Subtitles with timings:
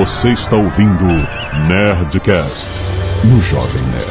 [0.00, 1.04] Você está ouvindo
[1.68, 2.70] Nerdcast
[3.22, 4.06] no Jovem Nerd.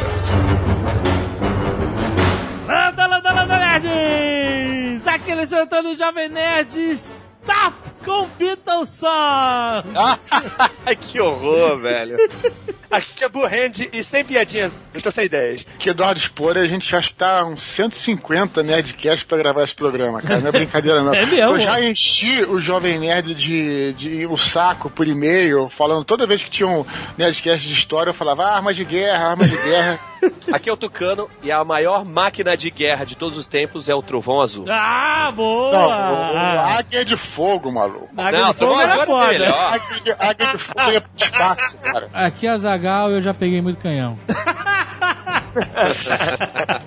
[2.68, 5.04] Landa, landa, landa, nerds!
[5.04, 6.78] Aqui eles jantando Jovem Nerd.
[6.92, 7.74] Stop
[8.04, 10.30] com Beatles Songs!
[11.10, 12.18] Que horror, velho.
[12.90, 14.72] Aqui é Burrand e sem piadinhas.
[14.92, 15.64] Eu estou sem ideias.
[15.78, 20.20] Que Eduardo Spor, a gente acho que tá uns 150 Nerdcast pra gravar esse programa,
[20.20, 20.40] cara.
[20.40, 21.14] Não é brincadeira, não.
[21.20, 21.36] É mesmo?
[21.54, 26.42] Eu já enchi o Jovem Nerd de, de o saco por e-mail, falando toda vez
[26.42, 26.84] que tinha um
[27.18, 29.98] Nerdcast de história, eu falava ah, armas de guerra, armas de guerra.
[30.52, 33.94] Aqui é o Tucano e a maior máquina de guerra de todos os tempos é
[33.94, 34.66] o Trovão Azul.
[34.68, 35.72] Ah, boa!
[35.72, 38.08] Não, o, o Águia de Fogo, maluco.
[38.16, 39.28] Águia Não, de Fogo Trovão era Azul foda.
[39.28, 39.72] melhor.
[39.74, 42.10] Águia de, Águia de Fogo pro espaço, cara.
[42.12, 44.16] Aqui é a Zagal eu já peguei muito canhão.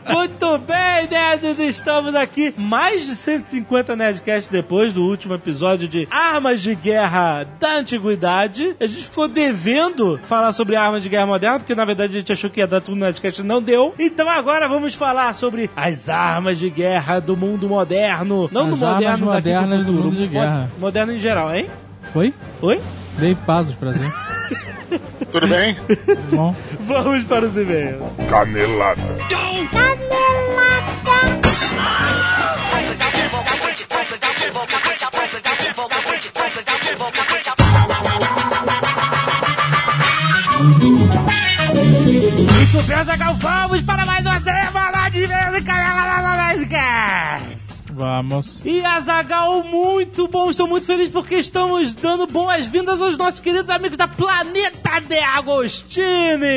[0.08, 6.62] Muito bem, nerds, estamos aqui mais de 150 Nerdcasts depois do último episódio de Armas
[6.62, 8.74] de Guerra da Antiguidade.
[8.80, 12.32] A gente ficou devendo falar sobre armas de guerra moderna, porque na verdade a gente
[12.32, 13.94] achou que ia dar tudo no Nerdcast e não deu.
[14.00, 18.50] Então agora vamos falar sobre as armas de guerra do mundo moderno.
[18.52, 20.04] Não As do armas moderno daqui pro modernas do futuro.
[20.06, 20.70] mundo de guerra.
[20.76, 21.68] Mo- Moderno em geral, hein?
[22.16, 22.34] Oi?
[22.62, 22.82] Oi?
[23.18, 24.10] Dave Pazos, prazer.
[25.32, 25.78] Tudo bem?
[26.32, 26.56] Bom?
[26.82, 28.02] Vamos para os e-mails.
[28.30, 29.02] Canelada.
[42.74, 47.63] Muito bem, Zagal, vamos para mais uma semana de vez em Canela da Nerdcast.
[47.94, 48.66] Vamos.
[48.66, 53.96] E Azagal, muito bom, estou muito feliz porque estamos dando boas-vindas aos nossos queridos amigos
[53.96, 56.48] da Planeta de Agostini.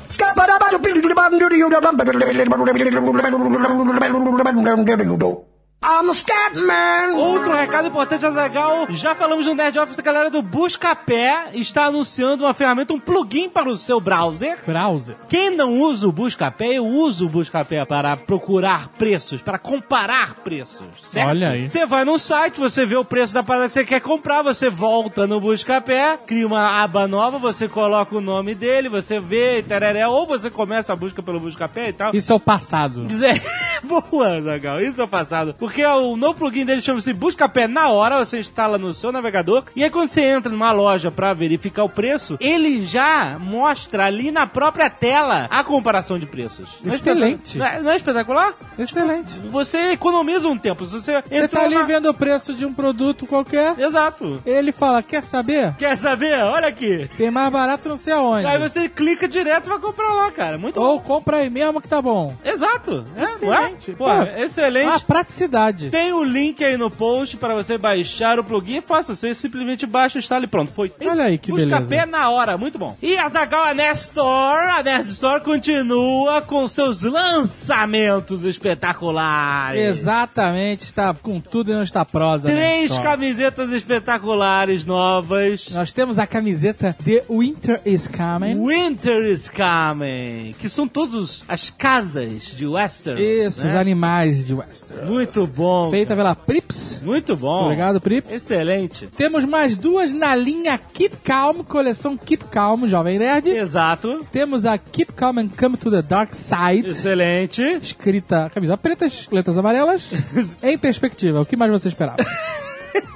[5.17, 5.54] do
[5.87, 7.15] I'm a scat man.
[7.15, 8.87] Outro recado importante, Azagal.
[8.89, 13.47] Já falamos no Nerd Office, a galera do Buscapé está anunciando uma ferramenta, um plugin
[13.47, 14.57] para o seu browser.
[14.65, 15.15] Browser.
[15.29, 20.87] Quem não usa o Buscapé, eu uso o Buscapé para procurar preços, para comparar preços,
[21.03, 21.29] certo?
[21.29, 21.69] Olha aí.
[21.69, 24.71] Você vai no site, você vê o preço da parada que você quer comprar, você
[24.71, 30.07] volta no Buscapé, cria uma aba nova, você coloca o nome dele, você vê, tereré,
[30.07, 32.15] ou você começa a busca pelo Buscapé e tal.
[32.15, 33.05] Isso é o passado.
[33.05, 33.39] Dizer,
[33.85, 35.53] boa, Zagal, isso é o passado.
[35.59, 39.11] Porque porque o novo plugin dele chama-se Busca Pé na hora, você instala no seu
[39.11, 44.05] navegador, e aí quando você entra numa loja pra verificar o preço, ele já mostra
[44.05, 46.79] ali na própria tela a comparação de preços.
[46.89, 47.57] É Excelente.
[47.57, 48.53] Não é- não é espetacular?
[48.79, 49.37] Excelente.
[49.49, 50.85] Você economiza um tempo.
[50.85, 54.41] Você Você tá ali na- vendo o preço de um produto qualquer, Exato.
[54.45, 55.73] ele fala, quer saber?
[55.75, 56.35] Quer saber?
[56.41, 57.09] Olha aqui.
[57.17, 58.45] Tem mais barato não sei aonde.
[58.47, 60.57] Aí você clica direto e vai comprar lá, cara.
[60.57, 61.03] Muito Ou bom.
[61.03, 62.33] compra aí mesmo que tá bom.
[62.45, 63.05] Exato.
[63.17, 63.93] É, Excelente.
[63.99, 64.23] Não é?
[64.23, 64.89] Pô, Pô, excelente.
[64.89, 65.64] Ah, praticidade.
[65.89, 68.77] Tem o link aí no post para você baixar o plugin.
[68.77, 70.71] É fácil, você simplesmente baixa, instala e pronto.
[70.71, 70.91] Foi.
[71.05, 71.85] Olha aí que Busca beleza.
[71.87, 72.95] pé na hora, muito bom.
[73.01, 79.81] E a Zagal a Store, a Nerd Store continua com seus lançamentos espetaculares.
[79.81, 82.47] Exatamente, está com tudo e não está prosa.
[82.47, 85.69] né, Três camisetas espetaculares novas.
[85.71, 88.63] Nós temos a camiseta The Winter is Coming.
[88.65, 93.21] Winter is coming, que são todos as casas de Western.
[93.21, 93.79] Isso, os né?
[93.79, 95.09] animais de Western.
[95.09, 95.89] Muito bom.
[95.89, 97.01] Feita pela Prips.
[97.03, 97.65] Muito bom.
[97.65, 98.31] Obrigado, Prips.
[98.31, 99.07] Excelente.
[99.07, 103.49] Temos mais duas na linha Keep Calm, coleção Keep Calm, Jovem Nerd.
[103.49, 104.25] Exato.
[104.31, 106.89] Temos a Keep Calm and Come to the Dark Side.
[106.89, 107.61] Excelente.
[107.61, 110.11] Escrita, camisa preta, letras amarelas.
[110.61, 112.17] em perspectiva, o que mais você esperava?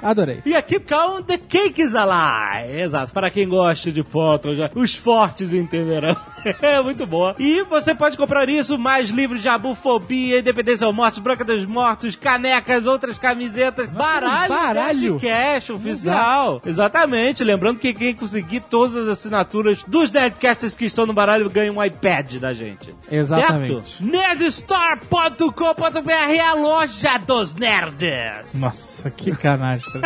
[0.01, 0.41] Adorei.
[0.45, 2.79] E a Keep Calm, The Cake is Alive.
[2.81, 3.11] Exato.
[3.13, 6.15] Para quem gosta de fotos, já- os fortes entenderão.
[6.61, 7.35] É muito boa.
[7.37, 12.15] E você pode comprar isso, mais livros de abufobia, Independência ou Mortos, Branca dos Mortos,
[12.15, 15.19] canecas, outras camisetas, baralho, baralho.
[15.19, 16.61] cash oficial.
[16.65, 17.43] Exatamente.
[17.43, 21.83] Lembrando que quem conseguir todas as assinaturas dos Nerdcasters que estão no baralho ganha um
[21.83, 22.95] iPad da gente.
[23.11, 23.89] Exatamente.
[23.89, 24.09] Certo?
[24.09, 28.53] Nerdstore.com.br é a loja dos nerds.
[28.55, 29.35] Nossa, que
[29.77, 30.01] canastra.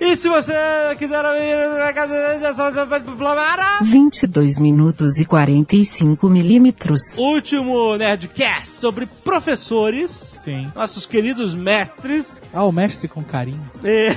[0.00, 0.52] E se você
[0.96, 7.18] quiser ir na casa de só você pode para 22 minutos e 45 milímetros.
[7.18, 10.70] último Nerdcast sobre professores, Sim.
[10.74, 12.40] nossos queridos mestres.
[12.54, 13.60] Ah, o mestre com carinho.
[13.82, 14.16] E-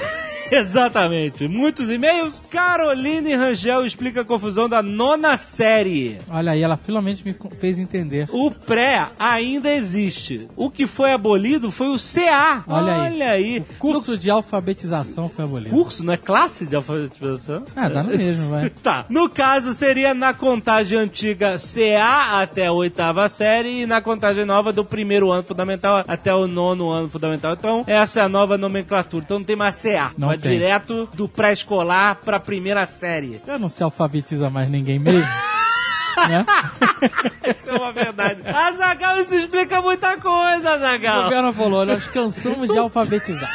[0.62, 1.48] Exatamente.
[1.48, 2.42] Muitos e-mails.
[2.50, 6.18] Caroline Rangel explica a confusão da nona série.
[6.30, 8.27] Olha aí, ela finalmente me fez entender.
[8.31, 10.48] O pré ainda existe.
[10.57, 12.63] O que foi abolido foi o CA.
[12.68, 13.13] Olha aí.
[13.13, 13.63] Olha aí.
[13.80, 15.69] Curso de alfabetização foi abolido.
[15.69, 17.63] Curso, não é classe de alfabetização?
[17.74, 18.69] Ah, dá no mesmo, vai.
[18.81, 19.06] Tá.
[19.09, 24.74] No caso, seria na contagem antiga CA até a oitava série e na contagem nova
[24.74, 27.53] do primeiro ano fundamental até o nono ano fundamental.
[27.53, 29.24] Então, essa é a nova nomenclatura.
[29.24, 30.12] Então não tem mais CA.
[30.18, 30.51] Não Vai tem.
[30.53, 33.41] direto do pré-escolar pra primeira série.
[33.45, 35.21] Já não se alfabetiza mais ninguém mesmo.
[36.27, 36.45] né?
[37.55, 38.41] Isso é uma verdade.
[38.47, 41.23] Azagal, isso explica muita coisa, O Azagal.
[41.23, 43.49] governo falou, nós cansamos de alfabetizar.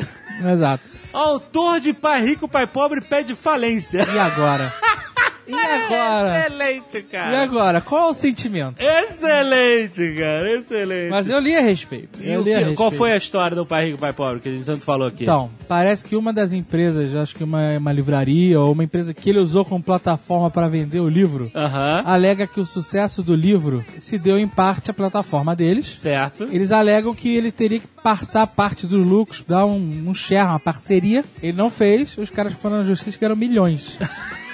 [0.52, 0.84] Exato.
[1.12, 4.06] Autor de Pai Rico, Pai Pobre pede falência.
[4.12, 4.72] E agora?
[5.46, 6.40] E agora?
[6.46, 7.42] Excelente, E cara.
[7.42, 7.80] agora?
[7.80, 8.76] Qual é o sentimento?
[8.80, 10.50] Excelente, cara.
[10.58, 11.10] Excelente.
[11.10, 12.22] Mas eu li a respeito.
[12.22, 12.76] E Eu li a respeito.
[12.76, 15.22] qual foi a história do Pai Rico, Pai Pobre que a gente tanto falou aqui?
[15.24, 19.30] Então, parece que uma das empresas, acho que uma, uma livraria ou uma empresa que
[19.30, 22.02] ele usou como plataforma para vender o livro, Aham.
[22.04, 25.94] alega que o sucesso do livro se deu em parte à plataforma deles.
[25.98, 26.44] Certo.
[26.50, 30.60] Eles alegam que ele teria que passar parte dos lucros, dar um, um share, uma
[30.60, 31.24] parceria.
[31.42, 33.98] Ele não fez, os caras foram na justiça e ganharam milhões.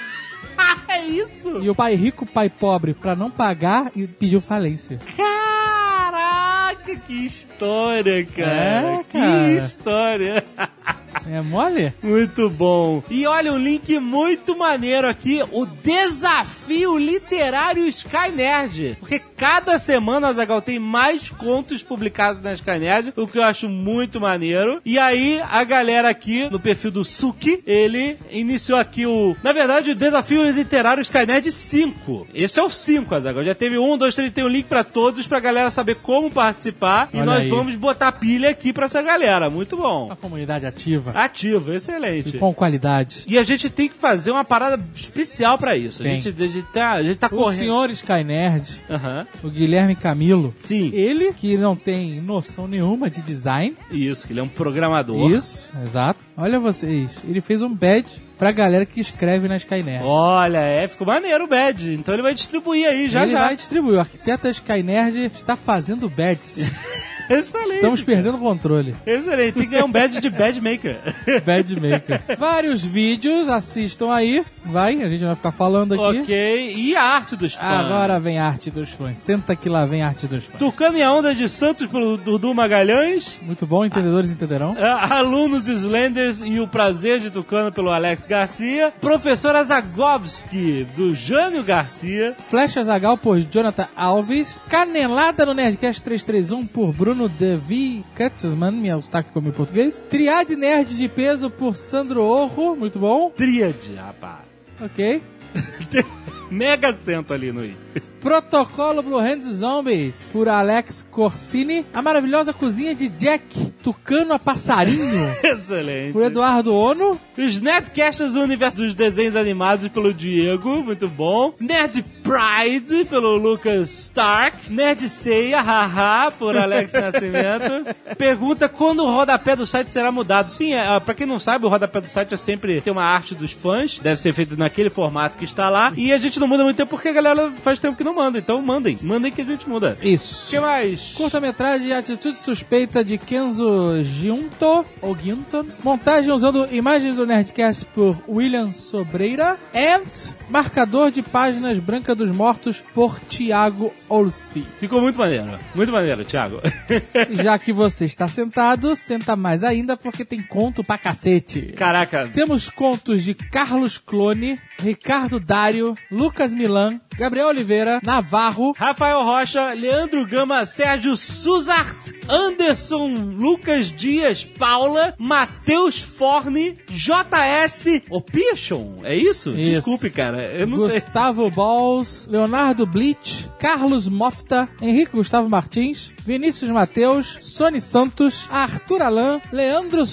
[0.93, 1.61] É isso?
[1.63, 4.99] E o pai rico, pai pobre, pra não pagar, e pediu falência.
[5.17, 8.51] Caraca, que história, cara.
[8.53, 9.49] É, Que cara.
[9.65, 10.45] história.
[11.29, 11.93] É mole?
[12.01, 13.01] Muito bom.
[13.09, 18.97] E olha um link muito maneiro aqui, o desafio literário Sky Nerd.
[18.99, 23.67] Porque cada semana, Zagal, tem mais contos publicados na Sky Nerd, o que eu acho
[23.69, 24.81] muito maneiro.
[24.85, 29.35] E aí, a galera aqui, no perfil do Suki, ele iniciou aqui o...
[29.43, 32.27] Na verdade, o desafio literário Sky Nerd 5.
[32.33, 33.43] Esse é o 5, Zagal.
[33.43, 37.09] Já teve um, dois, três, tem um link pra todos, pra galera saber como participar.
[37.13, 37.49] e Olha nós aí.
[37.49, 39.49] vamos botar pilha aqui pra essa galera.
[39.49, 40.05] Muito bom.
[40.07, 41.11] Uma comunidade ativa.
[41.13, 42.35] Ativo, excelente.
[42.35, 43.23] E com qualidade.
[43.27, 46.01] E a gente tem que fazer uma parada especial pra isso.
[46.01, 46.19] A Tem.
[46.21, 47.59] gente, a gente tá, a gente tá O correndo.
[47.59, 49.27] senhor Sky Nerd, Aham.
[49.43, 53.75] o Guilherme Camilo, Sim, ele que não tem noção nenhuma de design.
[53.91, 55.31] isso, que ele é um programador.
[55.31, 56.23] Isso, exato.
[56.37, 60.03] Olha vocês, ele fez um badge pra galera que escreve na Sky Nerd.
[60.05, 61.93] Olha, é, ficou maneiro o badge.
[61.93, 63.45] Então ele vai distribuir aí já ele já.
[63.45, 63.95] vai distribuir.
[63.97, 66.71] O arquiteto da Sky Nerd está fazendo badges.
[67.29, 67.75] Excelente.
[67.75, 68.95] Estamos perdendo o controle.
[69.05, 69.53] Excelente.
[69.53, 70.99] Tem que ganhar um badge de badge maker.
[71.45, 72.37] Bad Maker.
[72.37, 74.43] Vários vídeos, assistam aí.
[74.65, 76.21] Vai, a gente vai ficar falando aqui.
[76.21, 76.73] ok.
[76.75, 77.85] E a arte dos fãs.
[77.85, 79.17] Agora vem a arte dos fãs.
[79.19, 80.57] Senta que lá vem a arte dos fãs.
[80.59, 83.39] Tucano e a Onda de Santos pelo Dudu Magalhães.
[83.41, 84.75] Muito bom, entendedores entenderão.
[84.77, 88.93] Ah, Alunos Slenders e o Prazer de Tucano pelo Alex Garcia.
[89.01, 92.35] Professora Zagovski, do Jânio Garcia.
[92.39, 94.59] Flecha Zagal por Jonathan Alves.
[94.69, 100.03] Canelada no Nerdcast 331 por Bruno Devi Katzman, meu sotaque como em português.
[100.09, 103.29] Triade Nerd de Peso por Sandro Orro, muito bom.
[103.29, 104.51] Tríade, rapaz.
[104.81, 105.21] Ok.
[106.53, 107.75] Mega acento ali no i.
[108.21, 111.85] Protocolo Blue Hand Zombies por Alex Corsini.
[111.93, 113.43] A maravilhosa cozinha de Jack,
[113.83, 116.13] Tucano a Passarinho Excelente.
[116.13, 117.19] por Eduardo Ono.
[117.37, 121.53] Os Nerdcasts do universo dos desenhos animados pelo Diego, muito bom.
[121.59, 124.71] Nerd Pride pelo Lucas Stark.
[124.71, 127.93] Nerd Ceia, haha, por Alex Nascimento.
[128.17, 130.51] Pergunta quando o rodapé do site será mudado.
[130.51, 133.35] Sim, é, pra quem não sabe, o rodapé do site é sempre tem uma arte
[133.35, 135.91] dos fãs, deve ser feito naquele formato que está lá.
[135.97, 138.37] E a gente não muda muito tempo porque a galera faz tempo que não manda.
[138.37, 139.97] Então mandem, mandem que a gente muda.
[140.01, 140.49] O Isso.
[140.51, 141.13] que mais?
[141.15, 145.65] Curta-metragem Atitude Suspeita de Kenzo Ginto, ou Ginto.
[145.83, 149.57] Montagem usando imagens do Nerdcast por William Sobreira.
[149.73, 150.03] And
[150.49, 154.67] Marcador de Páginas Branca dos Mortos por Thiago Olsi.
[154.79, 155.57] Ficou muito maneiro.
[155.73, 156.59] Muito maneiro, Thiago.
[157.41, 161.73] Já que você está sentado, senta mais ainda porque tem conto pra cacete.
[161.75, 169.73] Caraca, Temos contos de Carlos Clone, Ricardo Dário, Lucas Milan, Gabriel Oliveira, Navarro, Rafael Rocha,
[169.73, 171.95] Leandro Gama, Sérgio Suzart,
[172.27, 179.51] Anderson Lucas Dias, Paula, Matheus Forne, JS Opichon, é isso?
[179.51, 179.71] Isso.
[179.71, 180.99] Desculpe, cara, eu não sei.
[180.99, 189.41] Gustavo Balls, Leonardo Blitz, Carlos Mofta, Henrique Gustavo Martins, Vinícius Mateus, Sony Santos, Arthur Alan,
[189.51, 190.05] Leandro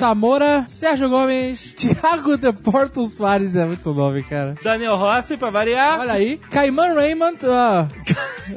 [0.00, 4.54] Samora, Sérgio Gomes, Thiago de Porto Soares, é muito nome, cara.
[4.62, 6.00] Daniel Rossi, pra variar.
[6.00, 7.86] Olha aí, Caiman Raymond, ah,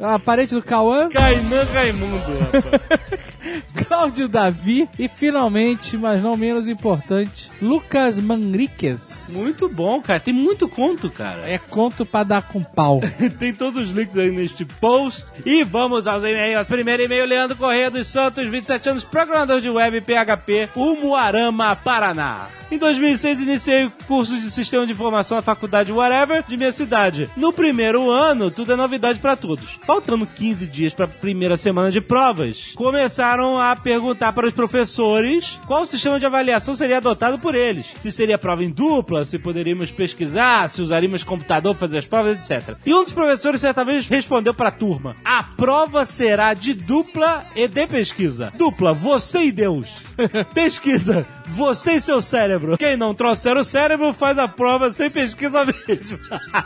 [0.14, 3.20] a parente do Cauã, Kainan Raimundo, rapaz.
[3.74, 9.30] Cláudio Davi e finalmente, mas não menos importante, Lucas Manriquez.
[9.34, 10.20] Muito bom, cara.
[10.20, 11.48] Tem muito conto, cara.
[11.50, 13.00] É conto pra dar com pau.
[13.38, 15.24] Tem todos os links aí neste post.
[15.44, 16.66] E vamos aos e-mails.
[16.66, 22.48] Primeiro e-mail, Leandro Corrêa dos Santos, 27 anos, programador de web PHP, Umuarama, Paraná.
[22.70, 27.30] Em 2006, iniciei o curso de Sistema de Informação na faculdade Whatever de minha cidade.
[27.36, 29.78] No primeiro ano, tudo é novidade para todos.
[29.86, 35.60] Faltando 15 dias para a primeira semana de provas, começaram a perguntar para os professores
[35.66, 37.86] qual sistema de avaliação seria adotado por eles.
[37.98, 42.50] Se seria prova em dupla, se poderíamos pesquisar, se usaríamos computador para fazer as provas,
[42.50, 42.76] etc.
[42.84, 47.44] E um dos professores certa vez respondeu para a turma: A prova será de dupla
[47.54, 48.52] e de pesquisa.
[48.56, 49.90] Dupla, você e Deus.
[50.54, 52.76] pesquisa, você e seu cérebro.
[52.78, 56.18] Quem não trouxer o cérebro faz a prova sem pesquisa mesmo.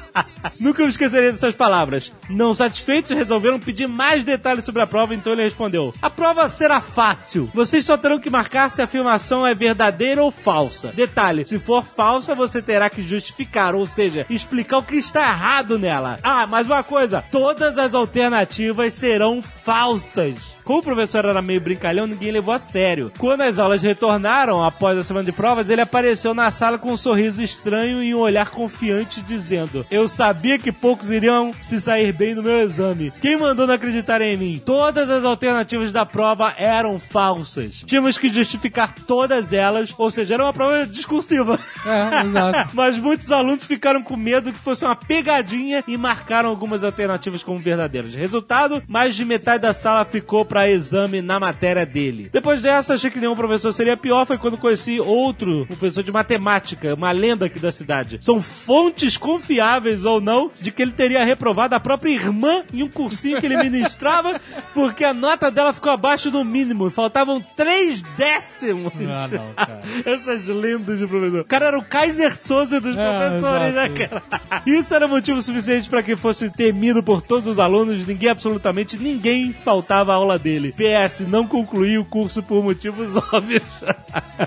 [0.59, 2.13] Nunca me esquecerei dessas palavras.
[2.29, 6.81] Não satisfeitos, resolveram pedir mais detalhes sobre a prova, então ele respondeu: A prova será
[6.81, 7.51] fácil.
[7.55, 10.93] Vocês só terão que marcar se a afirmação é verdadeira ou falsa.
[10.95, 15.79] Detalhe: se for falsa, você terá que justificar, ou seja, explicar o que está errado
[15.79, 16.19] nela.
[16.23, 20.58] Ah, mais uma coisa: todas as alternativas serão falsas.
[20.69, 23.11] Como o professor era meio brincalhão, ninguém levou a sério.
[23.17, 26.97] Quando as aulas retornaram, após a semana de provas, ele apareceu na sala com um
[26.97, 32.35] sorriso estranho e um olhar confiante, dizendo: Eu sabia que poucos iriam se sair bem
[32.35, 33.11] no meu exame.
[33.19, 34.63] Quem mandou não acreditar em mim?
[34.63, 37.83] Todas as alternativas da prova eram falsas.
[37.87, 41.59] Tínhamos que justificar todas elas, ou seja, era uma prova discursiva.
[41.87, 42.69] É, exato.
[42.77, 47.59] Mas muitos alunos ficaram com medo que fosse uma pegadinha e marcaram algumas alternativas como
[47.59, 48.15] verdadeiras.
[48.15, 52.29] Resultado, mais de metade da sala ficou para pra exame na matéria dele.
[52.33, 56.95] Depois dessa, achei que nenhum professor seria pior, foi quando conheci outro professor de matemática,
[56.95, 58.19] uma lenda aqui da cidade.
[58.21, 62.89] São fontes confiáveis ou não de que ele teria reprovado a própria irmã em um
[62.89, 64.41] cursinho que ele ministrava,
[64.75, 66.91] porque a nota dela ficou abaixo do mínimo.
[66.91, 68.93] Faltavam três décimos.
[69.09, 69.81] Ah, não, cara.
[70.05, 71.43] Essas lendas de professor.
[71.43, 74.63] O cara era o Kaiser Souza dos É, professores, né, cara?
[74.67, 78.05] Isso era motivo suficiente para que fosse temido por todos os alunos.
[78.05, 80.48] Ninguém, absolutamente ninguém, faltava a aula dele.
[80.73, 83.63] PS, não concluí o curso por motivos óbvios.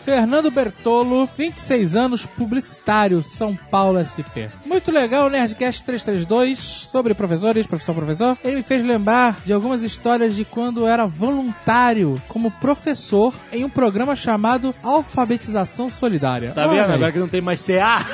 [0.02, 4.50] Fernando Bertolo, 26 anos, publicitário, São Paulo SP.
[4.66, 8.38] Muito legal o Nerdcast 332 sobre professores, professor, professor.
[8.44, 13.70] Ele me fez lembrar de algumas histórias de quando era voluntário como professor em um
[13.70, 16.52] programa chamado Alfabetização Solidária.
[16.52, 16.92] Tá vendo?
[16.92, 18.06] Agora que não tem mais CA.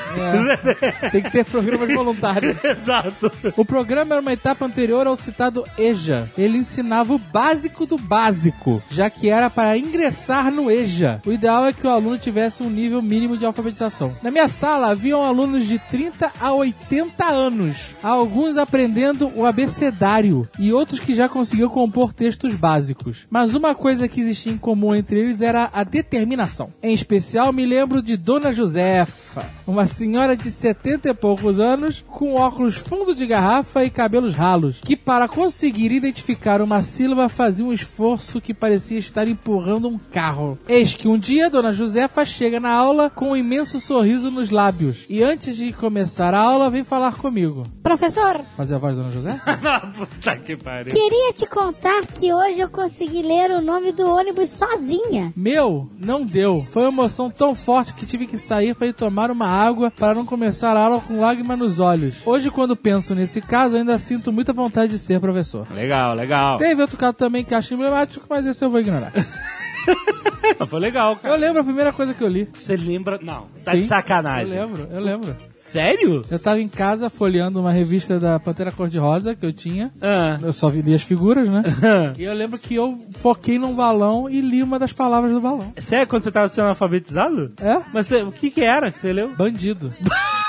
[1.11, 2.57] Tem que ter programas voluntários.
[2.63, 3.31] Exato.
[3.55, 6.29] O programa era uma etapa anterior ao citado EJA.
[6.37, 11.21] Ele ensinava o básico do básico, já que era para ingressar no EJA.
[11.25, 14.15] O ideal é que o aluno tivesse um nível mínimo de alfabetização.
[14.21, 20.71] Na minha sala haviam alunos de 30 a 80 anos, alguns aprendendo o abecedário e
[20.71, 23.25] outros que já conseguiam compor textos básicos.
[23.29, 26.69] Mas uma coisa que existia em comum entre eles era a determinação.
[26.81, 32.35] Em especial, me lembro de Dona Josefa, uma senhora de 70 e poucos anos, com
[32.35, 37.73] óculos fundo de garrafa e cabelos ralos, que para conseguir identificar uma sílaba fazia um
[37.73, 40.57] esforço que parecia estar empurrando um carro.
[40.67, 45.05] Eis que um dia Dona Josefa chega na aula com um imenso sorriso nos lábios
[45.09, 47.63] e antes de começar a aula vem falar comigo.
[47.83, 49.41] Professor, Fazer a voz da Dona José?
[49.97, 50.93] Puta que pariu.
[50.93, 55.31] queria te contar que hoje eu consegui ler o nome do ônibus sozinha.
[55.35, 56.65] Meu, não deu.
[56.69, 60.13] Foi uma emoção tão forte que tive que sair para ir tomar uma água para
[60.13, 62.15] não começar a aula com lágrima nos olhos.
[62.25, 65.67] Hoje, quando penso nesse caso, ainda sinto muita vontade de ser professor.
[65.71, 66.57] Legal, legal.
[66.57, 69.11] Teve outro caso também que acho emblemático, mas esse eu vou ignorar.
[70.67, 71.33] Foi legal, cara.
[71.33, 72.47] Eu lembro a primeira coisa que eu li.
[72.53, 73.19] Você lembra?
[73.21, 74.53] Não, tá Sim, de sacanagem.
[74.55, 75.37] Eu lembro, eu lembro.
[75.57, 76.25] Sério?
[76.29, 79.91] Eu tava em casa folheando uma revista da Pantera Cor-de-Rosa que eu tinha.
[80.01, 80.37] Ah.
[80.41, 81.63] Eu só vi li as figuras, né?
[82.17, 85.73] e eu lembro que eu foquei num balão e li uma das palavras do balão.
[85.77, 87.51] Sério, quando você tava sendo alfabetizado?
[87.61, 87.81] É?
[87.93, 89.29] Mas você- o que que era que você leu?
[89.35, 89.93] Bandido.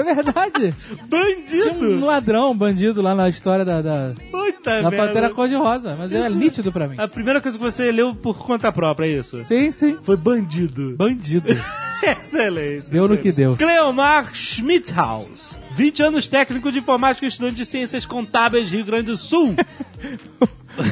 [0.00, 0.74] é verdade.
[1.48, 2.04] Tinha um Bandido!
[2.04, 4.96] ladrão, bandido lá na história da, da, Puta merda.
[4.96, 5.96] Pantera Cor-de-Rosa.
[5.98, 6.96] Mas é nítido pra mim.
[6.98, 9.42] A primeira coisa que você leu por conta própria, é isso?
[9.42, 9.98] Sim, sim.
[10.02, 10.96] Foi bandido.
[10.96, 11.48] Bandido.
[12.02, 12.90] Excelente.
[12.90, 13.56] Deu no que deu.
[13.56, 15.58] Cleomar Schmidhaus.
[15.72, 19.54] 20 anos técnico de informática e estudante de ciências contábeis Rio Grande do Sul.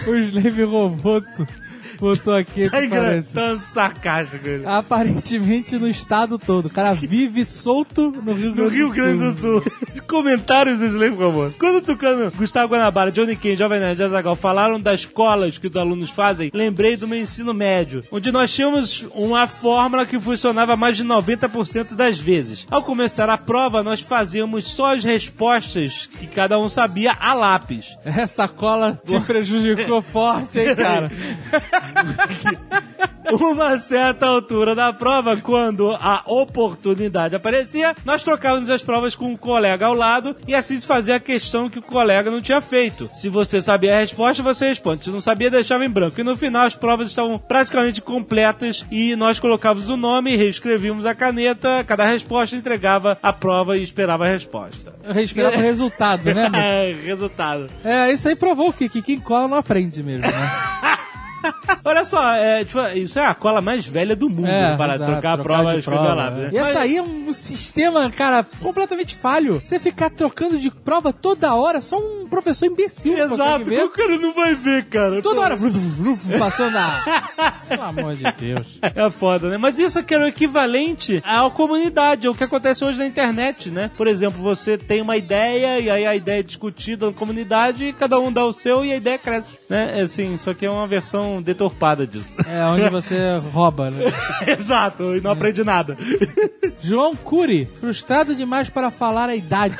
[0.07, 1.47] o Slave Roboto
[1.99, 2.69] botou aqui.
[2.69, 4.47] Tá engraçado, sarcástico.
[4.47, 4.67] ele.
[4.67, 6.67] Aparentemente no estado todo.
[6.67, 8.91] O cara vive solto no Rio Grande No Rio.
[8.93, 9.63] Grande do Sul.
[10.09, 11.57] Comentários do Slave Robot.
[11.59, 15.67] Quando o Tucano, Gustavo Guanabara, Johnny Ken, Jovem Nerd e Azaghal falaram das escolas que
[15.67, 20.77] os alunos fazem, lembrei do meu ensino médio, onde nós tínhamos uma fórmula que funcionava
[20.77, 22.67] mais de 90% das vezes.
[22.71, 27.97] Ao começar a prova, nós fazíamos só as respostas que cada um sabia a lápis.
[28.05, 31.11] Essa cola te prejudicou forte, hein, cara?
[33.33, 39.37] Uma certa altura da prova, quando a oportunidade aparecia, nós trocávamos as provas com um
[39.37, 43.11] colega ao lado e assim se fazia a questão que o colega não tinha feito.
[43.13, 45.05] Se você sabia a resposta, você responde.
[45.05, 46.21] Se não sabia, deixava em branco.
[46.21, 51.15] E no final as provas estavam praticamente completas e nós colocávamos o nome, reescrevíamos a
[51.15, 54.95] caneta, cada resposta entregava a prova e esperava a resposta.
[55.03, 56.51] Eu respirava o resultado, né?
[56.55, 57.67] É, resultado.
[57.85, 60.93] É, isso aí provou que, que quem cola não aprende mesmo, né?
[61.85, 65.13] Olha só, é, tipo, isso é a cola mais velha do mundo É, para exato,
[65.13, 66.31] trocar a prova de e prova, é.
[66.31, 66.51] né?
[66.53, 69.61] E essa aí é um sistema, cara, completamente falho.
[69.65, 73.85] Você ficar trocando de prova toda hora, só um professor imbecil Exato, ver.
[73.85, 75.23] o cara não vai ver, cara.
[75.23, 75.57] Toda hora,
[76.39, 77.57] passando a...
[77.69, 78.79] Pelo amor de Deus.
[78.83, 79.57] É foda, né?
[79.57, 83.91] Mas isso aqui era o equivalente à comunidade, ao que acontece hoje na internet, né?
[83.97, 87.93] Por exemplo, você tem uma ideia e aí a ideia é discutida na comunidade e
[87.93, 90.01] cada um dá o seu e a ideia cresce, né?
[90.01, 92.27] Assim, isso aqui é uma versão deturpada disso.
[92.47, 94.05] É onde você rouba, né?
[94.59, 95.97] Exato, e não aprende nada.
[96.81, 99.77] João Cury, frustrado demais para falar a idade.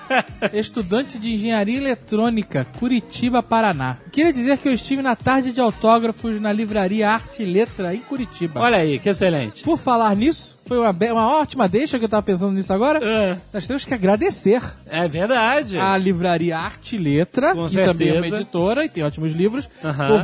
[0.52, 3.98] Estudante de engenharia eletrônica, Curitiba, Paraná.
[4.16, 8.00] Queria dizer que eu estive na tarde de autógrafos na livraria Arte e Letra em
[8.00, 8.60] Curitiba.
[8.60, 9.62] Olha aí, que excelente.
[9.62, 12.98] Por falar nisso, foi uma, uma ótima deixa que eu tava pensando nisso agora.
[13.02, 15.76] É, Nós temos que agradecer é verdade.
[15.78, 18.36] a livraria Arte e Letra, Com que também é uma certeza.
[18.42, 19.68] editora e tem ótimos livros,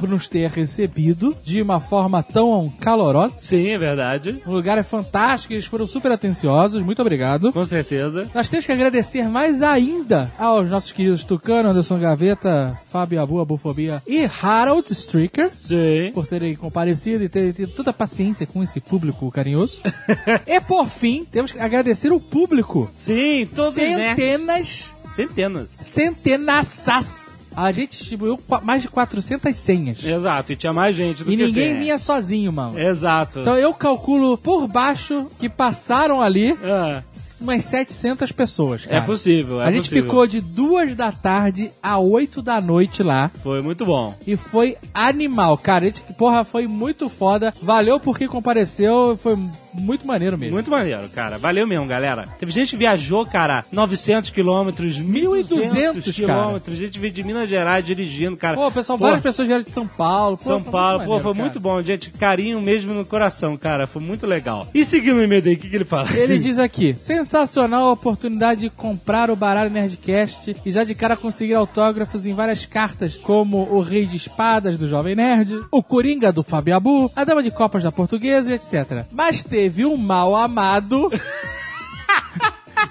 [0.00, 3.37] por nos ter recebido de uma forma tão calorosa.
[3.40, 4.42] Sim, é verdade.
[4.46, 6.83] O lugar é fantástico, eles foram super atenciosos.
[6.83, 7.52] Muito obrigado.
[7.52, 8.26] Com certeza.
[8.35, 13.81] Nós temos que agradecer mais ainda aos nossos queridos Tucano, Anderson Gaveta, Fábio Abu, Abufobia
[14.06, 16.10] e Harold Stricker Sim.
[16.12, 19.80] por terem comparecido e terem tido toda a paciência com esse público carinhoso.
[20.46, 22.90] e por fim, temos que agradecer o público.
[22.96, 24.14] Sim, todos né?
[24.14, 25.70] Centenas, Centenas.
[25.70, 27.41] centenaças.
[27.56, 30.04] A gente distribuiu mais de 400 senhas.
[30.04, 31.78] Exato, e tinha mais gente do E que ninguém cem.
[31.80, 32.78] vinha sozinho, mano.
[32.78, 33.40] Exato.
[33.40, 37.02] Então eu calculo por baixo que passaram ali Ah,
[37.40, 38.84] umas 700 pessoas.
[38.86, 39.02] é cara.
[39.04, 40.04] possível, é a gente possível.
[40.04, 43.30] ficou de duas da tarde a 8 da noite lá.
[43.42, 44.14] Foi muito bom.
[44.26, 45.84] E foi animal, cara.
[45.84, 47.52] A gente, porra, foi muito foda.
[47.62, 49.16] Valeu porque compareceu.
[49.16, 49.36] Foi
[49.74, 50.54] muito maneiro mesmo.
[50.54, 51.38] Muito maneiro, cara.
[51.38, 52.26] Valeu mesmo, galera.
[52.38, 56.78] Teve gente que viajou, cara, 900 quilômetros, 1.200, 1.200 quilômetros.
[56.78, 58.56] Gente veio de Minas Gerais dirigindo, cara.
[58.56, 60.37] Pô, pessoal, Pô, várias pessoas vieram de São Paulo.
[60.37, 61.44] Pô, São Paulo, pô, maneiro, foi cara.
[61.44, 62.11] muito bom, gente.
[62.11, 63.87] Carinho mesmo no coração, cara.
[63.87, 64.66] Foi muito legal.
[64.74, 66.08] E seguindo o e-mail daí, o que, que ele fala?
[66.16, 71.16] Ele diz aqui: sensacional a oportunidade de comprar o baralho Nerdcast e já de cara
[71.16, 76.32] conseguir autógrafos em várias cartas, como o Rei de Espadas do Jovem Nerd, o Coringa
[76.32, 79.04] do Fabiabu, a Dama de Copas da Portuguesa e etc.
[79.11, 81.09] Mas teve um mal amado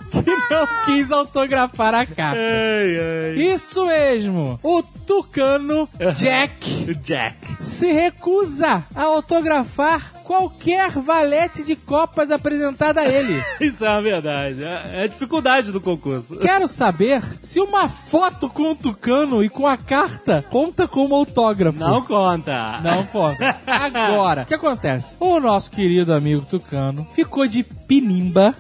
[0.10, 2.40] que não quis autografar a carta.
[2.40, 3.54] Ai, ai.
[3.54, 4.58] Isso mesmo!
[4.64, 7.36] O Tucano Jack Jack.
[7.60, 13.44] se recusa a autografar qualquer valete de copas apresentada a ele.
[13.60, 14.63] Isso é uma verdade.
[14.63, 16.38] É é a dificuldade do concurso.
[16.39, 21.78] Quero saber se uma foto com o Tucano e com a carta conta como autógrafo.
[21.78, 22.80] Não conta.
[22.82, 23.58] Não conta.
[23.67, 25.17] Agora, o que acontece?
[25.20, 28.56] O nosso querido amigo Tucano ficou de pinimba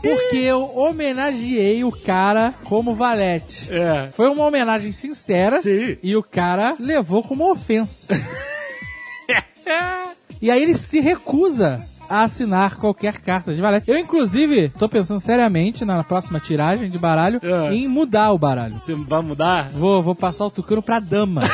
[0.00, 3.68] porque eu homenageei o cara como valete.
[3.72, 4.08] É.
[4.12, 5.98] Foi uma homenagem sincera Sim.
[6.00, 8.06] e o cara levou como ofensa.
[10.40, 13.90] E aí ele se recusa a assinar qualquer carta de valete.
[13.90, 17.72] Eu, inclusive, tô pensando seriamente na próxima tiragem de baralho É.
[17.74, 18.74] em mudar o baralho.
[18.74, 19.70] Você vai mudar?
[19.70, 21.42] Vou, vou passar o tucano pra dama.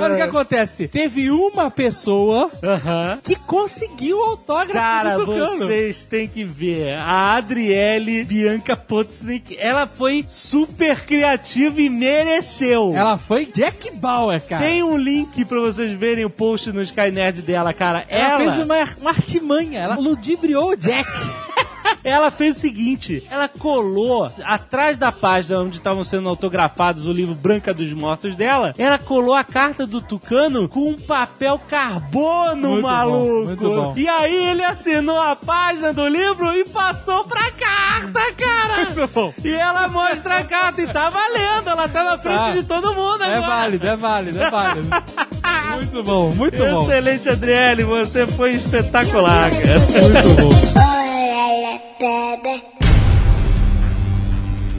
[0.00, 0.88] Olha o que acontece.
[0.88, 3.18] Teve uma pessoa Aham.
[3.22, 5.58] que conseguiu o autógrafo Cara, do tucano.
[5.66, 6.94] vocês têm que ver.
[6.98, 12.92] A Adriele Bianca Potsnik, ela foi super criativa e mereceu.
[12.94, 14.64] Ela foi Jack Bauer, cara.
[14.64, 18.04] Tem um link pra vocês verem o post no Sky Nerd dela, cara.
[18.08, 19.80] Ela, Ela, fez uma, uma artimanha.
[19.80, 21.08] Ela ludibriou o Jack.
[22.04, 27.34] ela fez o seguinte: ela colou atrás da página onde estavam sendo autografados o livro
[27.34, 32.82] Branca dos Mortos dela, ela colou a carta do Tucano com um papel carbono, Muito
[32.82, 33.44] bom, maluco.
[33.46, 33.94] muito bom.
[33.96, 38.90] E aí ele assinou a página do livro e passou pra carta, cara.
[38.90, 39.32] Muito bom.
[39.44, 42.50] E ela mostra a carta e tá valendo, ela tá na frente Tá.
[42.52, 43.46] de todo mundo É agora.
[43.56, 44.88] válido, é válido, é válido.
[45.76, 46.82] Muito bom, muito bom.
[46.82, 49.78] Excelente, Adriele, você foi espetacular, cara.
[49.78, 50.50] Muito bom.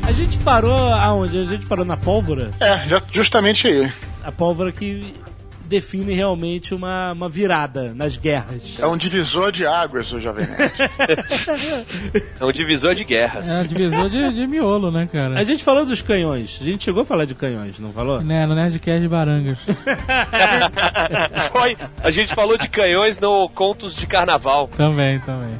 [0.04, 1.38] A gente parou aonde?
[1.39, 2.51] A gente parou na pólvora?
[2.60, 3.91] É, já- justamente aí.
[4.23, 5.13] A pólvora que
[5.71, 8.75] define realmente uma, uma virada nas guerras.
[8.77, 10.73] É um divisor de águas, o Jovem Nerd.
[12.39, 13.49] É um divisor de guerras.
[13.49, 15.39] É, divisor de, de miolo, né, cara?
[15.39, 16.60] A gente falou dos canhões.
[16.60, 18.21] A gente chegou a falar de canhões, não falou?
[18.21, 19.60] Né, no Nerdcast de Barangas.
[21.53, 21.77] Foi.
[22.03, 24.67] A gente falou de canhões no Contos de Carnaval.
[24.75, 25.51] também, também.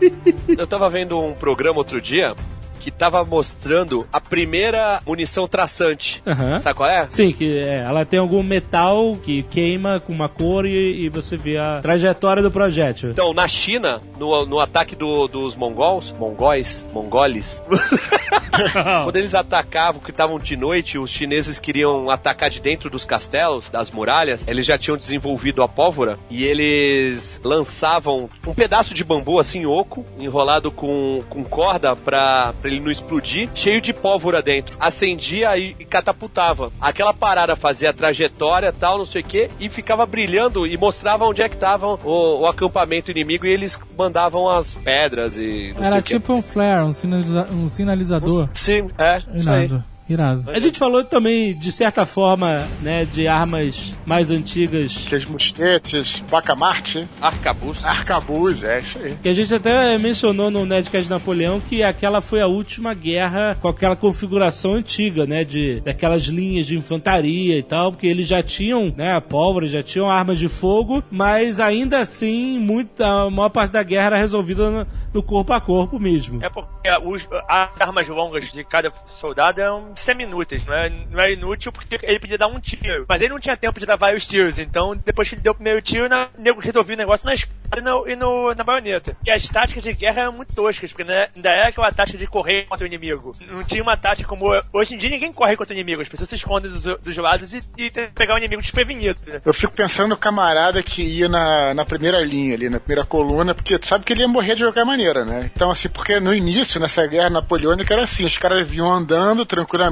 [0.58, 2.36] Eu tava vendo um programa outro dia
[2.82, 6.22] que tava mostrando a primeira munição traçante.
[6.26, 6.60] Aham.
[6.60, 7.08] Sabe qual é?
[7.10, 11.38] Sim, que é, ela tem algum metal que queima com uma cor e, e você
[11.38, 13.12] vê a trajetória do projétil.
[13.12, 17.62] Então, na China, no, no ataque do- dos mongols, mongóis, mongoles,
[19.04, 23.66] quando eles atacavam, que estavam de noite, os chineses queriam atacar de dentro dos castelos,
[23.72, 29.40] das muralhas, eles já tinham desenvolvido a pólvora e eles lançavam um pedaço de bambu
[29.40, 34.76] assim oco, enrolado com, com corda pra, pra ele não explodir, cheio de pólvora dentro.
[34.80, 36.72] Acendia e, e catapultava.
[36.80, 41.26] Aquela parada fazia a trajetória tal, não sei o que, e ficava brilhando e mostrava
[41.26, 45.78] onde é que tava o, o acampamento inimigo e eles mandavam as pedras e não
[45.80, 48.21] sei Era tipo um flare, um, sinaliza- um sinalizador.
[48.54, 49.24] Sim, é.
[49.34, 49.70] Isso aí.
[50.12, 50.50] Irado.
[50.52, 57.08] A gente falou também, de certa forma, né, de armas mais antigas Aqueles mosquetes, Bacamarte,
[57.22, 57.84] Arcabuz.
[57.86, 59.16] arcabuz, é isso aí.
[59.22, 63.58] Que a gente até mencionou no Nerdcast de Napoleão que aquela foi a última guerra
[63.62, 65.44] com aquela configuração antiga, né?
[65.44, 69.82] De daquelas linhas de infantaria e tal, porque eles já tinham, né, a pólvora, já
[69.84, 74.70] tinham armas de fogo, mas ainda assim, muita, a maior parte da guerra era resolvida
[74.70, 76.44] no, no corpo a corpo mesmo.
[76.44, 80.66] É porque os- as armas longas de cada soldado eram semi-inúteis.
[80.66, 83.06] Não é, não é inútil porque ele podia dar um tiro.
[83.08, 84.58] Mas ele não tinha tempo de dar vários tiros.
[84.60, 87.62] Então, depois que ele deu o primeiro tiro, o nego resolveu o negócio na espada
[87.78, 89.16] e, no, e no- na baioneta.
[89.26, 92.28] E as táticas de guerra eram muito toscas, porque né, ainda era aquela tática de
[92.28, 93.34] correr contra o inimigo.
[93.50, 94.46] Não tinha uma tática como.
[94.74, 97.54] Hoje em dia ninguém corre contra o inimigo, as pessoas se escondem dos, dos lados
[97.54, 99.20] e, e pegar o inimigo desprevenido.
[99.26, 99.42] Né?
[99.46, 103.54] Eu fico pensando no camarada que ia na, na primeira linha ali, na primeira coluna,
[103.56, 105.50] porque tu sabe que ele ia morrer de qualquer maneira, né?
[105.56, 109.91] Então, assim, porque no início, nessa guerra napoleônica, era assim: os caras vinham andando tranquilamente,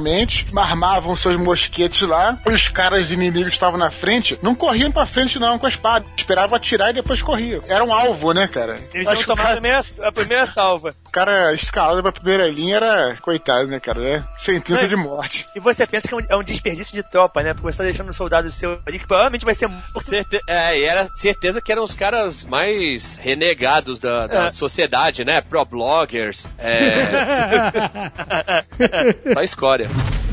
[0.56, 5.38] armavam seus mosquetes lá, os caras inimigos que estavam na frente não corriam pra frente,
[5.38, 6.04] não, com a espada.
[6.16, 7.62] Esperavam atirar e depois corriam.
[7.68, 8.76] Era um alvo, né, cara?
[8.94, 10.90] Eles Acho iam tomar a cara, primeira, a primeira salva.
[11.06, 14.00] o cara escalado pra primeira linha era, coitado, né, cara?
[14.00, 14.24] Né?
[14.36, 15.46] Sentença de morte.
[15.54, 17.52] E você pensa que é um, é um desperdício de tropa, né?
[17.54, 20.00] Porque você tá deixando um soldado seu ali que provavelmente vai ser morto.
[20.02, 20.40] Certe...
[20.46, 24.52] É, e era certeza que eram os caras mais renegados da, da É.
[24.52, 25.40] sociedade, né?
[25.40, 26.48] Pro-bloggers.
[26.58, 26.90] É...
[29.34, 29.40] Só
[29.80, 30.29] história.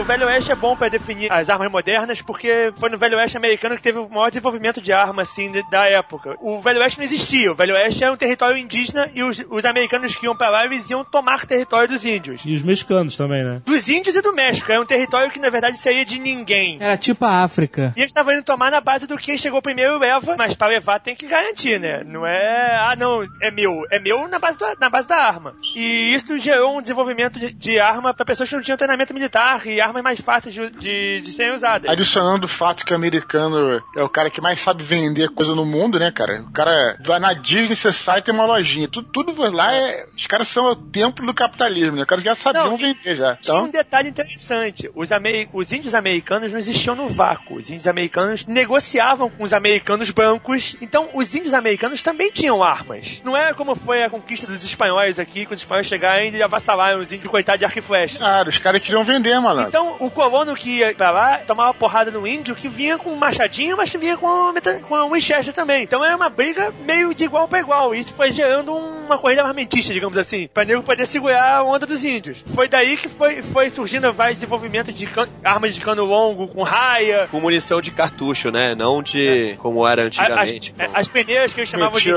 [0.00, 3.36] O Velho Oeste é bom pra definir as armas modernas porque foi no Velho Oeste
[3.36, 6.36] americano que teve o maior desenvolvimento de arma, assim, de- da época.
[6.40, 7.52] O Velho Oeste não existia.
[7.52, 10.64] O Velho Oeste era um território indígena e os, os americanos que iam pra lá,
[10.64, 12.42] eles iam tomar território dos índios.
[12.44, 13.60] E os mexicanos também, né?
[13.64, 14.72] Dos índios e do México.
[14.72, 16.78] Era um território que, na verdade, seria de ninguém.
[16.80, 17.92] Era tipo a África.
[17.96, 20.98] E eles estavam indo tomar na base do quem chegou primeiro leva, mas pra levar
[21.00, 22.02] tem que garantir, né?
[22.04, 23.82] Não é, ah não, é meu.
[23.90, 25.54] É meu na base da, na base da arma.
[25.76, 29.66] E isso gerou um desenvolvimento de, de arma pra pessoas que não tinham treinamento militar
[29.66, 31.90] e armas mais fáceis de, de, de serem usadas.
[31.90, 35.64] Adicionando o fato que o americano é o cara que mais sabe vender coisa no
[35.64, 36.42] mundo, né, cara?
[36.42, 38.88] O cara vai na Disney, você sai tem uma lojinha.
[38.88, 40.06] Tudo, tudo lá é.
[40.16, 42.02] Os caras são o templo do capitalismo, né?
[42.02, 43.36] Os caras já sabiam Não, e- vender já.
[43.36, 44.90] Tinha um Então, detalhe interessante.
[44.94, 45.08] Os,
[45.52, 47.56] os índios americanos não existiam no vácuo.
[47.58, 50.76] Os índios americanos negociavam com os americanos brancos.
[50.80, 53.20] Então, os índios americanos também tinham armas.
[53.24, 57.00] Não é como foi a conquista dos espanhóis aqui, que os espanhóis chegaram e avassalaram
[57.00, 58.18] os índios, coitados de arco e flecha.
[58.18, 59.68] cara, os caras queriam vender, malandro.
[59.68, 63.16] Então, o colono que ia pra lá tomava porrada no índio que vinha com um
[63.16, 65.82] machadinho, mas que vinha com, meta- com um Winchester também.
[65.82, 67.94] Então era uma briga meio de igual pra igual.
[67.94, 71.86] E isso foi gerando uma corrida armamentista, digamos assim, pra nego poder segurar a onda
[71.86, 72.38] dos índios.
[72.54, 76.62] Foi daí que foi, foi surgindo vários desenvolvimentos de can- armas de cano longo, com
[76.62, 77.28] raia.
[77.30, 78.74] Com munição de cartucho, né?
[78.74, 80.74] Não de como era As, antigamente.
[80.78, 82.10] é, as primeiras que eles chamavam de,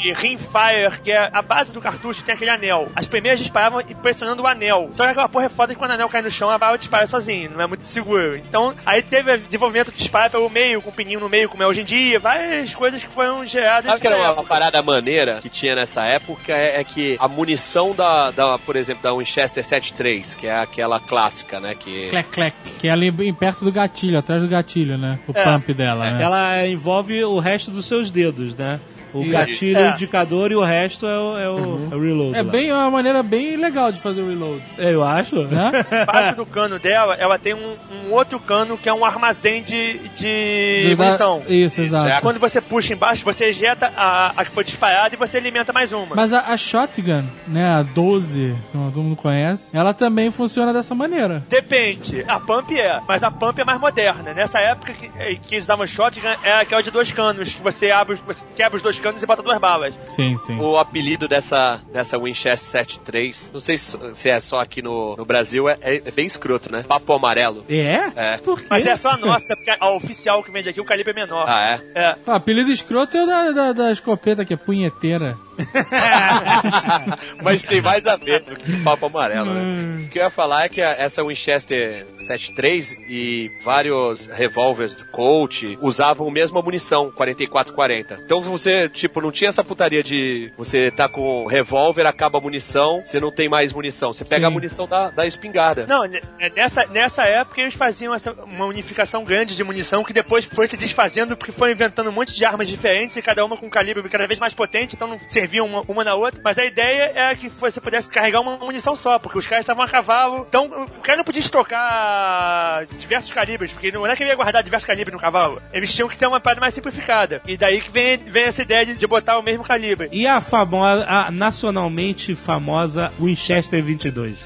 [0.00, 2.88] de rimfire, que é a base do cartucho, tem aquele anel.
[2.94, 4.88] As primeiras disparavam e pressionando o anel.
[4.92, 6.78] Só que aquela porra é foda que quando o anel cai no chão, a bala
[6.78, 8.36] dispara sozinha, não é muito seguro.
[8.36, 11.82] Então, aí teve desenvolvimento de dispara pelo meio, com pininho no meio, como é hoje
[11.82, 13.86] em dia, várias coisas que foram geradas.
[13.90, 16.52] Sabe que era uma, parada maneira que tinha nessa época?
[16.52, 20.98] É, é que a munição da, da, por exemplo, da Winchester 7.3, que é aquela
[20.98, 21.74] clássica, né?
[21.74, 22.56] Que Clec, clec.
[22.78, 25.18] Que é ali em perto do gatilho, atrás do gatilho, né?
[25.26, 25.44] O É.
[25.44, 26.22] pump dela, né?
[26.22, 28.80] Ela envolve o resto dos seus dedos, né?
[29.18, 29.32] O Isso.
[29.32, 29.90] gatilho, É.
[29.90, 32.38] o indicador e o resto é o, é o, é o reload.
[32.38, 32.50] É lá.
[32.50, 35.44] bem uma maneira bem legal de fazer o reload, É, Eu acho.
[35.46, 35.70] né?
[36.02, 37.76] Embaixo do cano dela, ela tem um,
[38.06, 41.42] um outro cano que é um armazém de, de da- munição.
[41.48, 42.20] Isso, exato.
[42.20, 45.92] Quando você puxa embaixo, você ejeta a, a que foi disparada e você alimenta mais
[45.92, 46.14] uma.
[46.16, 50.94] Mas a, a shotgun, né, a 12, que todo mundo conhece, ela também funciona dessa
[50.94, 51.44] maneira.
[51.48, 52.24] Depende.
[52.26, 54.32] A Pump é, mas a Pump é mais moderna.
[54.34, 57.90] Nessa época que, eh, que eles usavam shotgun, é aquela de dois canos, que você
[57.90, 59.94] abre, você quebra os dois canos e bota duas balas.
[60.10, 60.58] Sim, sim.
[60.58, 65.24] o apelido dessa, dessa Winchester 7.3, não sei se se é só aqui no, no
[65.24, 66.84] Brasil, é, é bem escroto, né?
[66.86, 67.64] Papo amarelo.
[67.68, 68.12] É?
[68.16, 68.36] É.
[68.38, 68.66] Por quê?
[68.68, 71.44] Mas é só a nossa, porque a oficial que vende aqui, o calibre é menor.
[71.46, 72.00] Ah, é?
[72.00, 72.14] É.
[72.26, 75.36] O apelido escroto é o da, da, da escopeta, que é punheteira.
[77.42, 80.04] Mas tem mais a ver do que papo amarelo, né?
[80.04, 86.28] O que eu ia falar é que essa Winchester 7.3 e vários revólveres Colt usavam
[86.28, 88.20] a mesma munição, 44-40.
[88.24, 93.02] Então você, tipo, não tinha essa putaria de você tá com revólver, acaba a munição,
[93.04, 94.12] você não tem mais munição.
[94.12, 94.46] Você pega Sim.
[94.46, 95.86] a munição da, da espingarda.
[95.86, 96.20] Não, ne-
[96.54, 100.76] nessa, nessa época eles faziam essa, uma unificação grande de munição que depois foi se
[100.76, 104.06] desfazendo porque foi inventando um monte de armas diferentes e cada uma com um calibre
[104.08, 106.40] cada vez mais potente, então não serviam uma, uma na outra.
[106.42, 109.82] Mas a ideia era que você pudesse carregar uma munição só, porque os caras estavam
[109.84, 110.44] a cavalo.
[110.48, 114.62] Então o cara não podia estocar diversos calibres, porque não é que ele ia guardar
[114.62, 115.62] diversos calibres no cavalo.
[115.72, 117.40] Eles tinham que ter uma parada mais simplificada.
[117.46, 120.08] E daí que vem, vem essa ideia de, de botar o mesmo calibre.
[120.12, 124.36] E a famosa, a nacionalmente famosa Winchester 22.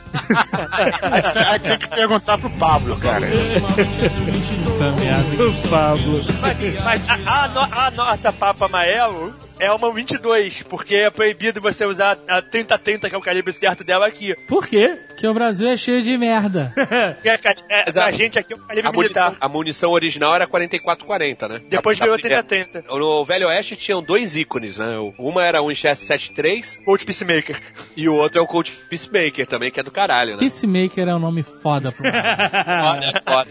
[1.50, 3.26] Aí tem- que perguntar pro Pablo, cara.
[3.26, 5.44] Puta merda.
[5.44, 6.20] O Pablo.
[6.40, 11.60] Mas, mas a, a, no- a nossa Papa Amarelo é uma 22, porque é proibido
[11.60, 14.34] você usar a 30-30, que é o calibre certo dela aqui.
[14.46, 14.98] Por quê?
[15.16, 16.72] Que o Brasil é cheio de merda.
[16.76, 16.82] A,
[17.68, 18.08] é, Exato.
[18.08, 19.36] a gente aqui é um calibre A munição, militar.
[19.46, 21.60] a munição original era 44-40, né?
[21.68, 22.84] Depois Da- virou da- 30-30.
[22.98, 24.96] No Velho Oeste tinham dois ícones, né?
[25.18, 27.60] Uma era o Winchester 73 Coach Peacemaker.
[27.96, 30.38] e o outro é o Colt Peacemaker também, que é do caralho, né?
[30.38, 33.50] Peacemaker é um nome foda pro Foda, foda.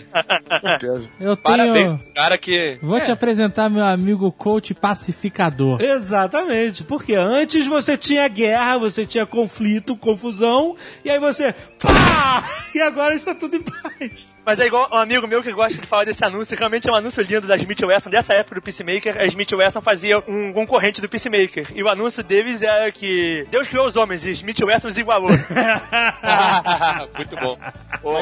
[0.49, 1.09] Com certeza.
[1.19, 1.97] Eu Parabéns tenho.
[1.97, 2.77] pro cara que...
[2.81, 5.79] Vou te apresentar meu amigo coach pacificador.
[5.99, 11.53] Exatamente, porque antes você tinha guerra, você tinha conflito, confusão, e aí você.
[11.77, 12.43] Pá!
[12.73, 14.27] E agora está tudo em paz.
[14.45, 16.95] Mas é igual um amigo meu que gosta de falar desse anúncio, realmente é um
[16.95, 21.01] anúncio lindo da Smith Wesson, dessa época do Peacemaker, a Smith Wesson fazia um concorrente
[21.01, 21.67] do Peacemaker.
[21.75, 25.29] E o anúncio deles era que Deus criou os homens e Smith Wesson os igualou.
[27.15, 27.57] Muito bom.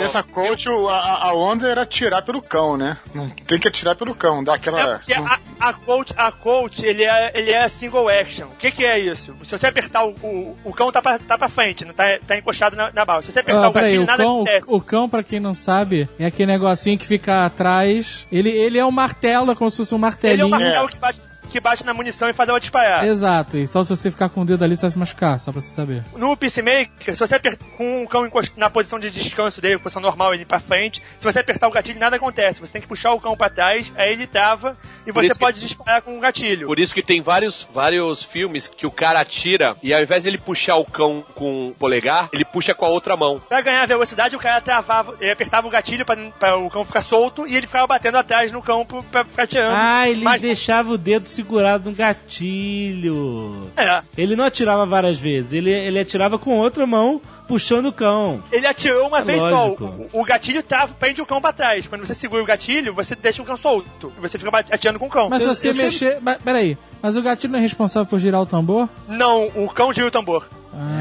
[0.03, 2.97] Essa coach, a, a onda era atirar pelo cão, né?
[3.13, 4.99] Não tem que atirar pelo cão, dá aquela.
[5.07, 8.45] É a, a coach, a coach ele, é, ele é single action.
[8.47, 9.35] O que, que é isso?
[9.43, 12.37] Se você apertar o, o, o cão tá pra, tá pra frente, não tá, tá
[12.37, 13.21] encostado na, na bala.
[13.21, 14.65] Se você apertar Ó, o gatilho, o nada cão, acontece.
[14.71, 18.27] o, o cão, pra quem não sabe, é aquele negocinho que fica atrás.
[18.31, 20.47] Ele, ele é um martelo, é como se fosse um Ele é martelinho.
[20.47, 23.05] um martelo que bate, que bate na munição e faz ela disparar.
[23.05, 25.51] Exato, e só se você ficar com o dedo ali, você vai se machucar, só
[25.51, 26.03] pra você saber.
[26.15, 30.33] No Peacemaker, se você apertar com o cão na posição de descanso dele, posição normal,
[30.33, 32.59] ele pra frente, se você apertar o gatilho, nada acontece.
[32.59, 35.33] Você tem que puxar o cão pra trás, aí ele trava e Por você isso
[35.35, 36.67] que- pode disparar com o gatilho.
[36.67, 40.29] Por isso que tem vários, vários filmes que o cara atira e ao invés de
[40.29, 43.39] ele puxar o cão com o polegar, ele puxa com a outra mão.
[43.47, 47.01] Pra ganhar velocidade, o cara travava, ele apertava o gatilho pra, pra o cão ficar
[47.01, 49.73] solto e ele ficava batendo atrás no cão pra, pra ficar tirando.
[49.75, 53.69] Ah, ele Mas- deixava o dedo segurado no gatilho.
[53.75, 54.01] É.
[54.17, 58.43] Ele não atirava várias vezes, ele, ele atirava com outra mão, puxando o cão.
[58.51, 59.77] Ele atirou uma É vez lógico.
[60.11, 60.17] só.
[60.17, 61.85] O, o gatilho trava, prende o cão pra trás.
[61.87, 64.11] Quando você segura o gatilho, você deixa o cão solto.
[64.17, 65.27] E você fica atirando com o cão.
[65.29, 66.17] Mas Eu- você eu sempre- mexer.
[66.21, 68.89] Mas, peraí, mas o gatilho não é responsável por girar o tambor?
[69.07, 70.47] Não, o cão gira o tambor.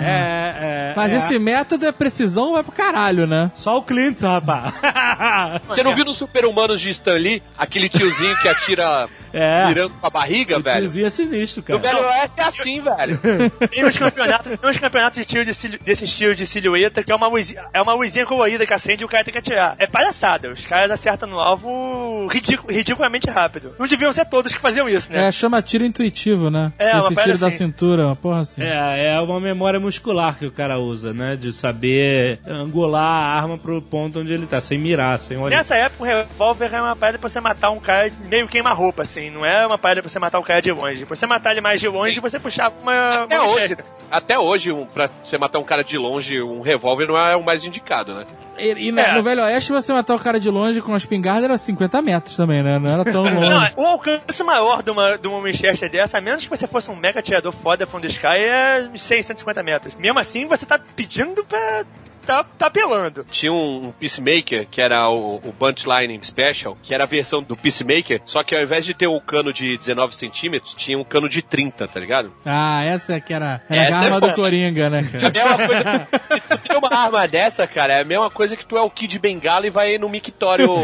[0.02, 0.54] É,
[0.90, 0.92] é.
[0.96, 1.16] Mas é.
[1.16, 3.50] esse método é precisão, vai pro caralho, né?
[3.56, 4.72] Só o Clint, rapaz.
[5.68, 9.66] Você não viu no Super-Humanos de Stan Lee aquele tiozinho que atira É.
[9.66, 10.78] mirando com a barriga, o velho?
[10.80, 11.94] tiozinho é sinistro, No cara.
[11.94, 13.20] Velho Oeste é assim, velho.
[13.68, 17.12] Tem uns campeonatos, tem uns campeonatos de tiro de sil- desse estilo de silhueta que
[17.12, 19.74] é uma, luzinha, é uma luzinha colorida que acende e o cara tem que atirar.
[19.78, 20.50] É palhaçada.
[20.50, 23.74] Os caras acertam no alvo ridicu- ridiculamente rápido.
[23.78, 25.26] Não deviam ser todos que faziam isso, né?
[25.28, 26.72] É, chama tiro intuitivo, né?
[26.78, 27.58] É, Esse tiro da assim.
[27.58, 28.62] cintura, uma porra assim.
[28.62, 31.36] É, é uma memória muscular que o cara usa, né?
[31.36, 35.56] De saber angular a arma pro ponto onde ele tá, sem mirar, sem olhar.
[35.56, 39.30] Nessa época, o revólver é uma parada pra você matar um cara meio queima-roupa, assim.
[39.30, 41.04] Não é uma parada pra você matar o cara de longe.
[41.04, 43.08] Pra você matar ele mais de longe, você puxava uma.
[43.08, 43.76] Até uma hoje,
[44.10, 47.44] até hoje, um, pra você matar um cara de longe, um revólver não é o
[47.44, 48.24] mais indicado, né?
[48.58, 49.14] E, e na- É.
[49.14, 52.36] no Velho Oeste, você matar o cara de longe com a espingarda era 50 metros
[52.36, 52.78] também, né?
[52.78, 53.48] Não era tão longe.
[53.48, 56.90] Não, o alcance maior de uma, de uma Winchester dessa, a menos que você fosse
[56.90, 59.94] um mega atirador foda from the sky, é 650 metros.
[59.96, 61.84] Mesmo assim, você tá pedindo pra.
[62.26, 63.24] Tá, tá apelando.
[63.30, 67.56] Tinha um, um Peacemaker, que era o, o Buntline Special, que era a versão do
[67.56, 71.28] Peacemaker, só que ao invés de ter o cano de 19 centímetros, tinha um cano
[71.28, 72.32] de 30, tá ligado?
[72.44, 74.34] Ah, essa é que era, era Essa a é arma do boa.
[74.34, 75.32] Coringa, né, cara?
[75.36, 76.08] É uma coisa.
[76.48, 79.18] tu tem uma arma dessa, cara, é a mesma coisa que tu é o Kid
[79.18, 80.68] Bengala e vai no mictório.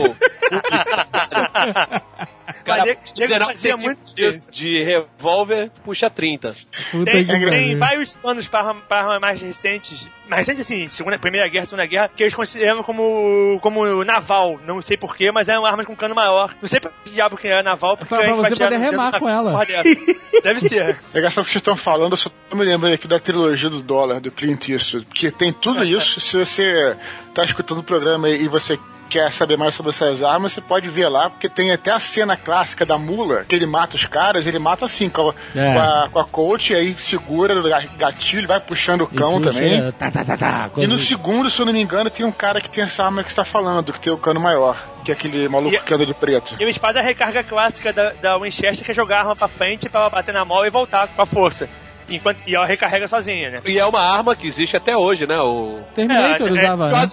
[2.64, 2.84] Cara,
[3.16, 6.54] 19 fazia muito de, de revólver, puxa 30.
[6.90, 10.08] Puta Tem, que tem vários planos para arma- armas mais recentes.
[10.28, 14.58] Mais recentes, assim, segunda, Primeira Guerra, Segunda Guerra, que eles consideram como, como naval.
[14.66, 16.54] Não sei porquê, mas eram armas com cano maior.
[16.62, 18.78] Não sei pra que diabo que era naval, porque Pra- pra a gente você poder
[18.78, 19.62] remar com ela.
[20.42, 20.98] Deve ser.
[21.12, 24.20] É que vocês estão falando, eu só tô me lembrando aqui da trilogia do dólar,
[24.20, 26.20] do Clint Eastwood, porque tem tudo isso.
[26.20, 26.96] Se você
[27.34, 28.78] tá escutando o programa e você
[29.12, 32.36] quer saber mais sobre essas armas, você pode ver lá, porque tem até a cena
[32.36, 35.72] clássica da mula, que ele mata os caras, ele mata assim, com a, É.
[35.74, 39.42] com a, com a coach, aí segura o ga- gatilho, vai puxando o cão E
[39.42, 39.92] puxa, também.
[39.92, 40.70] Tá, tá, tá, tá.
[40.78, 43.22] E no segundo, se eu não me engano, tem um cara que tem essa arma
[43.22, 45.94] que você tá falando, que tem o cano maior, que é aquele maluco E- que
[45.94, 46.56] anda de preto.
[46.58, 49.48] E eles fazem a recarga clássica da, da Winchester, que é jogar a arma pra
[49.48, 51.68] frente pra bater na mola e voltar com a força.
[52.08, 53.60] Enquanto, e ela recarrega sozinha, né?
[53.64, 55.38] E é uma arma que existe até hoje, né?
[55.38, 57.08] O Terminator É, é, usava, né?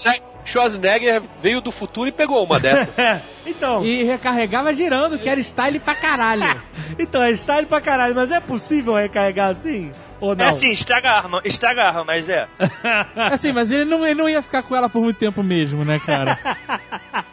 [0.49, 2.91] Schwarzenegger, veio do futuro e pegou uma dessa.
[3.01, 6.61] É, então, E recarregava girando, que era style pra caralho.
[6.99, 9.91] então, é style pra caralho, mas é possível recarregar assim?
[10.19, 10.43] Ou não?
[10.43, 12.45] É assim, estraga a arma, estraga a arma, mas é.
[13.31, 15.97] Assim, mas ele não, ele não ia ficar com ela por muito tempo mesmo, né,
[16.05, 16.37] cara?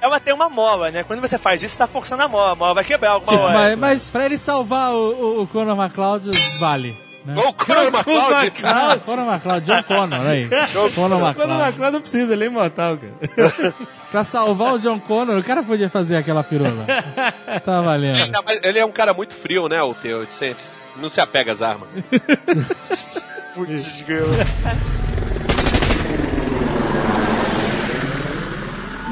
[0.00, 1.02] Ela tem uma mola, né?
[1.02, 2.52] Quando você faz isso, você tá forçando a mola.
[2.52, 3.54] A mola vai quebrar alguma Tipo, hora.
[3.58, 6.96] mas, mas pra ele salvar o, o, o Conor McLeod, vale.
[7.26, 7.34] Né?
[7.36, 8.62] Ô, Conor McLeod!
[9.04, 10.48] Conor McLeod, John Connor, aí.
[10.94, 11.62] Conor o McLeod.
[11.62, 13.74] McLeod não precisa, ele é imortal, cara.
[14.12, 16.86] Pra salvar o John Connor, o cara podia fazer aquela firula.
[17.64, 18.16] Tá valendo.
[18.30, 20.56] Não, mas Ele é um cara muito frio, né, o T-800.
[20.96, 21.88] Não se apega às armas.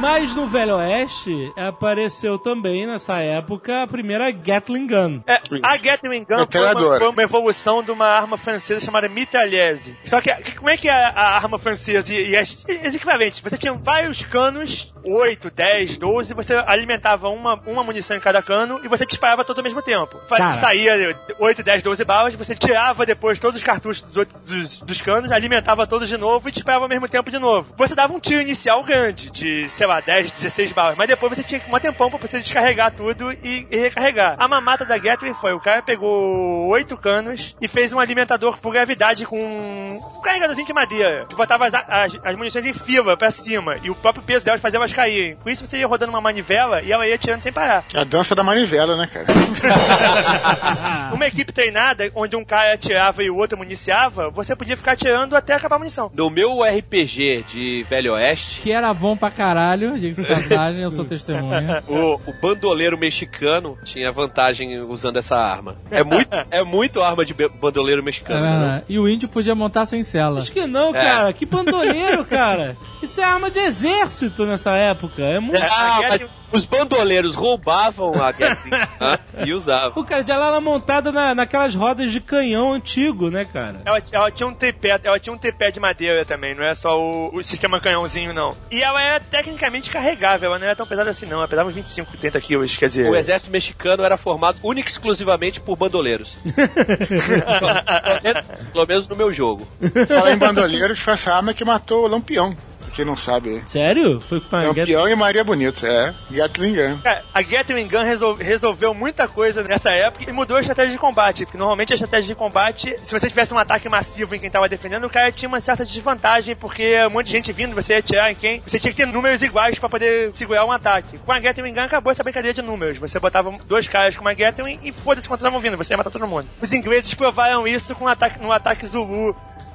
[0.04, 5.20] Mas no Velho Oeste apareceu também nessa época a primeira Gatling Gun.
[5.26, 9.96] É, a Gatling Gun foi uma, foi uma evolução de uma arma francesa chamada mitraillese.
[10.04, 12.72] Só que, que- como é que é a, a arma francesa e, e as, e
[12.96, 13.40] equivalentes?
[13.40, 18.80] Você tinha vários canos, 8, 10, 12, você alimentava uma, uma munição em cada cano
[18.84, 20.16] e você disparava todos ao mesmo tempo.
[20.28, 20.52] Cara.
[20.54, 25.00] Saía 8, 10, 12 balas, você tirava depois todos os cartuchos dos, oito- dos, dos
[25.00, 27.72] canos, alimentava todos de novo e disparava ao mesmo tempo de novo.
[27.76, 31.42] Você dava um tiro inicial grande, de, sei lá, 10, 16 balas, mas depois você
[31.42, 34.36] tinha um tempão pra você descarregar tudo e, e recarregar.
[34.38, 38.72] A mamata da Gatling foi, o cara pegou oito canos e fez um alimentador por
[38.72, 43.30] gravidade com um carregadorzinho de madeira, que botava as, as, as munições em fila pra
[43.30, 45.36] cima, e o próprio peso delas fazia elas caírem.
[45.36, 47.84] Com isso você ia rodando uma manivela e ela ia tirando sem parar.
[47.94, 49.26] A dança da manivela, né, cara?
[51.12, 55.36] Uma equipe treinada, onde um cara atirava e o outro municiava, você podia ficar atirando
[55.36, 56.10] até acabar a munição.
[56.14, 61.04] No meu RPG de Velho Oeste, Que era bom pra caralho, diga-se passagem, eu sou
[61.04, 61.82] testemunha.
[61.88, 65.76] o, o bandoleiro mexicano tinha vantagem usando essa arma.
[65.90, 68.40] É muito, é muito arma de bandoleiro mexicano.
[68.40, 68.82] né?
[68.88, 70.40] É, e o índio podia montar sem cela.
[70.40, 71.32] Acho que não, cara.
[71.32, 72.76] Que bandoleiro, cara.
[73.02, 75.22] Isso é arma de exército nessa época.
[75.22, 75.62] É muito.
[75.62, 80.00] Ah, A mas os bandoleiros roubavam a Gun e usavam.
[80.00, 83.80] O cara de lá ela montada na, naquelas rodas de canhão antigo, né, cara?
[83.84, 86.96] Ela, ela tinha um tripé, ela tinha um tripé de madeira também, não é só
[86.96, 88.56] o, o sistema canhãozinho, não.
[88.70, 91.38] E ela era tecnicamente carregável, ela não era tão pesada assim, não.
[91.38, 93.08] Ela pesava uns 25, 30 quilos, quer dizer.
[93.08, 96.36] O exército mexicano era formado única e exclusivamente por bandoleiros.
[98.72, 99.66] Pelo menos no meu jogo.
[100.08, 102.56] Falar em bandoleiros, foi essa arma que matou o Lampião.
[102.94, 103.62] Quem não sabe.
[103.66, 104.20] Sério?
[104.20, 106.14] Foi com a Lampião e Maria Bonita, é.
[106.30, 106.98] Gatling Gun.
[107.02, 110.98] Cara, a Gatling Gun resol- resolveu muita coisa nessa época e mudou a estratégia de
[110.98, 111.44] combate.
[111.44, 114.68] Porque normalmente a estratégia de combate, se você tivesse um ataque massivo em quem tava
[114.68, 117.98] defendendo, o cara tinha uma certa desvantagem, porque um monte de gente vindo, você ia
[117.98, 118.62] atirar em quem.
[118.66, 121.18] Você tinha que ter números iguais pra poder segurar um ataque.
[121.18, 122.98] Com a Gatling Gun acabou essa brincadeira de números.
[122.98, 126.10] Você botava dois caras com uma Gatling e foda-se quantos estavam vindo, você ia matar
[126.10, 126.46] todo mundo.
[126.60, 129.34] Os ingleses provaram isso com um ataque, no ataque Zulu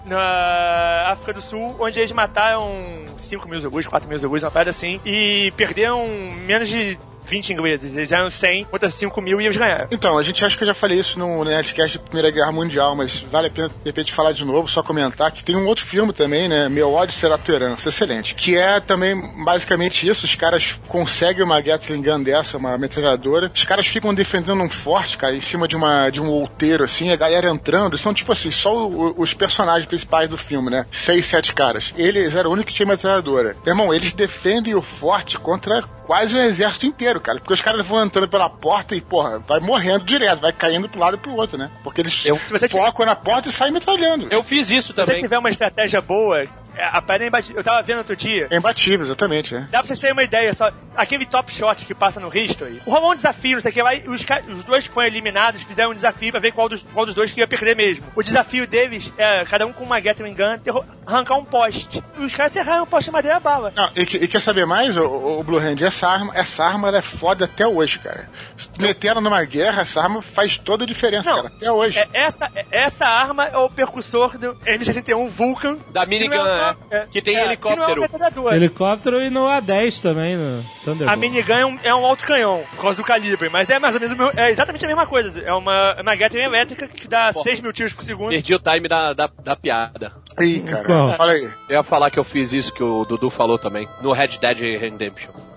[0.10, 2.70] na África do Sul, onde eles mataram
[3.18, 6.08] 5 mil Zulus, 4 mil Zulus, uma parada assim, e perderam
[6.46, 6.98] menos de
[7.30, 7.96] 20 ingleses.
[7.96, 9.88] Eles eram 100, outras 5 mil e eles ganharam.
[9.92, 12.96] Então, a gente acha que eu já falei isso no Nerdcast da Primeira Guerra Mundial,
[12.96, 15.86] mas vale a pena de repente falar de novo, só comentar que tem um outro
[15.86, 16.68] filme também, né?
[16.70, 18.36] Meu ódio será tua herança, excelente.
[18.36, 23.64] Que é também basicamente isso: os caras conseguem uma Gatling Gun dessa, uma metralhadora, os
[23.64, 27.16] caras ficam defendendo um forte, cara, em cima de, uma, de um outeiro, assim, a
[27.16, 30.86] galera entrando, são tipo assim, só o- os personagens principais do filme, né?
[30.92, 31.94] Seis, sete caras.
[31.98, 33.56] Eles eram o único que tinha metralhadora.
[33.66, 37.40] Irmão, eles defendem o forte contra quase o exército inteiro, cara.
[37.40, 41.00] Porque os caras vão entrando pela porta e, porra, vai morrendo direto, vai caindo pro
[41.00, 41.70] lado e pro outro, né?
[41.84, 44.28] Porque eles Eu- Se você focam na porta e saem metralhando.
[44.32, 45.22] Eu fiz isso Se você também.
[45.22, 46.48] tiver uma estratégia boa, é,
[46.84, 47.58] a parada é imbatível.
[47.58, 48.48] Eu tava vendo outro dia.
[48.50, 49.60] É imbatível, exatamente, é.
[49.62, 50.72] Dá pra vocês terem uma ideia só.
[50.96, 52.82] Aquele top shot que passa no History.
[52.86, 53.96] Rolou um desafio, não sei o que lá.
[53.96, 57.06] e Os, os dois que foram eliminados fizeram um desafio pra ver qual dos, qual
[57.06, 58.06] dos dois que ia perder mesmo.
[58.16, 62.04] O desafio deles é cada um com uma Gatling Gun arrancar um poste.
[62.18, 63.72] E os caras serraram o poste de madeira a bala.
[63.76, 65.04] Não, e, e quer saber mais, o,
[65.40, 65.82] o Blue Hand?
[65.82, 68.30] Essa arma, essa arma é foda até hoje, cara.
[68.56, 71.48] Se tu meter ela numa guerra, essa arma faz toda a diferença, Não, cara.
[71.56, 72.00] Até hoje.
[72.00, 75.78] É, essa, é- essa arma é o percussor do M61 Vulcan.
[75.92, 78.08] Da minigun, que é é, que tem é, helicóptero.
[78.08, 78.56] Que é.
[78.56, 81.18] Helicóptero e no A10 também, no A Thunderbolt.
[81.20, 84.02] minigun é um, é um alto canhão, por causa do calibre, mas é mais ou
[84.02, 85.42] menos é exatamente a mesma coisa.
[85.42, 88.30] É uma, é uma Gatling elétrica que dá 6 mil tiros por segundo.
[88.30, 90.14] Perdi o time da, da, da piada.
[90.40, 91.14] Ih, cara.
[91.14, 91.50] Fala aí.
[91.68, 93.88] Eu ia falar que eu fiz isso que o Dudu falou também.
[94.02, 95.32] No Red Dead Redemption.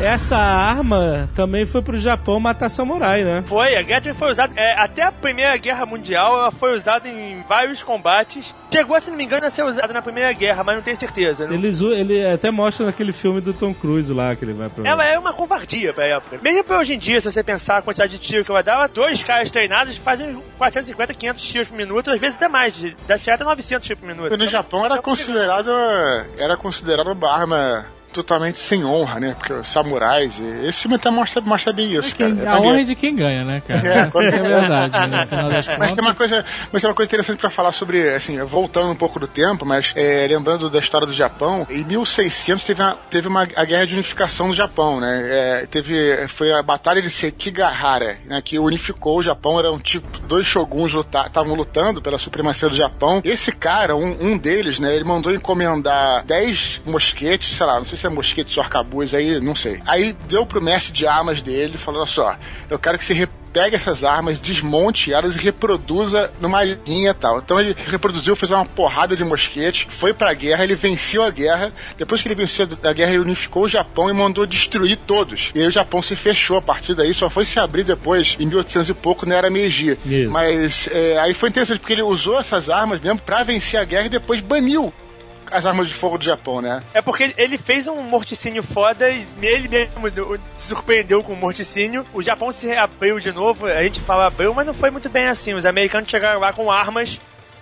[0.00, 3.42] Essa arma também foi pro Japão matar samurai, né?
[3.46, 4.52] Foi, a Gatling foi usada.
[4.54, 8.54] é, até a Primeira Guerra Mundial, ela foi usada em vários combates.
[8.70, 11.46] Chegou, se não me engano, a ser usada na Primeira Guerra, mas não tenho certeza.
[11.46, 14.86] Não- Eles, ele até mostra naquele filme do Tom Cruise lá que ele vai pra.
[14.86, 16.38] Ela é uma covardia pra época.
[16.42, 18.86] Mesmo pra hoje em dia, se você pensar a quantidade de tiro que ela dava,
[18.88, 22.74] dois caras treinados fazem 450, 500 tiros por minuto, às vezes até mais.
[23.08, 24.36] Dá até 900 tiros por minuto.
[24.36, 25.70] No Japão era considerado
[26.38, 27.86] era considerado uma arma
[28.16, 29.34] totalmente sem honra, né?
[29.38, 30.40] Porque os samurais.
[30.64, 32.34] Esse filme até mostra, mostra bem isso, cara.
[32.34, 33.80] Quem- É a honra é de quem ganha, né, cara?
[33.86, 33.98] É,
[34.28, 35.26] é verdade, né?
[35.78, 38.96] Mas tem uma coisa, mas tem uma coisa interessante pra falar sobre, assim, voltando um
[38.96, 43.28] pouco do tempo, mas é, lembrando da história do Japão, em 1600 teve, uma, teve
[43.28, 45.22] uma, a guerra de unificação do Japão, né?
[45.62, 48.40] É, teve, foi a batalha de Sekigahara, né?
[48.44, 53.20] Que unificou o Japão, eram tipo dois shoguns estavam lutando pela supremacia do Japão.
[53.24, 54.94] Esse cara, um, um deles, né?
[54.94, 59.40] Ele mandou encomendar 10 mosquetes, sei lá, não sei se é mosquete ou arcabuz aí,
[59.40, 59.80] não sei.
[59.86, 62.36] Aí deu pro mestre de armas dele, falou: olha só,
[62.70, 67.38] eu quero que você pegue essas armas, desmonte elas e reproduza numa linha e tal.
[67.38, 71.72] Então ele reproduziu, fez uma porrada de mosquete, foi pra guerra, ele venceu a guerra.
[71.96, 75.52] Depois que ele venceu a guerra, ele unificou o Japão e mandou destruir todos.
[75.54, 78.44] E aí o Japão se fechou a partir daí, só foi se abrir depois, em
[78.44, 79.96] 1800 e pouco, na era Meiji.
[80.04, 80.30] Isso.
[80.30, 84.04] Mas é, aí foi interessante, porque ele usou essas armas mesmo pra vencer a guerra
[84.04, 84.92] e depois baniu
[85.50, 86.82] as armas de fogo do Japão, né?
[86.94, 90.08] É porque ele- fez um morticínio foda e ele mesmo
[90.56, 92.04] se surpreendeu com o morticínio.
[92.12, 95.26] O Japão se reabriu de novo, a gente fala abriu, mas não foi muito bem
[95.28, 95.54] assim.
[95.54, 97.18] Os americanos chegaram lá com armas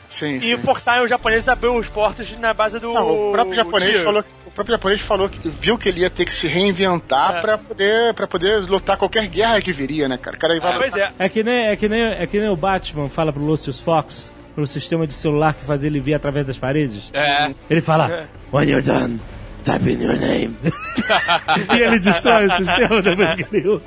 [0.09, 0.59] Sim, e sim.
[0.59, 2.93] forçaram os japoneses a abrir os portos na base do.
[2.93, 4.05] Não, o próprio japonês tiro.
[4.05, 7.41] falou o próprio japonês falou que viu que ele ia ter que se reinventar É.
[7.41, 10.37] pra poder para poder lutar qualquer guerra que viria, né, cara?
[10.37, 11.13] Cara vai Ah, pois é.
[11.19, 14.33] É que nem, é que nem, é que nem o Batman fala pro Lucius Fox,
[14.55, 17.11] pro sistema de celular que faz ele ver através das paredes.
[17.13, 17.55] É.
[17.69, 19.21] Ele fala, when you're done,
[19.65, 20.57] type in your name.
[21.75, 23.83] e ele destrói o sistema depois que ele usa.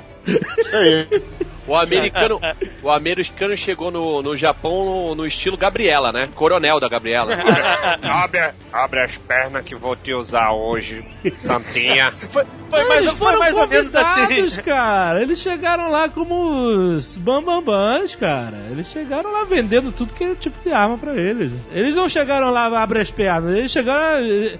[0.58, 1.22] Isso aí.
[1.68, 2.40] O americano,
[2.82, 6.30] o americano chegou no, no Japão no, no estilo Gabriela, né?
[6.34, 7.34] Coronel da Gabriela.
[8.02, 8.40] Abre,
[8.72, 11.04] abre as pernas que vou te usar hoje,
[11.40, 12.10] Santinha.
[12.12, 14.62] Foi, foi mais, eles foi foram mais ou menos assim.
[14.62, 15.20] cara.
[15.20, 18.56] Eles chegaram lá como os bambambãs, cara.
[18.70, 21.52] Eles chegaram lá vendendo tudo que é tipo de arma pra eles.
[21.70, 23.54] Eles não chegaram lá abre as pernas.
[23.54, 24.24] Eles chegaram...
[24.24, 24.58] eh, eh,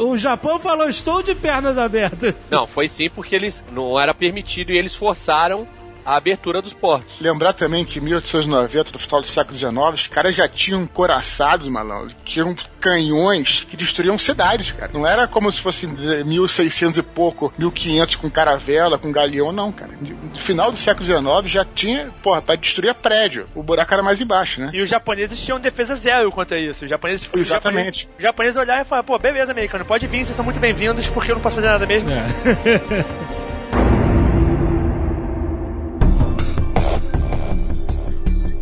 [0.00, 2.34] O Japão falou, estou de pernas abertas.
[2.50, 5.66] Não, foi sim porque eles não era permitido e eles forçaram
[6.06, 7.16] a abertura dos portos.
[7.20, 11.66] Lembrar também que em 1890, no final do século XIX, os caras já tinham coraçados,
[11.68, 12.14] malandro.
[12.24, 14.92] Tinham canhões que destruíam cidades, cara.
[14.94, 19.90] Não era como se fosse 1600 e pouco, 1500 com caravela, com galeão, não, cara.
[20.00, 23.48] No final do século XIX já tinha, porra, pra destruir prédio.
[23.54, 24.70] O buraco era mais embaixo, né?
[24.72, 26.84] E os japoneses tinham defesa zero contra isso.
[26.84, 28.02] Os japoneses, os Exatamente.
[28.02, 31.08] japoneses, os japoneses olharam e falaram, pô, beleza, americano, pode vir, vocês são muito bem-vindos,
[31.08, 32.08] porque eu não posso fazer nada mesmo.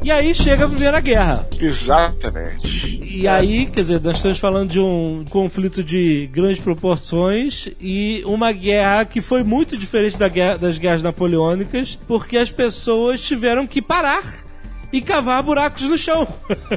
[0.04, 1.48] E aí chega a Primeira Guerra.
[1.58, 3.00] Exatamente.
[3.02, 8.52] E aí, quer dizer, nós estamos falando de um conflito de grandes proporções e uma
[8.52, 13.80] guerra que foi muito diferente da guerra- das guerras napoleônicas, porque as pessoas tiveram que
[13.80, 14.43] parar
[14.96, 16.26] e cavar buracos no chão.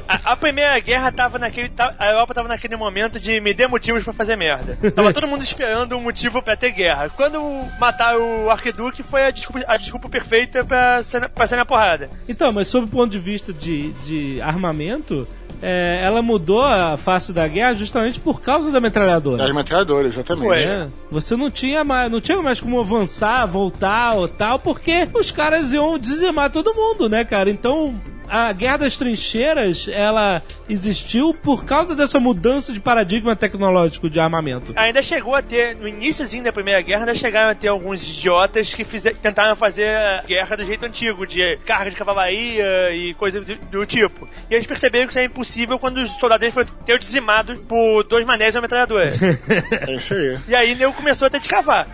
[0.07, 1.71] A, a primeira guerra tava naquele.
[1.99, 4.75] A Europa tava naquele momento de me dê motivos pra fazer merda.
[4.91, 7.09] Tava todo mundo esperando um motivo pra ter guerra.
[7.09, 7.39] Quando
[7.79, 11.65] mataram o Arquiduque, foi a desculpa, a desculpa perfeita pra ser, na- pra ser na
[11.65, 12.09] porrada.
[12.27, 15.27] então, mas sob o ponto de vista de, de armamento,
[15.61, 19.43] é, ela mudou a face da guerra justamente por causa da metralhadora.
[19.43, 20.45] As metralhadoras, exatamente.
[20.45, 20.59] Foi.
[20.59, 25.31] É, você não tinha mais, não tinha mais como avançar, voltar ou tal, porque os
[25.31, 27.49] caras iam dizimar todo mundo, né, cara?
[27.49, 27.99] Então,
[28.29, 34.73] a Guerra das Trincheiras, ela existiu por causa dessa mudança de paradigma tecnológico de armamento.
[34.75, 38.73] Ainda chegou a ter, no iníciozinho da Primeira Guerra, ainda chegaram a ter alguns idiotas
[38.73, 43.41] que fizer, tentaram fazer a guerra do jeito antigo, de carga de cavalaria e coisa
[43.41, 44.27] do, do tipo.
[44.49, 48.25] E eles perceberam que isso é impossível quando os soldados foram ter dizimados por dois
[48.25, 49.11] manés e uma metralhadora.
[49.87, 50.37] É isso aí.
[50.47, 51.87] e aí nego começou a ter de cavar.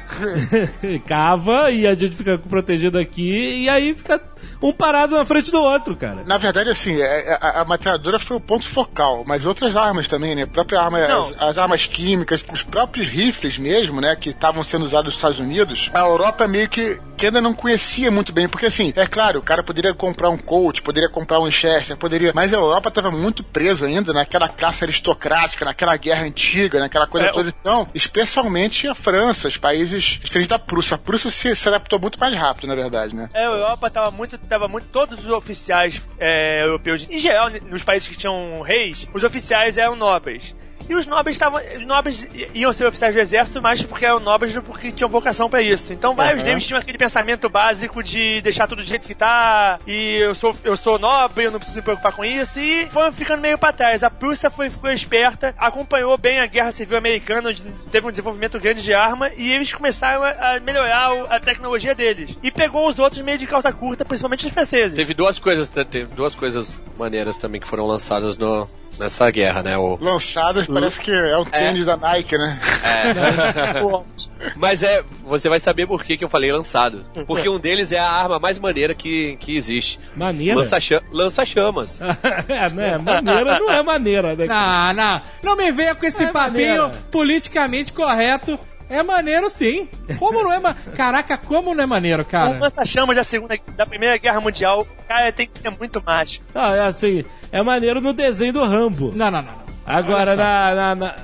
[1.07, 4.21] Cava e a gente fica protegido aqui e aí fica
[4.61, 6.22] um parado na frente do outro, cara.
[6.25, 10.07] Na verdade, assim, é- é- a, a metralhadora foi o ponto focal, mas outras armas
[10.07, 10.43] também, né?
[10.43, 14.15] A própria arma, as, as armas químicas, os próprios rifles mesmo, né?
[14.15, 18.09] Que estavam sendo usados nos Estados Unidos, a Europa meio que, que ainda não conhecia
[18.11, 21.45] muito bem, porque assim, é claro, o cara poderia comprar um Colt, poderia comprar um
[21.45, 26.79] Winchester, poderia, mas a Europa estava muito presa ainda naquela classe aristocrática, naquela guerra antiga,
[26.79, 27.49] naquela coisa É, toda.
[27.59, 30.95] Então, especialmente a França, os países diferentes da Prússia.
[30.95, 33.29] A Prússia se, se adaptou muito mais rápido, na verdade, né?
[33.33, 34.87] É, a Europa tava muito, tava muito.
[34.87, 39.95] Todos os oficiais é, europeus, em geral, nos países que tinham reis, os oficiais eram
[39.95, 40.55] nobres.
[40.89, 41.61] E os nobres estavam.
[41.85, 45.93] Nobres iam ser oficiais do exército, mas porque eram nobres porque tinham vocação pra isso.
[45.93, 46.45] Então vários Uhum.
[46.45, 49.79] deles tinham aquele pensamento básico de deixar tudo do jeito que tá.
[49.87, 52.59] E eu sou, eu sou nobre, eu não preciso me preocupar com isso.
[52.59, 54.03] E foram ficando meio pra trás.
[54.03, 57.61] A Prússia foi, foi esperta, acompanhou bem a guerra civil americana, onde
[57.91, 62.37] teve um desenvolvimento grande de arma, e eles começaram a, melhorar a tecnologia deles.
[62.43, 64.95] E pegou os outros meio de calça curta, principalmente os franceses.
[64.95, 68.67] Teve duas coisas, teve duas coisas maneiras também que foram lançadas no,
[68.99, 69.77] nessa guerra, né?
[69.77, 72.59] O, Lançadas, parece que é um tênis da Nike, né?
[74.55, 77.05] Mas é, você vai saber por que, que eu falei lançado.
[77.25, 79.99] Porque um deles é a arma mais maneira que, que existe.
[80.15, 80.57] Maneira?
[80.57, 81.99] Lança-cha- Lança-chamas.
[82.47, 82.97] é, né?
[82.97, 84.45] Maneira não é maneira, né?
[84.45, 85.21] Não, não.
[85.43, 86.91] Não me venha com esse É papinho maneiro.
[87.11, 88.59] politicamente correto.
[88.93, 89.89] É maneiro sim.
[90.19, 90.73] Como não é ma...
[90.95, 92.57] Caraca, como não é maneiro, cara?
[92.59, 96.39] lança-chamas da segunda, da primeira guerra mundial, o cara tem que ser muito macho.
[96.53, 99.11] Ah, é assim, é maneiro no desenho do Rambo.
[99.15, 99.51] Não, não, não.
[99.51, 99.63] não.
[99.85, 101.15] Agora, na, na- na-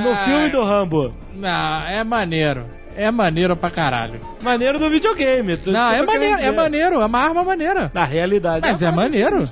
[0.00, 0.16] no Ah.
[0.16, 1.14] filme do Rambo.
[1.34, 2.66] Não, é maneiro.
[3.00, 4.20] É maneiro pra caralho.
[4.42, 5.56] Maneiro do videogame.
[5.56, 7.90] tu- Não, é maneiro, é maneiro, é uma arma maneira.
[7.94, 8.66] Na realidade.
[8.66, 9.44] Mas é arma maneiro.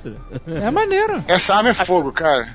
[0.65, 1.23] É maneiro.
[1.29, 2.49] Essa arma é fogo, cara.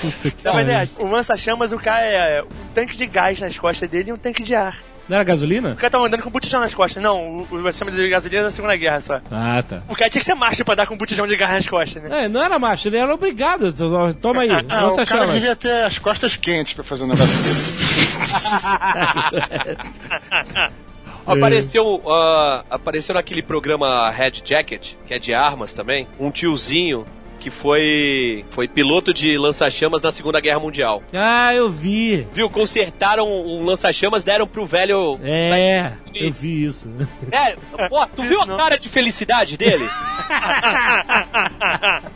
[0.00, 0.66] Puta que Na pariu.
[0.66, 4.16] verdade, o lança-chamas, o cara é um tanque de gás nas costas dele e um
[4.16, 4.76] tanque de ar.
[5.08, 5.70] Não era gasolina?
[5.70, 7.00] O cara tava andando com um botijão nas costas.
[7.00, 9.20] Não, o, lança-chamas de gasolina é na Segunda Guerra só.
[9.30, 9.80] Ah, tá.
[9.88, 12.02] O cara tinha que ser macho pra dar com um botijão de gás nas costas,
[12.02, 12.24] né?
[12.24, 13.72] É, não era macho, ele era obrigado.
[14.14, 15.34] Toma aí, Ah, o cara chamas.
[15.34, 17.95] devia ter as costas quentes pra fazer um negócio dele.
[21.26, 27.04] Apareceu, ah, apareceu naquele programa Red Jacket, que é de armas também, um tiozinho
[27.46, 31.00] que foi foi piloto de lança-chamas na Segunda Guerra Mundial.
[31.12, 32.26] Ah, eu vi.
[32.32, 32.50] Viu?
[32.50, 35.16] Consertaram um lança-chamas, deram pro velho.
[35.22, 36.90] É, eu vi isso.
[37.30, 37.54] É,
[37.88, 39.86] pô, tu viu a cara de felicidade dele?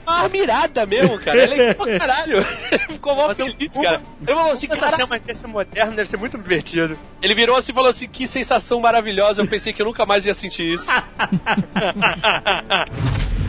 [0.04, 1.44] Uma mirada mesmo, cara.
[1.44, 2.44] Ele é pra caralho.
[2.90, 4.02] Ficou mó feliz, cara.
[4.26, 6.98] Eu falou assim, cara, lança-chamas desse moderno deve ser muito divertido.
[7.22, 9.42] ele virou assim e falou assim: que sensação maravilhosa.
[9.42, 10.90] Eu pensei que eu nunca mais ia sentir isso.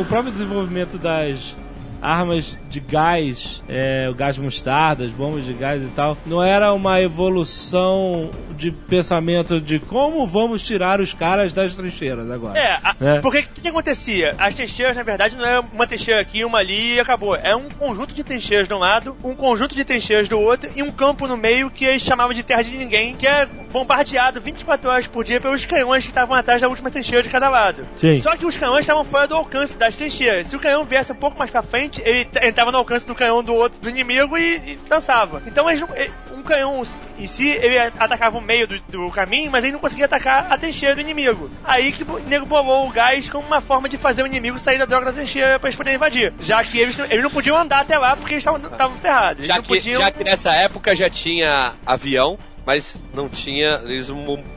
[0.00, 1.56] o próprio desenvolvimento das
[2.00, 6.72] armas de gás, é, o gás mostarda, as bombas de gás e tal, não era
[6.72, 12.58] uma evolução de pensamento de como vamos tirar os caras das trincheiras agora.
[12.58, 13.20] É, a- É.
[13.20, 14.32] porque o que, que acontecia?
[14.36, 17.36] As trincheiras, na verdade, não é uma trincheira aqui, uma ali e acabou.
[17.36, 20.82] É um conjunto de trincheiras de um lado, um conjunto de trincheiras do outro e
[20.82, 24.90] um campo no meio que eles chamavam de terra de ninguém, que é bombardeado 24
[24.90, 27.86] horas por dia pelos canhões que estavam atrás da última trincheira de cada lado.
[27.96, 28.18] Sim.
[28.18, 30.48] Só que os canhões estavam fora do alcance das trincheiras.
[30.48, 33.42] Se o canhão viesse um pouco mais pra frente, ele entrava no alcance do canhão
[33.42, 35.40] do outro do inimigo e, e dançava.
[35.46, 35.84] Então eles
[36.32, 36.82] um canhão
[37.18, 40.56] em si, ele atacava o meio do, do caminho, mas ele não conseguia atacar a
[40.56, 41.50] trincheira do inimigo.
[41.62, 44.78] Aí que o nego bolou o gás como uma forma de fazer o inimigo sair
[44.78, 46.32] da droga da trincheira pra eles poderem invadir.
[46.40, 49.40] Já que eles, não- eles não podiam andar até lá porque eles estavam ferrados.
[49.40, 50.00] Eles Já não que, podiam...
[50.00, 53.80] já que nessa época já tinha avião, mas não tinha.
[53.84, 54.08] Eles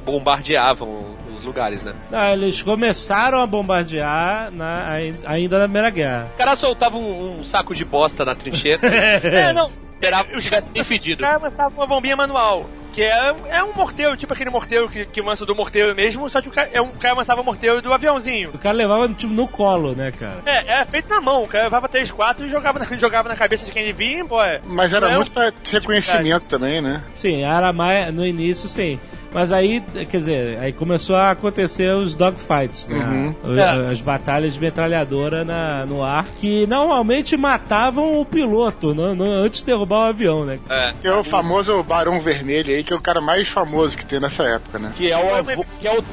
[0.05, 1.93] bombardeavam os lugares, né?
[2.11, 6.27] Ah, eles começaram a bombardear na- ai- ainda na Primeira Guerra.
[6.33, 8.79] O cara soltava um, um saco de bosta na trincheira.
[9.23, 9.69] É, não.
[10.01, 11.21] Esperava que tivesse bem O fedido.
[11.21, 12.65] cara lançava uma bombinha manual.
[12.93, 16.41] Que é, é um morteiro, tipo aquele morteiro que, que lança do morteiro mesmo, só
[16.41, 18.51] que o cara, é um, o cara lançava o morteiro do aviãozinho.
[18.53, 20.41] O cara levava tipo, no colo, né, cara?
[20.45, 23.35] É, é feito na mão, o cara levava 3, 4 e jogava na, jogava na
[23.35, 24.61] cabeça de quem ele via e embora.
[24.65, 27.01] Mas era Não é muito um- pra reconhecimento também, né?
[27.13, 28.99] Sim, era mais no início, sim.
[29.33, 33.33] Mas aí, quer dizer, aí começou a acontecer os dogfights, né?
[33.43, 33.57] Uhum.
[33.57, 33.89] É.
[33.91, 39.61] As batalhas de metralhadora na, no ar, que normalmente matavam o piloto no, no- antes
[39.61, 40.59] de derrubar o avião, né?
[40.69, 40.93] É.
[41.01, 44.43] Tem o famoso Barão Vermelho aí, que é o cara mais famoso que tem nessa
[44.43, 44.91] época, né?
[44.95, 46.03] Que é o avô, que é o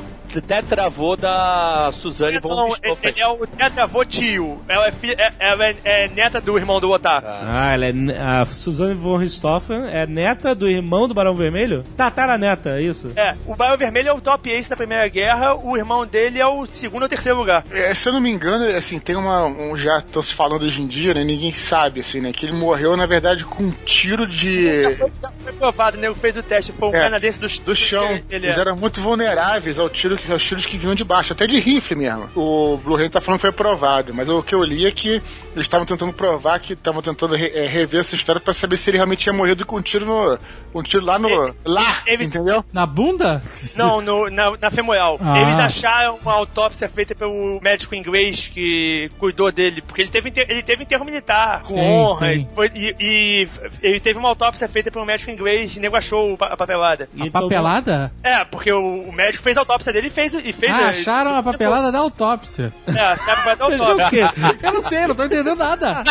[0.41, 3.11] tetravô da Suzane von Não, Richthofen.
[3.11, 4.61] ele é o tetravô tio.
[4.68, 7.22] Ela é, fi- é, ela é, é neta do irmão do Otar.
[7.24, 11.83] Ah, ela é a Suzanne von Richthofen é neta do irmão do Barão Vermelho?
[11.97, 13.12] Tataraneta, é isso?
[13.16, 16.47] É, o Barão Vermelho é o top ace da Primeira Guerra, o irmão dele é
[16.47, 17.64] o segundo ou terceiro lugar.
[17.70, 19.47] É, se eu não me engano, assim, tem uma.
[19.47, 21.24] Um, já tô se falando hoje em dia, né?
[21.24, 22.33] Ninguém sabe, assim, né?
[22.33, 24.83] Que ele morreu, na verdade, com um tiro de.
[24.99, 25.11] Foi,
[25.43, 28.09] foi provado, o nego fez o teste, foi um É, canadense do, do chão.
[28.31, 28.61] Ele Eles é.
[28.61, 31.97] eram muito vulneráveis ao tiro, que- aos tiros que vinham de baixo, até de rifle
[31.97, 32.29] mesmo.
[32.35, 35.09] O Blue Rain tá falando que foi provado, mas o que eu li é que
[35.09, 35.23] eles
[35.66, 38.99] estavam tentando provar que estavam tentando re- é, rever essa história pra saber se ele
[38.99, 40.39] realmente tinha morrido com um tiro no.
[40.75, 41.55] um tiro lá no.
[41.64, 42.03] lá!
[42.07, 42.64] eles- Entendeu?
[42.73, 43.43] Na bunda?
[43.77, 45.19] Não, no- na, na femoral.
[45.23, 45.41] Ah.
[45.41, 50.62] Eles acharam uma autópsia feita pelo médico inglês que cuidou dele, porque ele teve, ele
[50.62, 52.41] teve enterro militar, com Sim, honras.
[52.41, 52.49] sim.
[52.55, 53.49] Foi- e, e
[53.83, 57.09] ele teve uma autópsia feita pelo médico inglês e nego achou a papelada.
[57.14, 58.12] E A papelada?
[58.23, 61.37] É, porque o, o médico fez a autópsia dele e fez, e fez Ah, acharam
[61.37, 62.73] a papelada da autópsia.
[62.87, 64.11] É, dar Você achou o autópsia.
[64.11, 64.57] quê?
[64.63, 66.03] Eu não sei, não tô entendendo nada.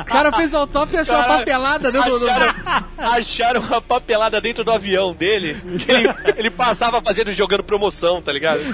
[0.00, 2.28] O cara fez a autópsia e achou a papelada dentro do...
[2.28, 2.54] Acharam,
[2.98, 5.60] acharam uma papelada dentro do avião dele.
[5.78, 8.60] que ele, ele passava fazendo jogando promoção, tá ligado?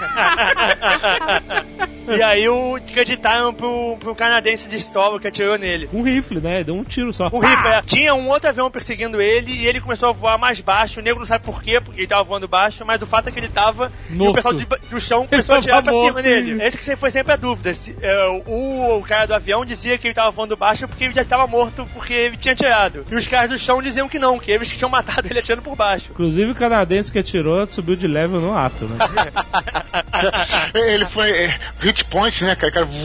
[2.09, 5.91] E aí o acreditaram pro, pro canadense de solo que atirou nele.
[5.93, 6.65] Um rifle, né?
[6.65, 7.29] Deu um tiro só.
[7.31, 7.83] O rifle, é.
[7.83, 11.01] Tinha um outro avião perseguindo ele e ele começou a voar mais baixo.
[11.01, 13.33] O nego não sabe por quê, porque ele tava voando baixo, mas o fato é
[13.33, 16.63] que ele tava e o pessoal de- do chão começou a atirar pra cima dele.
[16.63, 17.73] Esse que sempre foi sempre a dúvida.
[17.75, 21.15] Se, é, o, o cara do avião dizia que ele tava voando baixo porque ele
[21.15, 23.05] já tava morto porque ele tinha atirado.
[23.11, 25.63] E os caras do chão diziam que não, que eles que tinham matado ele atirando
[25.63, 26.09] por baixo.
[26.11, 28.97] Inclusive o canadense que atirou subiu de level no ato, né?
[30.75, 31.31] Ele foi.
[31.31, 32.73] É, hit point, né, cara?
[32.73, 32.89] cara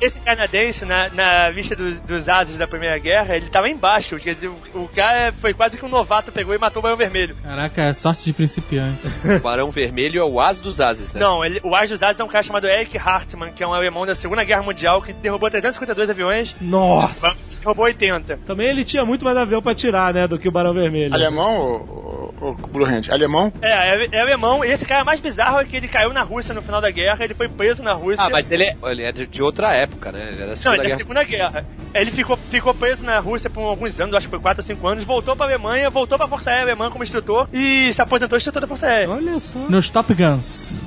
[0.00, 4.16] Esse canadense, na, na lista dos, dos ases da Primeira Guerra, ele tava embaixo.
[4.18, 6.96] Quer dizer, o, o cara foi quase que um novato, pegou e matou o Barão
[6.96, 7.36] Vermelho.
[7.42, 9.00] Caraca, é sorte de principiante.
[9.24, 11.20] O Barão Vermelho é o as dos ases, né?
[11.20, 13.74] Não, ele, o as dos ases é um cara chamado Eric Hartmann, que é um
[13.74, 16.54] alemão da Segunda Guerra Mundial que derrubou 352 aviões.
[16.60, 17.48] Nossa!
[17.64, 18.38] roubou 80.
[18.46, 21.14] Também ele tinha muito mais avião pra tirar, né, do que o Barão Vermelho.
[21.14, 23.10] Alemão, o, Blue Hand?
[23.10, 23.52] Alemão?
[23.60, 24.64] É, é, é alemão.
[24.64, 27.24] E esse cara mais bizarro é que ele caiu na Rússia no final da guerra,
[27.24, 28.24] ele foi preso na Rússia.
[28.24, 30.28] Ah, mas ele é, ele é de, de outra época, né?
[30.28, 30.96] Ele é da Não, Segunda ele é da Guerra.
[30.98, 31.66] Segunda Guerra.
[31.94, 34.88] Ele ficou, ficou preso na Rússia por alguns anos, acho que foi 4 ou 5
[34.88, 38.60] anos, voltou pra Alemanha, voltou pra Força Aérea Alemã como instrutor e se aposentou instrutor
[38.60, 39.10] da Força Aérea.
[39.10, 39.58] Olha só.
[39.58, 40.80] Nos Top Guns.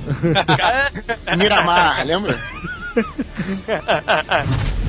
[1.36, 2.38] Miramar, lembra?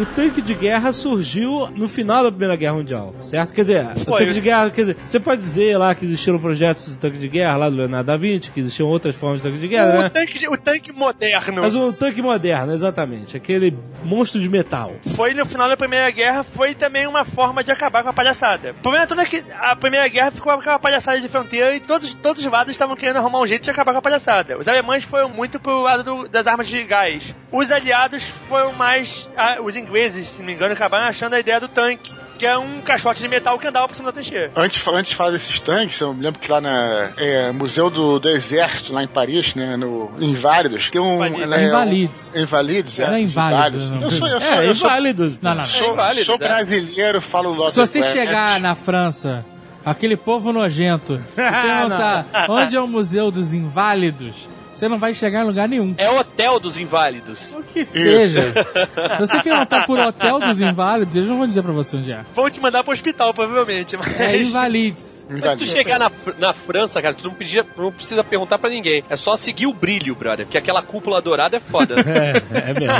[0.00, 3.52] O tanque de guerra surgiu no final da Primeira Guerra Mundial, certo?
[3.52, 4.20] Quer dizer, o Foi.
[4.20, 7.28] tanque de guerra, quer dizer, você pode dizer lá que existiram projetos de tanque de
[7.28, 10.02] guerra lá do Leonardo da Vinci, que existiam outras formas de tanque de guerra, o,
[10.02, 10.08] né?
[10.08, 11.60] tanque, o tanque moderno.
[11.60, 14.92] Mas o tanque moderno, exatamente, aquele monstro de metal.
[15.14, 18.70] Foi no final da Primeira Guerra, foi também uma forma de acabar com a palhaçada.
[18.70, 21.80] O problema todo é que a Primeira Guerra ficou com aquela palhaçada de fronteira e
[21.80, 24.56] todos, todos os lados estavam querendo arrumar um jeito de acabar com a palhaçada.
[24.58, 27.34] Os alemães foram muito pro lado do- das armas de gás.
[27.52, 29.28] Os aliados foram mais.
[29.36, 29.89] ah, os ingleses,
[30.24, 33.28] se não me engano, acabaram achando a ideia do tanque, que é um caixote de
[33.28, 34.50] metal que andava por cima da trincheira.
[34.56, 38.18] Antes, antes de falar desses tanques, eu me lembro que lá na é, Museu do,
[38.18, 41.16] do Exército, lá em Paris, né, no Inválidos, tem um...
[41.24, 41.48] Invalidos.
[41.50, 42.32] né, Invalides.
[42.34, 43.06] um- Invalides, é.
[43.06, 44.00] Não é Inválidos, não.
[44.00, 45.40] Eu sou, eu sou, É, eu sou, inválidos.
[45.40, 45.64] Não, não.
[45.64, 46.38] sou, Inválidos, sou é.
[46.38, 47.70] brasileiro, falo logo.
[47.70, 49.44] Se você é, chegar na França,
[49.84, 54.48] aquele povo nojento, e perguntar onde é o Museu dos Inválidos,
[54.80, 55.94] você não vai chegar em lugar nenhum.
[55.98, 57.52] É hotel dos inválidos.
[57.52, 58.50] O que seja.
[58.52, 62.24] Se você perguntar por Hotel dos Inválidos, eles não vão dizer pra você onde é.
[62.34, 63.96] Vão te mandar pro hospital, provavelmente.
[63.96, 64.18] Mas...
[64.18, 65.26] É Invalides.
[65.28, 68.70] Mas se tu chegar na, na França, cara, tu não, pedia, não precisa perguntar pra
[68.70, 69.04] ninguém.
[69.10, 70.46] É só seguir o brilho, brother.
[70.46, 71.96] Porque aquela cúpula dourada é foda.
[72.20, 72.94] É, é mesmo.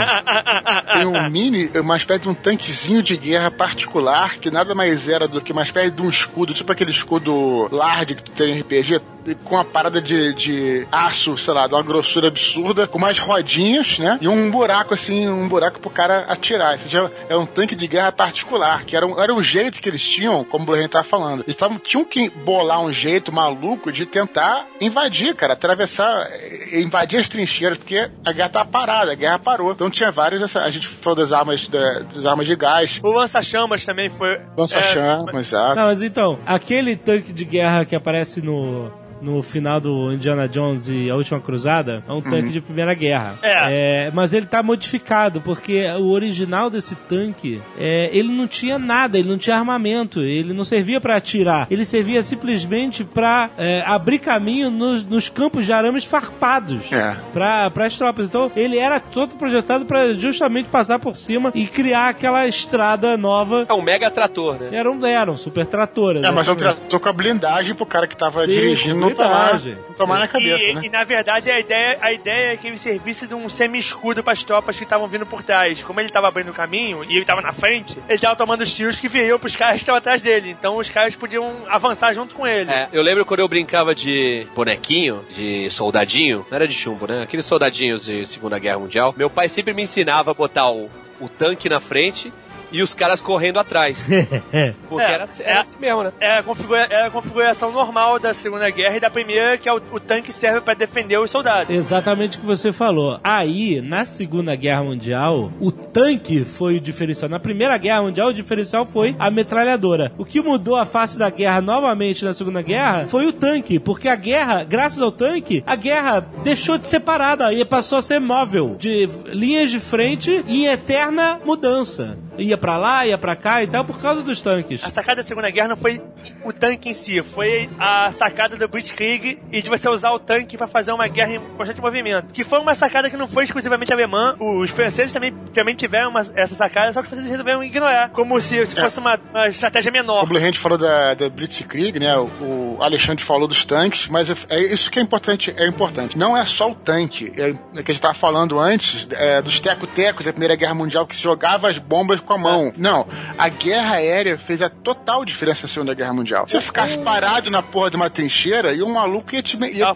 [0.93, 5.27] Tem um mini, uma espécie de um tanquezinho de guerra particular, que nada mais era
[5.27, 8.61] do que uma espécie de um escudo, tipo aquele escudo large que tu tem em
[8.61, 9.01] RPG,
[9.45, 13.99] com uma parada de, de aço, sei lá, de uma grossura absurda, com umas rodinhas,
[13.99, 14.19] né?
[14.21, 16.75] E um buraco, assim, um buraco pro cara atirar.
[16.75, 19.89] Esse já é um tanque de guerra particular, que era um, era um jeito que
[19.89, 21.43] eles tinham, como o Bruno tava falando.
[21.43, 27.19] Eles tavam, tinham que bolar um jeito maluco de tentar invadir, cara, atravessar, eh, invadir
[27.21, 29.73] as trincheiras, porque a guerra tava parada, a guerra parou.
[29.73, 33.13] Então tinha vários, essa- a gente falou das armas, da- das armas de gás, O
[33.13, 34.39] lança-chamas também foi.
[34.57, 35.77] lança-chamas, exato.
[35.77, 38.91] Não, mas então, aquele tanque de guerra que aparece no,
[39.21, 43.35] no final do Indiana Jones e a Última Cruzada é um tanque de Primeira Guerra.
[43.43, 44.11] É.
[44.15, 49.29] mas ele tá modificado, porque o original desse tanque, é, ele não tinha nada, ele
[49.29, 54.71] não tinha armamento, ele não servia pra atirar, ele servia simplesmente pra é, abrir caminho
[54.71, 57.17] nos, nos campos de arames farpados É.
[57.33, 58.27] para as tropas.
[58.27, 63.67] Então ele era todo projetado pra justamente passar por cima e criar aquela estrada nova.
[63.69, 64.69] É um mega trator, né?
[64.73, 66.17] Era um, era um super trator.
[66.17, 66.89] É, mas eu exatamente.
[66.89, 69.61] tô com a blindagem pro cara que tava Sim, dirigindo não tomar,
[69.97, 70.83] tomar na cabeça, e, né?
[70.85, 74.33] e, na verdade a ideia, a ideia é que ele servisse de um semi-escudo para
[74.33, 75.83] as tropas que estavam vindo por trás.
[75.83, 78.73] Como ele estava abrindo o caminho e ele estava na frente, ele estava tomando os
[78.73, 80.51] tiros que viriam pros caras que estavam atrás dele.
[80.51, 82.71] Então os caras podiam avançar junto com ele.
[82.71, 87.23] É, eu lembro quando eu brincava de bonequinho, de soldadinho, não era de chumbo, né?
[87.23, 89.15] Aqueles soldadinhos de Segunda Guerra Mundial.
[89.17, 90.91] Meu pai sempre me ensinava a botar o,
[91.21, 92.33] o tanque na frente
[92.73, 93.99] e os caras correndo atrás.
[94.89, 95.61] Porque É, era, era é.
[95.61, 96.13] assim mesmo, né?
[96.21, 99.73] É a, configura- é a configuração normal da Segunda Guerra e da Primeira, que é
[99.73, 101.75] o, o tanque serve para defender os soldados.
[101.75, 103.19] Exatamente o que você falou.
[103.23, 107.29] Aí, na Segunda Guerra Mundial, o tanque foi o diferencial.
[107.31, 110.13] Na Primeira Guerra Mundial, o diferencial foi a metralhadora.
[110.19, 114.09] O que mudou a face da guerra novamente na Segunda Guerra foi o tanque, porque
[114.09, 118.19] a guerra, graças ao tanque, a guerra deixou de ser parada e passou a ser
[118.21, 122.19] móvel, de linhas de frente em eterna mudança.
[122.39, 124.85] Ia pra lá, ia pra cá e tal, por causa dos tanques.
[124.85, 126.01] A sacada da Segunda Guerra não foi
[126.45, 130.57] o tanque em si, foi a sacada do Blitzkrieg e de você usar o tanque
[130.57, 132.33] para fazer uma guerra em constante movimento.
[132.33, 136.21] Que foi uma sacada que não foi exclusivamente alemã, os franceses também, também tiveram uma-
[136.35, 139.91] essa sacada, só que os franceses resolveram ignorar, como se, se fosse uma, uma estratégia
[139.91, 140.27] O menor.
[140.27, 142.17] Blue Hand falou da, da Blitzkrieg, né?
[142.17, 145.53] O, o Alexandre falou dos tanques, mas é, é isso que é importante.
[145.57, 146.17] É importante.
[146.19, 147.33] Não é só o tanque.
[147.37, 151.07] É, é que a gente tava falando antes é, dos teco-tecos da Primeira Guerra Mundial
[151.07, 152.50] que se jogava as bombas com a mão.
[152.77, 153.07] Não.
[153.39, 156.47] A guerra aérea fez a total diferença na Segunda Guerra Mundial.
[156.47, 159.57] Se você ficasse parado na porra de uma trincheira e um maluco ia te.
[159.57, 159.87] Ia.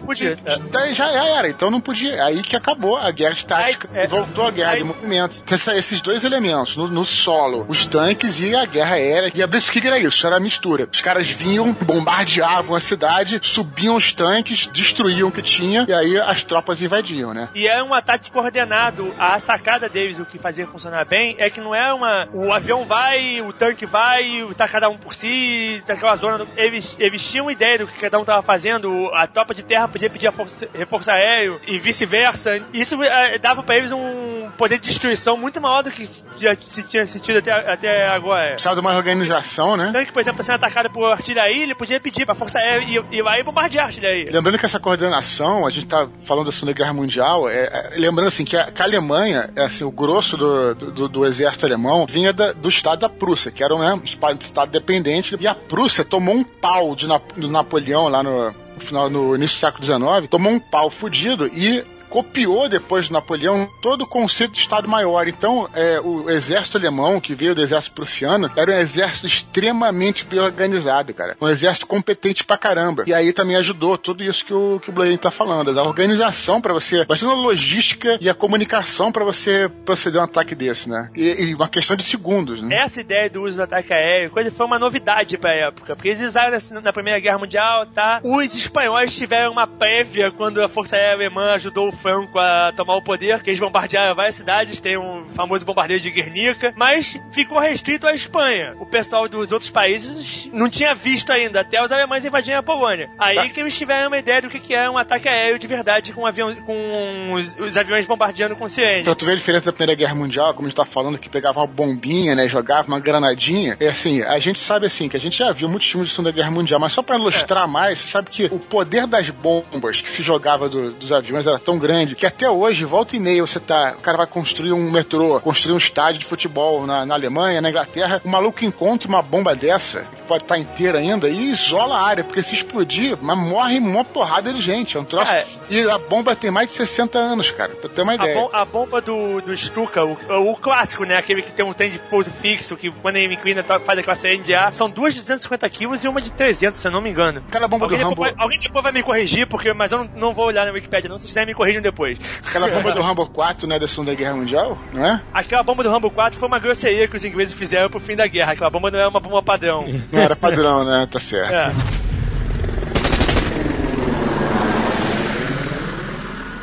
[0.44, 0.58] É.
[0.70, 1.48] Daí já era.
[1.48, 2.24] Então não podia.
[2.24, 3.88] Aí que acabou a guerra estática.
[3.92, 5.42] Aí, é, voltou a guerra aí- de movimento.
[5.50, 9.32] Essa- esses dois elementos, no, no solo, os tanques e a guerra aérea.
[9.34, 10.88] E a Blitzkrieg era isso, era a mistura.
[10.92, 16.18] Os caras vinham, bombardeavam a cidade, subiam os tanques, destruíam o que tinha, e aí
[16.18, 17.48] as tropas invadiam, né?
[17.54, 19.12] E é um ataque coordenado.
[19.18, 22.26] A sacada deles, o que fazia funcionar bem, é que não é uma.
[22.26, 26.38] zona, o avião vai, o tanque vai, tá cada um por si, tá aquela zona.
[26.38, 29.88] do- Eles, eles tinham ideia do que cada um tava fazendo, a tropa de terra
[29.88, 32.60] podia pedir a força- reforço aéreo e vice-versa.
[32.72, 36.82] Isso eh, dava pra eles um poder de destruição muito maior do que já se
[36.84, 38.50] tinha sentido até, até agora.
[38.52, 39.88] Precisava de uma organização, né?
[39.88, 43.16] O tanque, por exemplo, sendo atacado por artilharia, ele podia pedir pra força aérea e,
[43.18, 44.30] e e bombardear a artilharia.
[44.30, 48.28] Lembrando que essa coordenação, a gente tá falando da Segunda Guerra Mundial, é, é- lembrando
[48.28, 52.06] assim que a, que a Alemanha, é, assim, o grosso do, do, do exército alemão
[52.06, 56.34] vinha do estado da Prússia, que era né, um estado dependente, e a Prússia tomou
[56.34, 60.28] um pau de Na- do Napoleão lá no, no final, no início do século XIX,
[60.30, 65.26] tomou um pau fudido e copiou depois do Napoleão todo o conceito de Estado Maior.
[65.26, 70.38] Então, é, o exército alemão, que veio do exército prussiano, era um exército extremamente bem
[70.38, 71.36] organizado, cara.
[71.40, 73.02] Um exército competente pra caramba.
[73.04, 75.76] E aí também ajudou tudo isso que o, que o Blaine tá falando.
[75.76, 80.54] A organização pra você, bastante a logística e a comunicação pra você proceder um ataque
[80.54, 81.10] desse, né?
[81.16, 82.76] E, e uma questão de segundos, né?
[82.76, 86.22] Essa ideia do uso do ataque aéreo, coisa foi uma novidade pra época, porque eles
[86.22, 88.20] usaram na, na Primeira Guerra Mundial, tá?
[88.22, 92.96] Os espanhóis tiveram uma prévia quando a Força Aérea Alemã ajudou o Franco a tomar
[92.96, 97.58] o poder, que eles bombardearam várias cidades, tem um famoso bombardeio de Guernica, mas ficou
[97.58, 98.74] restrito à Espanha.
[98.78, 103.08] O pessoal dos outros países não tinha visto ainda, até os alemães invadirem a Polônia.
[103.18, 106.12] Aí que eles tiveram uma ideia do que que era um ataque aéreo de verdade
[106.12, 109.04] com, um avião, com os, os aviões bombardeando com sirene.
[109.04, 111.30] Pra tu ver a diferença da Primeira Guerra Mundial, como a gente tá falando, que
[111.30, 112.46] pegava uma bombinha, né?
[112.46, 113.78] Jogava uma granadinha.
[113.80, 116.32] É assim, a gente sabe assim, que a gente já viu muitos filmes de Segunda
[116.32, 120.10] Guerra Mundial, mas só pra ilustrar mais, você sabe que o poder das bombas que
[120.10, 123.60] se jogava do- dos aviões era tão grande que até hoje, volta e meia, você
[123.60, 123.94] tá.
[123.98, 127.70] O cara vai construir um metrô, construir um estádio de futebol na, na Alemanha, na
[127.70, 132.02] Inglaterra, o maluco encontra uma bomba dessa, que pode estar inteira ainda, e isola a
[132.06, 134.96] área, porque se explodir, mas morre uma porrada de gente.
[134.96, 135.30] É um troço.
[135.30, 135.44] É.
[135.70, 138.34] E a bomba tem mais de 60 anos, cara, pra ter uma A, ideia.
[138.34, 140.16] bom- a bomba do, do Stuka, o,
[140.50, 141.16] o clássico, né?
[141.16, 144.16] Aquele que tem um trem de pouso fixo, que quando ele inclina to- faz aquela
[144.16, 144.72] série de ar.
[144.74, 147.42] São duas de 250 quilos e uma de 300, se eu não me engano.
[147.48, 148.36] Aquela bomba Alguém do depois, Rambo.
[148.38, 151.08] vai, alguém depois vai me corrigir, porque, mas eu não, não vou olhar na Wikipedia
[151.10, 151.18] não.
[151.18, 152.18] Se quiser, me depois.
[152.46, 155.22] Aquela bomba do Rambo 4, né, da Segunda Guerra Mundial, não é?
[155.32, 158.26] Aquela bomba do Rambo 4 foi uma grosseria que os ingleses fizeram pro fim da
[158.26, 158.52] guerra.
[158.52, 159.84] Aquela bomba não era uma bomba padrão.
[160.12, 161.08] Não era padrão, né?
[161.10, 161.52] Tá certo.
[161.52, 162.13] É.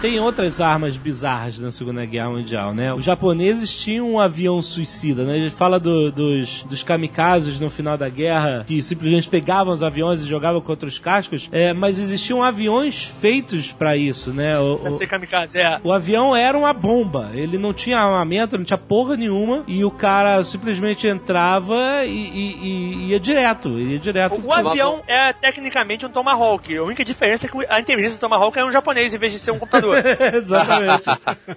[0.02, 2.92] Tem outras armas bizarras na Segunda Guerra Mundial, né?
[2.92, 5.36] Os japoneses tinham um avião suicida, né?
[5.36, 9.84] A gente fala do- dos, dos kamikazes no final da guerra, que simplesmente pegavam os
[9.84, 14.58] aviões e jogavam contra os cascos, é, mas existiam aviões feitos pra isso, né?
[14.60, 15.80] O, Pra o- ser kamikaze, é.
[15.84, 17.30] o avião era uma bomba.
[17.36, 19.64] Ele não tinha armamento, não tinha porra nenhuma.
[19.68, 23.80] E o cara simplesmente entrava e, e- e ia direto.
[23.80, 24.42] Ia direto.
[24.44, 26.76] O avião é tecnicamente um Tomahawk.
[26.76, 29.38] A única diferença é que a inteligência do Tomahawk é um japonês em vez de
[29.38, 29.91] ser um computador.
[30.34, 31.04] Exatamente.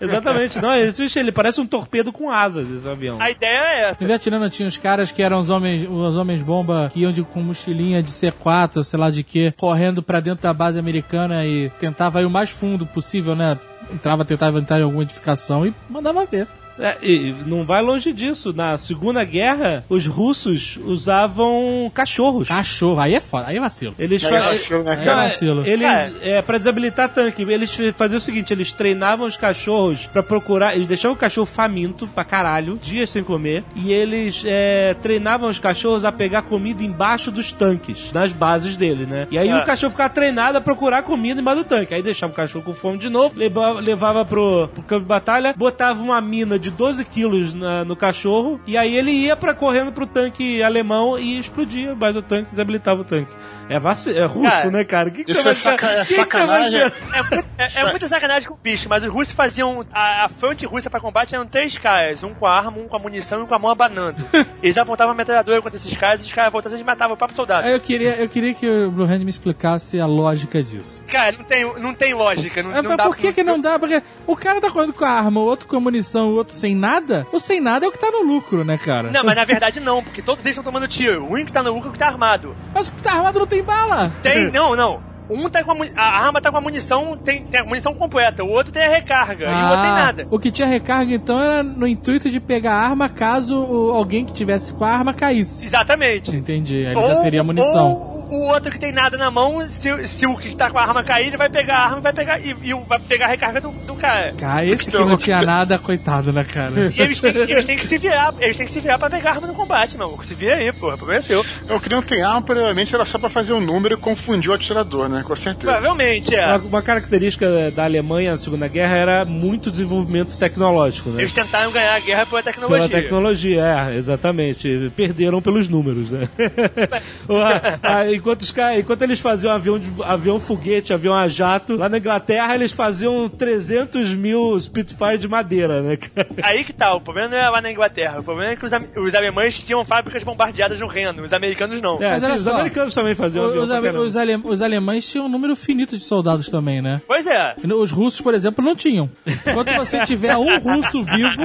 [0.01, 0.61] Exatamente.
[0.61, 3.21] Não, ele, ele parece um torpedo com asas, esse avião.
[3.21, 4.01] a ideia é essa.
[4.01, 7.23] No Vietnã tinha os caras que eram os homens, os homens bomba que iam de,
[7.23, 11.71] com mochilinha de C4, sei lá de quê, correndo pra dentro da base americana e
[11.79, 13.59] tentava ir o mais fundo possível, né?
[13.93, 16.49] Entrava, tentava entrar em alguma edificação e mandava ver.
[16.79, 18.53] É, e não vai longe disso.
[18.53, 22.49] Na Segunda Guerra, os russos usavam cachorros.
[22.49, 23.95] Cachorro, aí é foda, aí é vacilo.
[23.99, 25.67] Eles Aí fa- vacilo, né, Não, é- Vacilo.
[25.67, 30.75] Eles, é, pra desabilitar tanque, eles faziam o seguinte: eles treinavam os cachorros pra procurar.
[30.75, 35.59] Eles deixavam o cachorro faminto pra caralho, dias sem comer, e eles é, treinavam os
[35.59, 39.27] cachorros a pegar comida embaixo dos tanques, nas bases dele, né?
[39.31, 39.57] E aí É.
[39.57, 41.95] o cachorro ficava treinado a procurar comida embaixo do tanque.
[41.95, 45.55] Aí deixava o cachorro com fome de novo, levava, levava pro, pro campo de batalha,
[45.57, 49.93] botava uma mina de 12 quilos na- no cachorro, e aí ele ia pra, correndo
[49.93, 53.31] pro tanque alemão e explodia embaixo do tanque, desabilitava o tanque.
[53.67, 54.15] É, vaci...
[54.17, 55.11] é russo, Cara, né, cara?
[55.11, 56.79] Que que isso você é saca- é que que você vai sacanagem.
[56.79, 59.85] É, é- é muita sacanagem com o bicho, mas os russos faziam.
[59.93, 62.97] A, a fronte russa pra combate eram três caras: um com a arma, um com
[62.97, 64.23] a munição e um com a mão abanando.
[64.63, 67.37] Eles apontavam a metralhadora contra esses caras e os caras voltavam e matavam o próprio
[67.37, 67.67] soldado.
[67.67, 71.03] Eu queria, eu queria que o Blue Hand me explicasse a lógica disso.
[71.09, 72.63] Cara, não tem, não tem lógica.
[72.63, 73.79] Não, É, não mas dá por que, pra- que não dá?
[73.79, 76.54] Porque o cara tá correndo com a arma, o outro com a munição, o outro
[76.55, 77.27] sem nada.
[77.33, 79.11] O sem nada é o que tá no lucro, né, cara?
[79.11, 81.25] Não, mas na verdade não, porque todos eles estão tomando tiro.
[81.25, 82.57] O único que tá no lucro é o que tá armado.
[82.75, 84.13] Mas o que tá armado não tem bala.
[84.23, 85.14] Tem, não, não.
[85.31, 88.45] Um tá com a, a arma tá com a munição, tem, tem a munição completa.
[88.45, 89.47] O outro tem a recarga.
[89.47, 90.27] e o outro tem nada.
[90.31, 94.25] O que tinha recarga, então, era no intuito de pegar a arma caso o- alguém
[94.25, 95.67] que tivesse com a arma caísse.
[95.67, 96.35] Exatamente.
[96.35, 97.93] Entendi, aí ele já teria munição.
[97.93, 100.83] Ou o outro que tem nada na mão, se, se o que tá com a
[100.83, 103.29] arma cair, ele vai pegar a arma e vai pegar, e, e vai pegar a
[103.29, 104.33] recarga do, do cara.
[104.37, 106.93] Cara, esse que não tinha nada, coitado, né, cara?
[106.95, 109.31] E eles têm, eles têm que se virar, eles têm que se virar pra pegar
[109.31, 110.19] a arma no combate, meu.
[110.25, 111.45] Se vira aí, porra, o problema é seu.
[111.71, 114.55] O que não tem arma, provavelmente era só pra fazer um número e confundir o
[114.55, 115.14] atirador, né?
[115.23, 115.73] Com certeza.
[115.73, 116.47] Provavelmente, é.
[116.47, 121.23] Uma, uma característica da Alemanha na Segunda Guerra era muito desenvolvimento tecnológico, né?
[121.23, 122.89] Eles tentaram ganhar a guerra pela tecnologia.
[122.89, 123.63] Pela tecnologia,
[123.93, 124.91] é, exatamente.
[124.97, 126.29] Perderam pelos números, né?
[128.13, 132.55] Enquanto, os enquanto eles faziam avião, de- avião foguete, avião a jato, lá na Inglaterra
[132.55, 135.99] eles faziam 300 mil Spitfire de madeira, né?
[136.43, 138.21] Aí que tá, o problema não é lá na Inglaterra.
[138.21, 141.97] O problema é que os, os alemães tinham fábricas bombardeadas no Reino, os americanos não.
[142.03, 145.04] É, Mas olha os só, americanos também faziam avião Os, ale- os ale- os alemães
[145.11, 147.01] tinham um número finito de soldados também, né?
[147.07, 147.55] Pois é.
[147.79, 149.09] Os russos, por exemplo, não tinham.
[149.27, 151.43] Enquanto você tiver um russo vivo,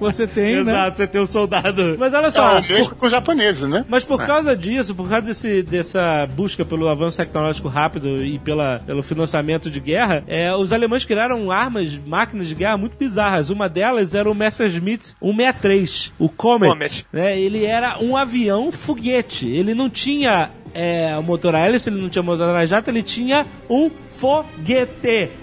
[0.00, 0.72] você tem, né?
[0.72, 1.96] Exato, você tem um soldado.
[1.98, 3.84] Mas olha só, Ah, mesmo com os japoneses, né?
[3.88, 8.80] Mas por causa disso, por causa desse, dessa busca pelo avanço tecnológico rápido e pela,
[8.84, 13.50] pelo financiamento de guerra, é, os alemães criaram armas, máquinas de guerra muito bizarras.
[13.50, 16.70] Uma delas era o Messerschmitt 163, o Comet.
[16.72, 17.06] Comet.
[17.12, 17.38] né?
[17.38, 19.48] Ele era um avião foguete.
[19.48, 23.02] Ele não tinha é, o motor a hélice, ele não tinha motor a jato, ele
[23.02, 25.30] tinha um foguete.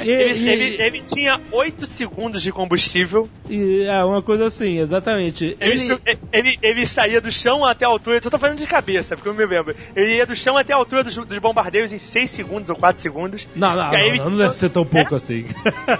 [0.00, 3.28] E- Ele, e- ele- ele tinha 8 segundos de combustível.
[3.50, 5.56] e é uma coisa assim, exatamente.
[5.60, 6.00] Ele, su-
[6.32, 8.18] ele, ele saía do chão até a altura.
[8.22, 9.74] Eu tô falando de cabeça, porque eu me lembro.
[9.96, 13.02] Ele ia do chão até a altura dos, dos bombardeios em 6 segundos ou 4
[13.02, 13.48] segundos.
[13.56, 15.46] Não, não, não, ele não, deve ser tão pouco assim.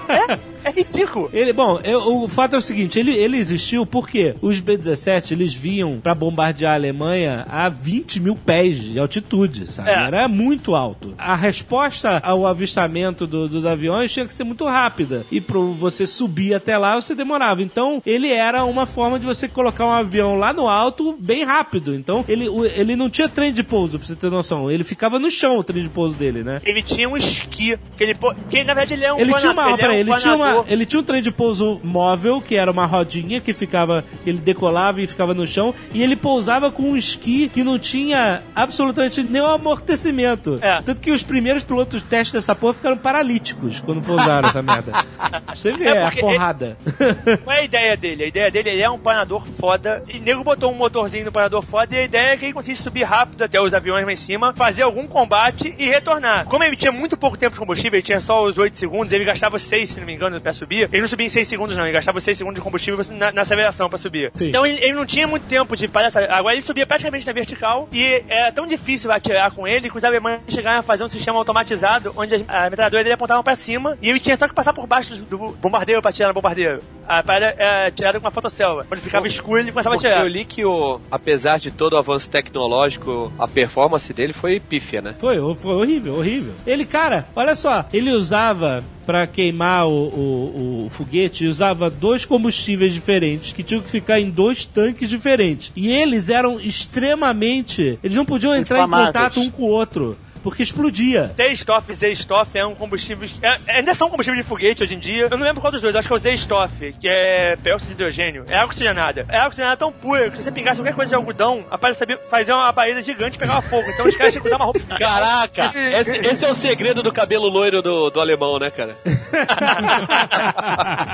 [0.07, 0.39] É
[0.69, 1.29] ridículo.
[1.33, 5.53] Ele, bom, eu- o fato é o seguinte, ele, ele existiu porque os B-17 eles
[5.53, 9.89] vinham pra bombardear a Alemanha a 20 mil pés de altitude, sabe?
[9.89, 9.93] É.
[9.93, 11.13] Era muito alto.
[11.17, 15.25] A resposta ao avistamento do- dos aviões tinha que ser muito rápida.
[15.31, 17.61] E pra você subir até lá, você demorava.
[17.61, 21.93] Então, ele era uma forma de você colocar um avião lá no alto bem rápido.
[21.95, 24.69] Então, ele, ele não tinha trem de pouso, pra você ter noção.
[24.71, 26.61] Ele ficava no chão, o trem de pouso dele, né?
[26.65, 27.77] Ele tinha um esqui.
[27.97, 28.15] Que, ele,
[28.49, 30.48] que na verdade ele é um Ele tinha uma, peraí, é um ele tinha uma,
[30.49, 30.65] planador.
[30.71, 35.01] ele tinha um trem de pouso móvel, que era uma rodinha que ficava, ele decolava
[35.01, 39.45] e ficava no chão, e ele pousava com um esqui que não tinha absolutamente nenhum
[39.47, 40.59] amortecimento.
[40.61, 40.81] É.
[40.81, 44.93] Tanto que os primeiros pilotos de teste dessa porra ficaram paralíticos quando pousaram essa merda.
[45.53, 46.77] Você vê É a porque porrada.
[47.43, 48.23] Qual é a ideia dele?
[48.23, 50.03] A ideia dele ele é um planador foda.
[50.07, 51.95] E o nego botou um motorzinho no planador foda.
[51.95, 54.53] E a ideia é que ele conseguisse subir rápido até os aviões lá em cima,
[54.53, 56.45] fazer algum combate e retornar.
[56.45, 59.25] Como ele tinha muito pouco tempo de combustível, ele tinha só os 8 segundos, ele
[59.25, 60.89] gastava 6, se não me engano, pra subir.
[60.91, 61.83] Ele não subia em 6 segundos, não.
[61.85, 64.29] Ele gastava 6 segundos de combustível na, na aceleração pra subir.
[64.33, 64.49] Sim.
[64.49, 66.19] Então ele, ele não tinha muito tempo de parar essa.
[66.25, 67.87] Agora ele subia praticamente na vertical.
[67.91, 71.37] E era tão difícil atirar com ele que os alemães chegaram a fazer um sistema
[71.37, 74.73] automatizado onde as- a metralhadora dele apontava pra cima e ele tinha só que passar
[74.73, 76.79] por baixo do, do bombardeiro pra atirar no bombardeiro.
[77.07, 78.85] A parada era tirada com uma fotocélula.
[78.87, 80.21] Quando ficava escuro, ele começava a atirar.
[80.21, 85.01] eu li que, o, apesar de todo o avanço tecnológico, a performance dele foi pífia,
[85.01, 85.15] né?
[85.17, 86.53] Foi, foi horrível, horrível.
[86.67, 92.93] Ele, cara, olha só, ele usava pra queimar o, o, o foguete, usava dois combustíveis
[92.93, 95.71] diferentes que tinham que ficar em dois tanques diferentes.
[95.75, 97.97] E eles eram extremamente.
[98.03, 100.15] Eles não podiam entrar em contato um com o outro.
[100.43, 101.31] Porque explodia.
[101.35, 103.27] T-Stoff e Z-Stoff é um combustível.
[103.41, 105.27] É, ainda são combustíveis de foguete hoje em dia.
[105.29, 107.93] Eu não lembro qual dos dois, acho que é o Z-Stoff, que é peróxido de
[108.01, 108.45] hidrogênio.
[108.49, 109.25] É água oxigenada.
[109.29, 112.17] É água oxigenada tão pura que se você pingasse qualquer coisa de algodão, a sabia
[112.29, 113.89] fazer uma parede gigante e pegava fogo.
[113.89, 114.79] Então os caras tinham que usar uma roupa.
[114.97, 115.65] Caraca!
[115.99, 118.97] Esse, esse é o segredo do cabelo loiro do, do alemão, né, cara?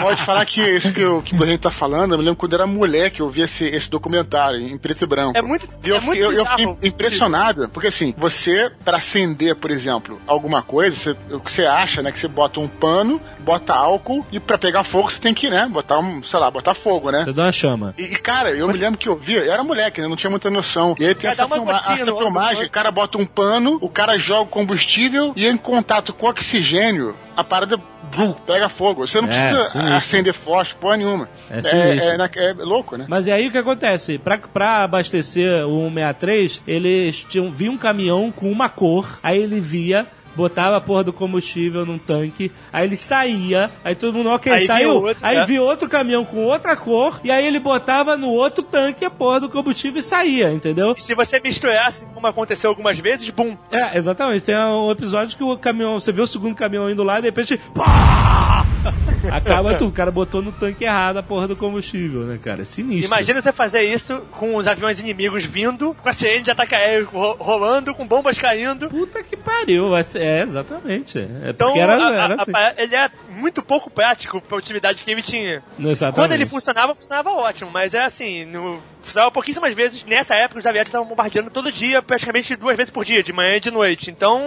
[0.01, 2.53] Pode falar que isso que o que o gente tá falando, eu me lembro quando
[2.53, 5.37] eu era moleque, eu vi esse, esse documentário em preto e branco.
[5.37, 8.99] É muito- E eu, é muito fiquei- eu, eu fiquei impressionado, porque assim, você, pra
[9.15, 12.67] acender, por exemplo, alguma coisa, você- o que você acha, né, que você bota um
[12.67, 16.51] pano, bota álcool, e pra pegar fogo você tem que, né, botar um, sei lá,
[16.51, 17.23] botar fogo, né?
[17.23, 17.93] Você dá uma chama.
[17.97, 20.07] E, e, cara, eu me lembro que eu via, eu era moleque, né?
[20.07, 20.95] Não tinha muita noção.
[20.99, 22.67] E aí tem É, essa, filma- gotinha essa filmagem, né?
[22.67, 27.15] o cara bota um pano, o cara joga o combustível e em contato com oxigênio,
[27.37, 27.77] a parada
[28.11, 29.05] brum, pega fogo.
[29.05, 29.95] Você não É, precisa sinistro.
[29.95, 31.29] acender fósforo, porra nenhuma.
[31.49, 33.05] É é, é, na- é louco, né?
[33.07, 34.17] Mas é aí o que acontece?
[34.17, 39.59] Pra, pra abastecer o 163, eles tinham, via um caminhão com uma cor, aí ele
[39.59, 40.05] via.
[40.35, 44.65] Botava a porra do combustível num tanque, aí ele saía, aí todo mundo, ok, Aí
[44.65, 44.89] saiu.
[44.95, 45.45] outro, aí né?
[45.45, 49.39] via outro caminhão com outra cor, e aí ele botava no outro tanque a porra
[49.39, 50.93] do combustível e saía, entendeu?
[50.97, 53.55] E se você misturasse, como aconteceu algumas vezes, bum.
[53.71, 54.43] É, exatamente.
[54.43, 57.27] Tem um episódio que o caminhão, você vê o segundo caminhão indo lá e de
[57.29, 57.57] repente.
[57.73, 58.44] Pá!
[59.31, 59.89] Acaba tudo.
[59.89, 62.61] O cara botou no tanque errado a porra do combustível, né, cara?
[62.61, 63.05] É sinistro.
[63.07, 67.09] Imagina você fazer isso com os aviões inimigos vindo, com a sirene de ataque aéreo
[67.11, 68.87] ro- rolando, com bombas caindo.
[68.89, 69.95] Puta que pariu.
[70.15, 71.17] É, exatamente.
[71.19, 72.51] É Então, porque era, a- a- era a- assim.
[72.77, 75.63] ele é muito pouco prático pra utilidade que ele tinha.
[75.79, 76.15] Exatamente.
[76.15, 80.03] Quando ele funcionava, funcionava ótimo, mas é assim, no, funcionava pouquíssimas vezes.
[80.05, 83.55] Nessa época, os aviões estavam bombardeando todo dia, praticamente duas vezes por dia, de manhã
[83.55, 84.09] e de noite.
[84.11, 84.41] Então,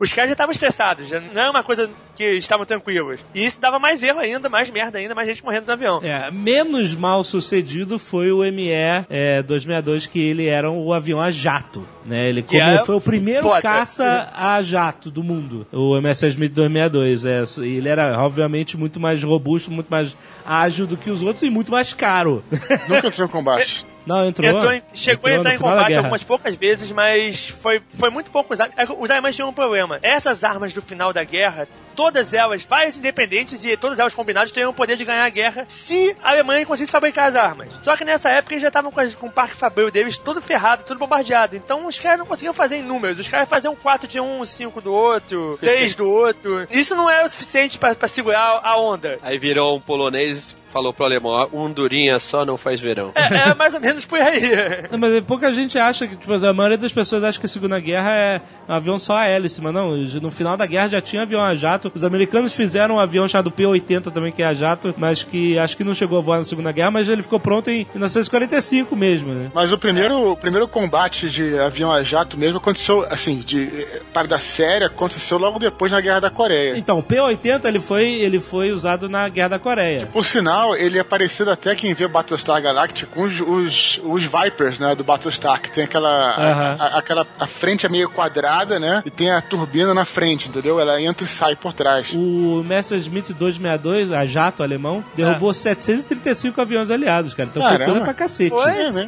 [0.00, 3.20] os caras já estavam estressados, já não é uma coisa que estavam tranquilos.
[3.34, 6.00] E isso dava mais erro ainda, mais merda ainda, mais gente morrendo no avião.
[6.02, 11.30] É, menos mal sucedido foi o ME é, 262, que ele era o avião a
[11.30, 11.86] jato.
[12.04, 12.28] Né?
[12.28, 13.62] Ele como- é foi o primeiro foda.
[13.62, 17.24] caça a jato do mundo, o MS Smith 262.
[17.24, 21.50] É, ele era, obviamente, muito mais robusto, muito mais ágil do que os outros e
[21.50, 22.44] muito mais caro.
[22.88, 23.86] Nunca em combate.
[24.06, 24.48] Não, entrou.
[24.48, 28.30] Entrou chegou a entrou entrar no em combate algumas poucas vezes, mas foi, foi muito
[28.30, 28.72] pouco usado.
[28.76, 29.98] É Os alemães tinham um problema.
[30.02, 34.70] Essas armas do final da guerra, todas elas, várias independentes e todas elas combinadas, teriam
[34.70, 37.68] o poder de ganhar a guerra se a Alemanha conseguisse fabricar as armas.
[37.82, 40.84] Só que nessa época eles já estavam com, com o parque fabril deles todo ferrado,
[40.86, 41.56] tudo bombardeado.
[41.56, 43.18] Então os caras não conseguiam fazer em números.
[43.18, 46.66] Os caras faziam 4 de um, 5 do outro, 3 do outro.
[46.70, 49.18] Isso não era o suficiente pra pra segurar a onda.
[49.22, 53.12] Aí virou um polonês falou pro alemão, "Ó, um durinha só não faz verão.
[53.14, 54.42] É, é mais ou menos por aí.
[54.90, 57.78] Não, mas pouca gente acha que, tipo, a maioria das pessoas acha que a Segunda
[57.78, 61.22] Guerra é um avião só a hélice, mas não, no final da guerra já tinha
[61.22, 61.83] avião a jato.
[61.94, 65.76] Os americanos fizeram um avião chamado P-80 também, que é a jato, mas que acho
[65.76, 69.32] que não chegou a voar na Segunda Guerra, mas ele ficou pronto em 1945 mesmo,
[69.34, 69.50] né?
[69.54, 74.38] Mas o primeiro, o primeiro combate de avião a jato mesmo aconteceu, assim, de parada
[74.38, 76.76] séria, aconteceu logo depois na Guerra da Coreia.
[76.76, 80.06] Então, o P-80 ele foi, ele foi usado na Guerra da Coreia.
[80.12, 84.78] Por sinal, ele é parecido até quem vê Battlestar Galactica com os, os, os Vipers,
[84.78, 86.76] né, do Battlestar, que tem aquela, a- Aham.
[86.78, 90.80] a, aquela, a frente é meio quadrada, né, e tem a turbina na frente, entendeu?
[90.80, 92.12] Ela entra e sai por trás.
[92.14, 97.48] O Messerschmitt 262, a jato alemão, derrubou 735 aviões aliados, cara.
[97.50, 97.90] Então foi Caramba.
[97.90, 98.50] coisa pra cacete.
[98.50, 99.06] Foi, É, né?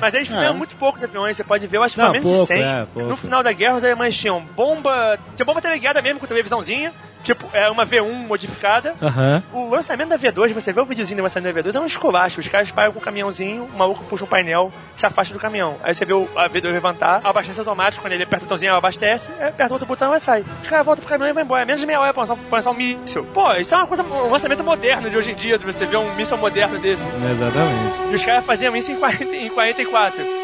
[0.00, 0.56] Mas eles fizeram É.
[0.56, 2.62] muito poucos aviões, você pode ver, eu acho que foi menos pouco, de 100.
[2.62, 5.18] é, no final da guerra, os alemães tinham bomba.
[5.36, 6.92] Tinha bomba teleguiada mesmo, com televisãozinha.
[7.22, 8.94] Tipo, é uma V1 modificada.
[9.00, 9.42] Aham.
[9.52, 12.40] O lançamento da V2, você vê o videozinho do lançamento da V2, é um esculacho.
[12.40, 15.76] Os caras param com o caminhãozinho, o maluco puxa um painel, se afasta do caminhão.
[15.82, 18.78] Aí você vê o- a V2 levantar, abastece automático, quando ele aperta o botãozinho, ela
[18.78, 20.44] abastece, aí aperta outro botão e sai.
[20.62, 21.62] Os caras voltam pro caminhão e vão embora.
[21.62, 23.24] É menos de meia hora pra lançar, pra lançar um míssil.
[23.32, 25.96] Pô, isso é uma coisa, um lançamento moderno de hoje em dia, de você ver
[25.98, 27.02] um míssil moderno desse.
[27.02, 28.10] Exatamente.
[28.10, 30.41] E os caras faziam isso em, 40, em 44.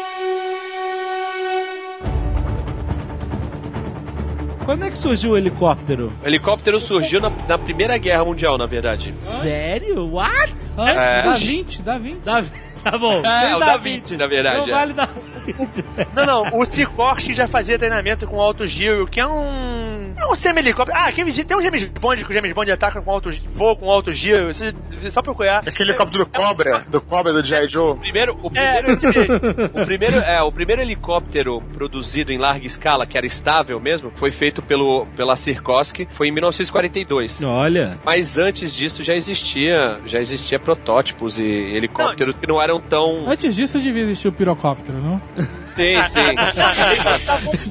[4.69, 6.13] Quando é que surgiu o helicóptero?
[6.23, 9.15] O helicóptero surgiu na, na Primeira Guerra Mundial, na verdade.
[9.19, 10.07] Sério?
[10.13, 10.53] What?
[10.77, 11.23] Antes É.
[11.23, 12.19] da 20, da 20.
[12.19, 12.43] Da...
[12.83, 13.21] Tá bom.
[13.25, 14.71] É, o da da 20, 20, na verdade, Não é.
[14.71, 15.85] vale da 20.
[16.15, 19.98] Não, não, o Sikorsky já fazia treinamento com alto giro, que é um.
[20.29, 20.95] É um semi-helicóptero.
[20.97, 23.75] Ah, aquele dia- tem um James Bond que o James Bond ataca com alto voa
[23.75, 24.45] com alto giro.
[24.53, 24.73] Você
[25.03, 25.59] é só procurar.
[25.67, 27.67] Aquele helicóptero do Cobra, do Cobra do G.I.
[27.67, 27.97] Joe.
[27.97, 29.35] Primeiro, o É, primeiro, esse mesmo.
[29.81, 34.29] o primeiro, é, o primeiro helicóptero produzido em larga escala, que era estável mesmo, foi
[34.29, 37.43] feito pelo, pela Sikorsky, foi em 1942.
[37.43, 37.97] Olha.
[38.05, 43.27] Mas antes disso já existia, já existia protótipos e helicópteros que não eram tão.
[43.27, 45.19] Antes disso devia existir o pirocóptero, não?
[45.79, 46.35] Sim, sim.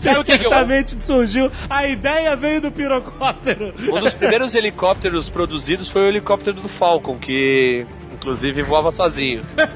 [0.00, 1.50] Sabe o que eu- Certamente surgiu.
[1.68, 3.74] A ideia veio do pirocóptero.
[3.78, 9.42] Um dos primeiros helicópteros produzidos foi o helicóptero do Falcon, que inclusive voava sozinho.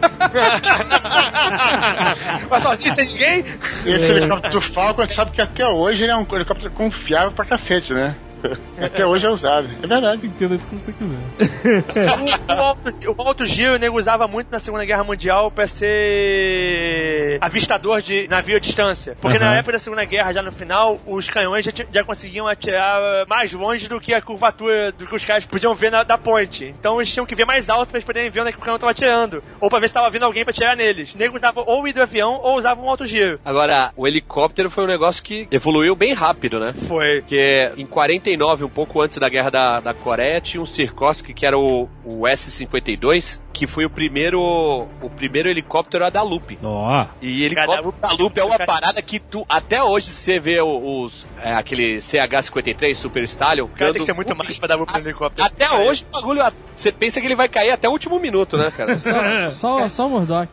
[2.51, 3.45] Mas sozinho sem ninguém?
[3.87, 7.33] Esse helicóptero do Falcon, a gente sabe que até hoje ele é um helicóptero confiável
[7.33, 8.17] pra cacete, né?
[8.81, 9.69] Até hoje é usado.
[9.83, 10.27] É verdade.
[10.27, 12.11] Entenda isso como você quiser.
[12.49, 15.67] O, o alto, o alto giro o nego usava muito na Segunda Guerra Mundial pra
[15.67, 19.17] ser avistador de navio à distância.
[19.21, 19.57] Porque na Aham.
[19.57, 23.89] época da Segunda Guerra, já no final, os canhões já, já conseguiam atirar mais longe
[23.89, 26.75] do que a curvatura do que os caras podiam ver na, da ponte.
[26.79, 28.63] Então eles tinham que ver mais alto pra eles poderem ver onde é que o
[28.63, 29.43] canhão tava atirando.
[29.61, 31.13] Ou pra ver se tava vindo alguém pra atirar neles.
[31.15, 33.39] O nego usava ou o hidroavião ou usava um alto giro.
[33.45, 36.75] Agora, o helicóptero foi um negócio que evoluiu bem rápido, né?
[36.89, 37.21] Foi.
[37.21, 37.87] Porque em
[38.33, 41.89] 49, um pouco antes da guerra da, da Coreia, tinha um Sikorsky que era o,
[42.05, 46.59] o S-52, que foi o primeiro o primeiro helicóptero a dar loop.
[46.63, 47.07] Ó.
[47.21, 51.53] E helicóptero da loop é uma parada que tu, até hoje você vê os, é,
[51.53, 53.67] aquele CH-53 Super Stallion.
[53.67, 55.47] O cara tem que ser muito macho pra dar no helicóptero.
[55.47, 56.43] Até hoje o bagulho,
[56.75, 58.99] você pensa que ele vai cair até o último minuto, né, cara?
[58.99, 60.49] Só, só, só o Murdoch.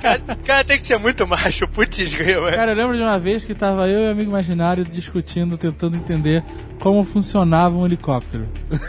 [0.00, 1.68] cara, o cara tem que ser muito macho.
[1.68, 2.56] Putz, greu, é.
[2.56, 5.96] Cara, eu lembro de uma vez que tava eu e o amigo imaginário discutindo, tentando
[5.96, 6.42] entender
[6.80, 8.48] como funcionava um helicóptero.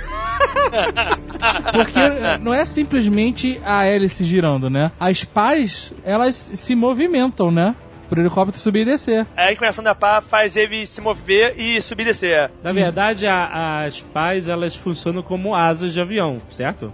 [1.71, 1.99] Porque
[2.41, 4.91] não é simplesmente a hélice girando, né?
[4.99, 7.75] As pás, elas se movimentam, né?
[8.09, 9.25] Pro helicóptero subir e descer.
[9.35, 12.51] Aí a inclinação da pá faz ele se mover e subir e descer.
[12.61, 16.93] Na verdade, a- as pás, elas funcionam como asas de avião, certo?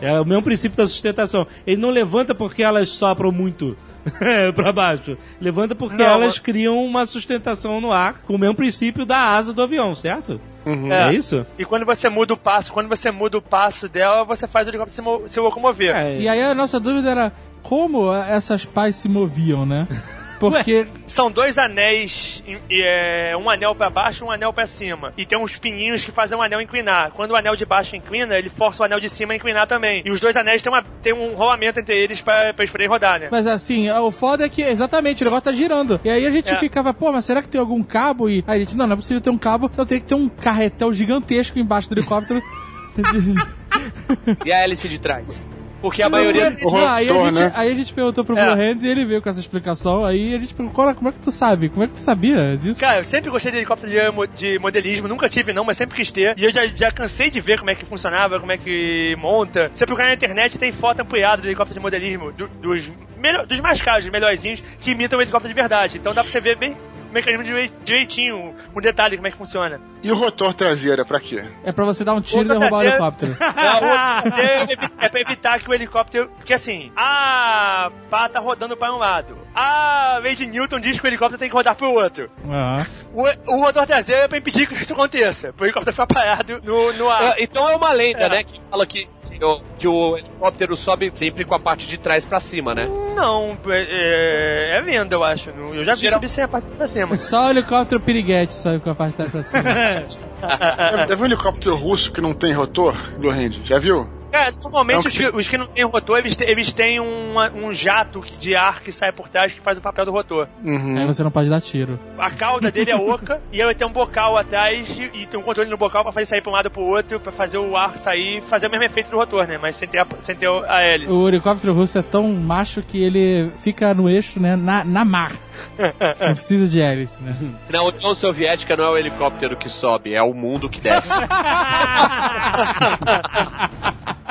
[0.00, 0.10] É.
[0.14, 1.46] É o mesmo princípio da sustentação.
[1.66, 3.76] Ele não levanta porque elas sopram muito
[4.54, 5.16] pra baixo.
[5.40, 9.18] Levanta porque Não, elas mas- criam uma sustentação no ar com o mesmo princípio da
[9.34, 10.40] asa do avião, certo?
[10.64, 11.44] É, isso?
[11.58, 14.70] E quando você muda o passo, quando você muda o passo dela, você faz o
[14.70, 15.94] helicóptero se, mo- se locomover.
[15.96, 16.20] É.
[16.20, 19.88] E aí a nossa dúvida era como essas pás se moviam, né?
[20.50, 25.12] Porque São dois anéis, e é, um anel pra baixo e um anel pra cima.
[25.16, 27.10] E tem uns pininhos que fazem o anel inclinar.
[27.12, 30.02] Quando o anel de baixo inclina, ele força o anel de cima a inclinar também.
[30.04, 32.88] E os dois anéis têm, uma, tem um rolamento entre eles pra, pra eles poderem
[32.90, 33.28] rodar, né?
[33.30, 36.00] Mas assim, o foda é que, exatamente, o negócio tá girando.
[36.04, 36.56] E aí a gente É.
[36.58, 38.28] ficava, pô, mas será que tem algum cabo?
[38.28, 40.14] E aí a gente, não, não é possível ter um cabo, então tem que ter
[40.14, 42.40] um carretel gigantesco embaixo do helicóptero.
[44.44, 45.44] E a hélice de trás?
[45.82, 46.56] Porque a maioria.
[46.62, 47.52] O Não, aí, a gente, né?
[47.54, 48.44] aí a gente perguntou pro É.
[48.44, 50.04] Blue Hand e ele veio com essa explicação.
[50.06, 51.68] Aí a gente perguntou, "Cora, como é que tu sabe?
[51.68, 52.80] Como é que tu sabia disso?
[52.80, 55.96] Cara, eu sempre gostei de helicóptero de, mo- de modelismo, nunca tive não, mas sempre
[55.96, 56.34] quis ter.
[56.38, 59.70] E eu já, já cansei de ver como é que funcionava, como é que monta.
[59.74, 63.58] Você procurar na internet tem foto ampliada do helicóptero de modelismo, do- dos, melhor- dos
[63.60, 65.98] mais caros, dos melhorzinhos, que imitam o helicóptero de verdade.
[65.98, 66.76] Então dá pra você ver bem
[67.12, 69.80] mecanismo direi- direitinho, com detalhe como é que funciona.
[70.02, 71.44] E o rotor traseiro é pra quê?
[71.62, 73.36] É pra você dar um tiro e derrubar o terceira- helicóptero.
[73.38, 76.28] Não, o- é, evi- é pra evitar que o helicóptero.
[76.36, 79.38] Porque assim, a pá tá rodando para um lado.
[79.54, 82.30] A Lady Newton diz que o helicóptero tem que rodar pro outro.
[82.48, 82.86] Aham.
[83.12, 85.52] O, o rotor traseiro é pra impedir que isso aconteça.
[85.52, 87.38] Pro helicóptero ficar parado no, no ar.
[87.38, 88.28] É, então é uma lenda, É.
[88.28, 88.44] né?
[88.44, 92.24] Que fala que, que, o, que o helicóptero sobe sempre com a parte de trás
[92.24, 92.88] pra cima, né?
[93.14, 95.50] Não, é, é lenda, eu acho.
[95.50, 97.16] Eu já vi Geral- subir sem a parte pra cima.
[97.18, 99.62] Só o helicóptero piriguete sabe com a parte tá pra cima.
[99.70, 103.60] Já, já viu um helicóptero russo que não tem rotor, Blue Hand?
[103.64, 104.08] Já viu?
[104.32, 107.50] É, normalmente Não, os, que, os que não têm rotor, eles, te- eles têm uma-
[107.50, 110.48] um jato de ar que sai por trás que faz o papel do rotor.
[110.64, 110.96] Uhum.
[110.98, 111.98] Aí você não pode dar tiro.
[112.18, 115.42] A cauda dele é oca e ele tem um bocal atrás e, e tem um
[115.42, 117.96] controle no bocal pra fazer sair pra um lado pro outro, pra fazer o ar
[117.98, 119.58] sair, fazer o mesmo efeito do rotor, né?
[119.60, 121.12] Mas sem ter a, sem ter a hélice.
[121.12, 125.32] O helicóptero russo é tão macho que ele fica no eixo, né, na, na mar.
[126.18, 127.36] Não precisa de hélice, né?
[127.68, 131.10] Na União Soviética não é o helicóptero que sobe, é o mundo que desce.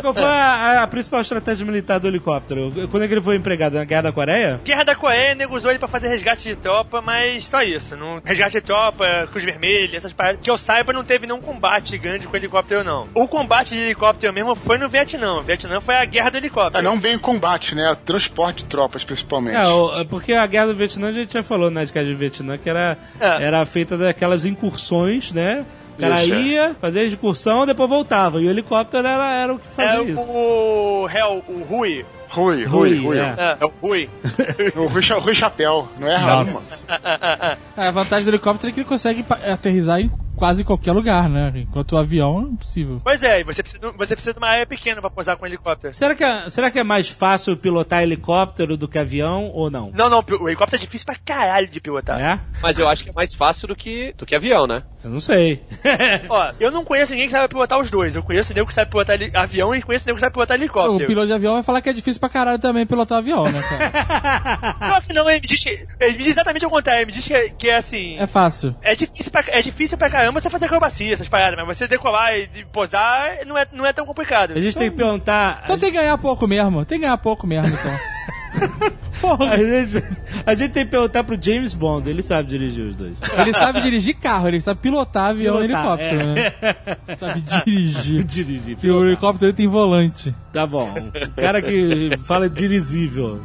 [0.00, 2.72] Qual foi a, a principal estratégia militar do helicóptero?
[2.90, 3.74] Quando é que ele foi empregado?
[3.74, 4.60] Na Guerra da Coreia?
[4.64, 7.96] Guerra da Coreia, nego usou ele pra fazer resgate de tropa, mas só isso.
[7.96, 10.40] Não, resgate de tropa, Cruz Vermelha, essas paradas.
[10.40, 13.08] Que eu saiba, não teve nenhum combate grande com helicóptero, não.
[13.14, 15.32] O combate de helicóptero mesmo foi no Vietnã.
[15.34, 16.78] O Vietnã foi a guerra do helicóptero.
[16.78, 17.94] É não bem combate, né?
[18.04, 19.56] Transporte de tropas, principalmente.
[19.56, 22.56] É, o- porque a Guerra do Vietnã, a gente já falou na Guerra do Vietnã,
[22.56, 23.44] que era, É.
[23.44, 25.64] era feita daquelas incursões, né?
[26.06, 26.40] O cara Isso, é.
[26.42, 28.40] ia, fazia a excursão, depois voltava.
[28.40, 30.20] E o helicóptero era, era o que fazia É isso.
[30.20, 32.04] o Hell, o Rui.
[32.28, 33.18] Rui, Rui, Rui, Rui.
[33.18, 33.34] é.
[33.36, 33.56] É.
[33.60, 34.08] É o Rui.
[34.76, 37.58] O Rui, Rui Chapéu, não é errado, mano.
[37.76, 40.10] A vantagem do helicóptero é que ele consegue aterrissar em
[40.40, 41.52] quase qualquer lugar, né?
[41.54, 42.98] Enquanto o avião é impossível.
[43.04, 45.92] Pois é, e você precisa, você precisa de uma área pequena pra posar com helicóptero.
[45.94, 49.90] Será que, é, será que é mais fácil pilotar helicóptero do que avião ou não?
[49.94, 52.18] Não, não, o helicóptero é difícil pra caralho de pilotar.
[52.18, 52.40] É?
[52.62, 54.82] Mas eu acho que é mais fácil do que, do que avião, né?
[55.04, 55.62] Eu não sei.
[56.28, 58.16] Ó, eu não conheço ninguém que sabe pilotar os dois.
[58.16, 61.06] Eu conheço nego que sabe pilotar avião e conheço nego que sabe pilotar O helicóptero.
[61.06, 64.70] piloto de avião vai falar que é difícil pra caralho também pilotar avião, né, cara?
[64.90, 67.00] Claro que não, ele me diz, que- ele me diz exatamente o contrário.
[67.02, 68.16] Ele me diz que, que é assim.
[68.18, 68.74] É fácil.
[68.82, 72.36] É difícil, pra, é difícil pra caramba você fazer acrobacia, essas paradas, mas você decolar
[72.36, 74.52] e, e posar não é, não é tão complicado.
[74.52, 75.60] A gente tem que perguntar.
[75.64, 76.84] Então tem que ganhar pouco mesmo.
[76.84, 77.92] Tem que ganhar pouco mesmo, então.
[79.50, 80.04] A gente,
[80.46, 83.12] a gente tem que perguntar pro James Bond, ele sabe dirigir os dois.
[83.38, 87.16] Ele sabe dirigir carro, ele sabe pilotar avião e Pilotar, helicóptero, né?
[87.18, 88.24] Sabe dirigir.
[88.24, 88.78] dirigir.
[88.82, 90.34] E o helicóptero ele tem volante.
[90.52, 90.90] Tá bom.
[91.36, 93.42] O cara que fala dirigível.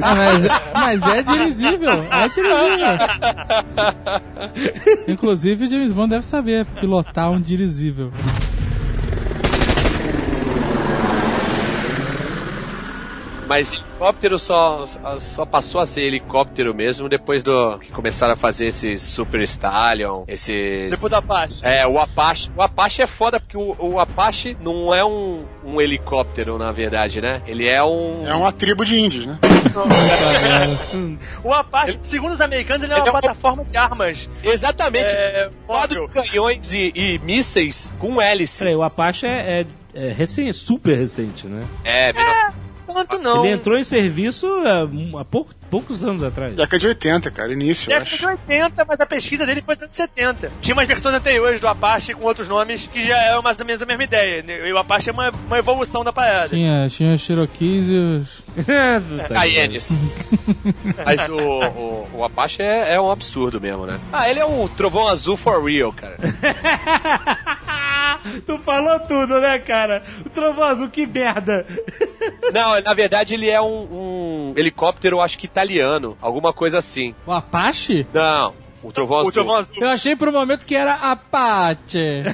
[0.00, 2.04] Ah, mas, mas é dirigível.
[2.10, 2.98] É dirigível.
[5.08, 8.10] Inclusive o James Bond deve saber pilotar um dirigível.
[13.48, 14.84] Mas helicóptero só,
[15.34, 20.24] só passou a ser helicóptero mesmo depois do que começaram a fazer esses Super Stallion,
[20.28, 20.90] esses...
[20.90, 21.64] Depois da parte.
[21.66, 22.50] É, o Apache.
[22.54, 27.20] O Apache é foda porque o, o Apache não é um, um helicóptero, na verdade,
[27.20, 27.42] né?
[27.46, 28.26] Ele é um.
[28.26, 29.38] É uma tribo de índios, né?
[31.42, 34.28] O Apache, segundo os americanos, ele é uma Ele é um- plataforma de armas.
[34.42, 35.10] Exatamente.
[35.14, 38.58] É, Quadro canhões e, e mísseis com hélice.
[38.58, 41.64] Peraí, o Apache é, é, é recém, super recente, né?
[41.84, 42.52] É, menor-
[42.92, 43.44] Tanto não.
[43.44, 46.54] Ele entrou em serviço há, há pouco- poucos anos atrás.
[46.56, 48.26] Década de 80, cara, início, Década de acho.
[48.26, 50.50] 80, mas a pesquisa dele foi dos anos 70.
[50.60, 53.82] Tinha umas versões anteriores do Apache com outros nomes que já eram mais ou menos
[53.82, 54.44] a mesma ideia.
[54.66, 56.48] E o Apache é uma, uma evolução da parada.
[56.48, 58.48] Tinha, tinha os Cherokees e os.
[59.28, 59.90] Cayenes.
[61.04, 64.00] Mas o, o, o Apache é, é um absurdo mesmo, né?
[64.12, 66.16] Ah, ele é um trovão azul for real, cara.
[68.46, 70.02] Tu falou tudo, né, cara?
[70.24, 71.66] O trovão azul, que merda.
[72.52, 77.14] Não, na verdade ele é um, um helicóptero, acho que italiano, alguma coisa assim.
[77.26, 78.06] O Apache?
[78.12, 79.28] Não, o trovão azul.
[79.28, 79.74] O Trovão Azul.
[79.78, 82.22] Eu achei por um momento que era Apache.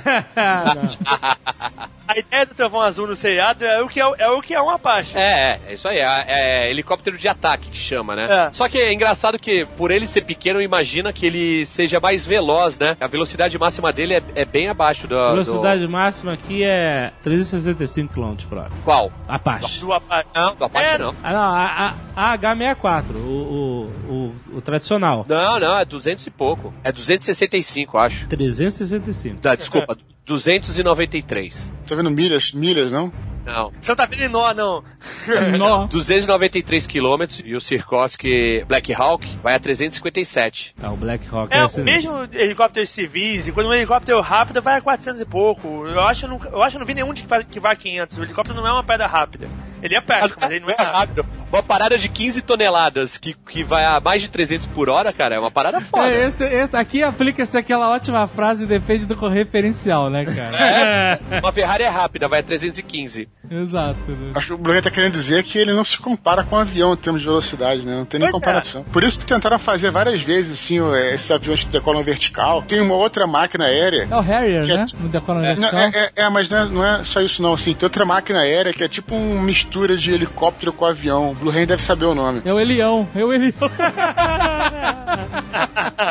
[2.07, 4.61] A ideia do trovão azul no seriado é o que é, é o que é
[4.61, 5.17] um Apache.
[5.17, 5.99] É, é, é isso aí.
[5.99, 6.25] É,
[6.67, 8.27] é helicóptero de ataque que chama, né?
[8.29, 8.53] É.
[8.53, 12.79] Só que é engraçado que, por ele ser pequeno, imagina que ele seja mais veloz,
[12.79, 12.95] né?
[13.01, 15.17] A velocidade máxima dele é, é bem abaixo do.
[15.19, 18.69] A velocidade máxima aqui é 365 km por hora.
[18.69, 19.11] do- Qual?
[19.27, 19.81] Apache.
[19.81, 20.29] Do Apache.
[20.35, 20.99] Não, do Apache É.
[20.99, 21.15] não.
[21.23, 24.13] Ah, não, a, a, a H64, o, o,
[24.53, 25.25] o, o tradicional.
[25.27, 26.73] Não, não, é 200 e pouco.
[26.83, 28.27] É 265, acho.
[28.29, 29.41] 365.
[29.43, 29.97] Não, desculpa,
[30.27, 31.73] 293.
[31.87, 33.13] Tá vendo milhas, milhas, não?
[33.45, 33.71] Não.
[33.79, 34.83] Você não tá vendo em nó, não.
[35.59, 35.87] Nó.
[35.93, 40.75] 293 quilômetros e o Sikorsky Black Hawk vai a 357.
[40.83, 44.79] Ah, o Black Hawk É, é, mesmo helicópteros civis, e quando um helicóptero rápido vai
[44.79, 45.87] a 400 e pouco.
[45.87, 47.77] Eu acho, que eu acho que não vi nenhum de que vai, que vai a
[47.77, 48.17] 500.
[48.17, 49.47] O helicóptero não é uma pedra rápida.
[49.83, 51.27] Ele é prático, mas ele não é rápido.
[51.55, 55.37] Uma parada de 15 toneladas que, que vai a mais de 300 por hora, cara,
[55.37, 56.09] é uma parada foda.
[56.11, 61.21] É, esse, esse aqui aplica-se aquela ótima frase depende do referencial, né, cara?
[61.41, 63.29] Uma Ferrari é rápida, vai a 315.
[63.49, 64.11] Exato.
[64.11, 64.33] né?
[64.35, 66.93] Acho que o Bruno tá querendo dizer que ele não se compara com um avião
[66.93, 67.95] em termos de velocidade, né?
[67.95, 68.45] Não tem nem Pois é.
[68.45, 68.83] comparação.
[68.85, 70.81] Por isso que tentaram fazer várias vezes, assim,
[71.13, 72.63] esses aviões que decolam vertical.
[72.63, 74.09] Tem uma outra máquina aérea.
[74.11, 74.87] É o Harrier, é- né?
[75.01, 75.79] Não, vertical.
[75.79, 78.41] é, é- é, mas não é, não é só isso não, assim, tem outra máquina
[78.41, 81.37] aérea que é tipo uma mistura de helicóptero com avião.
[81.51, 82.43] Rain deve saber o nome.
[82.45, 83.53] É o Elião, é o Elião.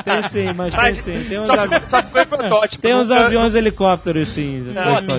[0.04, 1.24] Tem sim, mas tem sim.
[1.28, 2.82] Tem uns, só, avi- ficou, só ficou em protótipo.
[2.82, 4.66] tem uns aviões helicópteros, sim.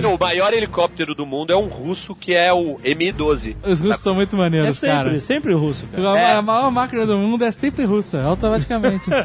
[0.01, 3.55] Pô, o maior helicóptero do mundo é um russo que é o Mi-12.
[3.63, 5.19] Os russos são muito É maneiros, sempre, cara.
[5.19, 6.13] sempre o russo, cara.
[6.13, 6.33] A, É.
[6.35, 9.05] a maior máquina do mundo é sempre russa, automaticamente.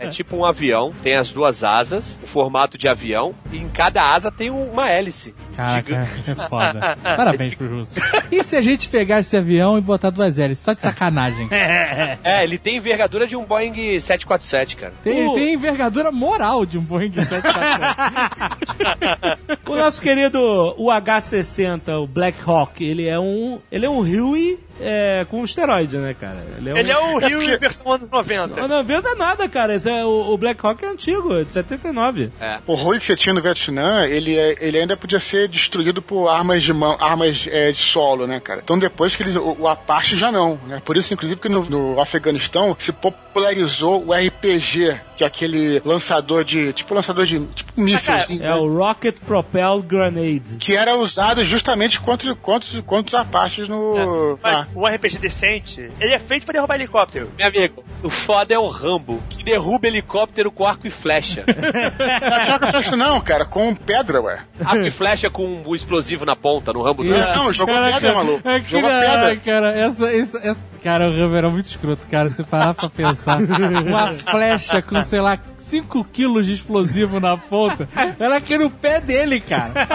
[0.00, 4.02] É tipo um avião, tem as duas asas, o formato de avião, e em cada
[4.14, 5.34] asa tem uma hélice.
[5.56, 6.96] Caraca, é foda.
[7.02, 7.96] Parabéns pro russo.
[8.30, 10.10] E se a gente pegar esse avião e botar
[10.56, 11.48] Só de sacanagem.
[12.24, 14.92] É, ele tem envergadura de um Boeing 747, cara.
[15.02, 17.96] Tem, O- tem envergadura moral de um Boeing 747.
[19.68, 20.38] O nosso querido
[20.78, 23.58] UH-60, o Black Hawk, ele é um.
[23.70, 26.44] Ele é um Huey é, com esteroide, né, cara?
[26.58, 26.76] Ele é um.
[26.78, 28.46] Ele é o Rio em versão anos 90.
[28.60, 29.74] Não, não venda nada, cara.
[29.74, 32.30] Esse é, o, o Black Hawk é antigo, é de 79.
[32.66, 36.28] O ruim que você tinha no Vietnã, ele, é- ele ainda podia ser destruído por
[36.28, 38.60] armas de mão, armas é, de solo, né, cara?
[38.62, 39.36] Então depois que eles.
[39.36, 40.80] O, o Apache já não, né?
[40.84, 46.44] Por isso, inclusive, que no, no Afeganistão se popularizou o RPG, que é aquele lançador
[46.44, 46.72] de.
[46.72, 47.44] Tipo lançador de.
[47.46, 48.42] Tipo míssil, assim.
[48.42, 50.56] É o Rocket Propelled Grenade.
[50.58, 54.38] Que era usado justamente contra, contra, os- contra os Apaches no.
[54.42, 54.67] Mas lá.
[54.74, 57.30] O RPG decente, ele é feito pra derrubar helicóptero.
[57.38, 61.44] Meu amigo, o foda é o Rambo, que derruba helicóptero com arco e flecha.
[61.48, 64.40] Não tinha flecha, não, cara, com pedra, ué.
[64.64, 67.18] arco e flecha com o explosivo na ponta, no Rambo 2.
[67.18, 68.48] Não, não, jogou pedra, maluco.
[68.48, 69.36] É que, Jogou cara, pedra.
[69.36, 72.28] cara, essa, essa, essa- cara, o Rambo era muito escroto, cara.
[72.30, 77.88] Se parar pra pensar, uma flecha com, sei lá, 5 quilos de explosivo na ponta,
[78.18, 79.72] era aqui no pé dele, cara.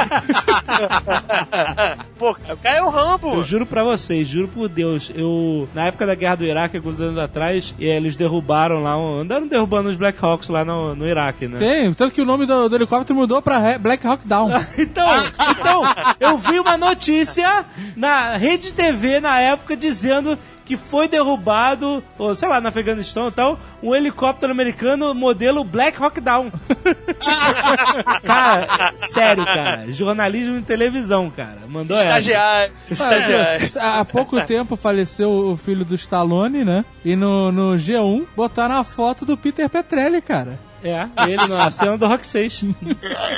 [2.17, 3.33] Pô, o cara é o Rambo.
[3.35, 5.67] Eu juro pra vocês, juro por Deus, eu.
[5.73, 9.47] Na época da guerra do Iraque, alguns anos atrás, e eles derrubaram lá, um, andaram
[9.47, 11.57] derrubando os Black Hawks lá no, no Iraque, né?
[11.57, 14.49] Tem, tanto que o nome do, do helicóptero mudou pra Black Hawk Down.
[14.77, 15.05] Então,
[15.51, 15.83] então,
[16.19, 17.65] eu vi uma notícia
[17.95, 23.31] na rede TV na época dizendo que foi derrubado, ou sei lá, no Afeganistão e
[23.31, 26.51] tal, um helicóptero americano modelo Black Hawk Down.
[28.23, 29.91] cara, sério, cara.
[29.91, 31.59] Jornalismo em televisão, cara.
[31.67, 32.19] Mandou essa.
[32.19, 32.73] Estagiário.
[32.89, 33.69] Estagiário.
[33.79, 36.85] Há pouco tempo faleceu o filho do Stallone, né?
[37.03, 40.57] E no, no G1 botaram a foto do Peter Petrelli, cara.
[40.83, 42.65] É, ele na cena do Rock 6.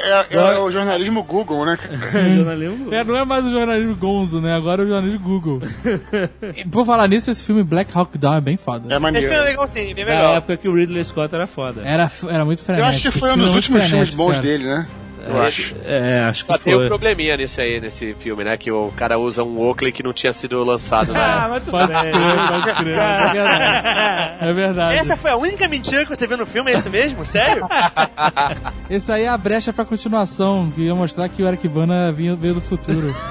[0.04, 1.78] É, é o jornalismo Google, né?
[1.78, 1.96] cara?
[2.36, 2.94] Jornalismo.
[2.94, 4.56] É, não é mais o jornalismo Gonzo, né?
[4.56, 5.62] Agora é o jornalismo Google.
[6.56, 8.86] E Por falar nisso, esse filme Black Hawk Down é bem foda.
[8.88, 9.28] É Esse maneiro.
[9.28, 10.36] filme é legal sim, bem Na legal.
[10.36, 11.82] época que o Ridley Scott era foda.
[11.84, 12.90] Era, era muito Eu frenético.
[12.90, 14.42] acho que esse foi um dos é últimos filmes bons cara.
[14.42, 14.88] dele, né?
[15.28, 15.74] Eu acho.
[15.86, 16.88] É, acho que Só tem um foi.
[16.88, 18.56] probleminha nisso aí, nesse filme, né?
[18.58, 21.50] Que o cara usa um Oakley que não tinha sido lançado na Ah, época.
[21.50, 22.12] mas tudo Pode bem.
[22.12, 22.98] crer, pode crer.
[22.98, 23.88] É verdade.
[24.42, 24.98] É verdade.
[25.00, 27.26] Essa foi a única mentira que você viu no filme, é isso mesmo?
[27.26, 27.68] Sério?
[28.90, 32.36] Esse aí é a brecha pra continuação, que ia mostrar que o Eric Bana vinha,
[32.36, 33.14] veio do futuro.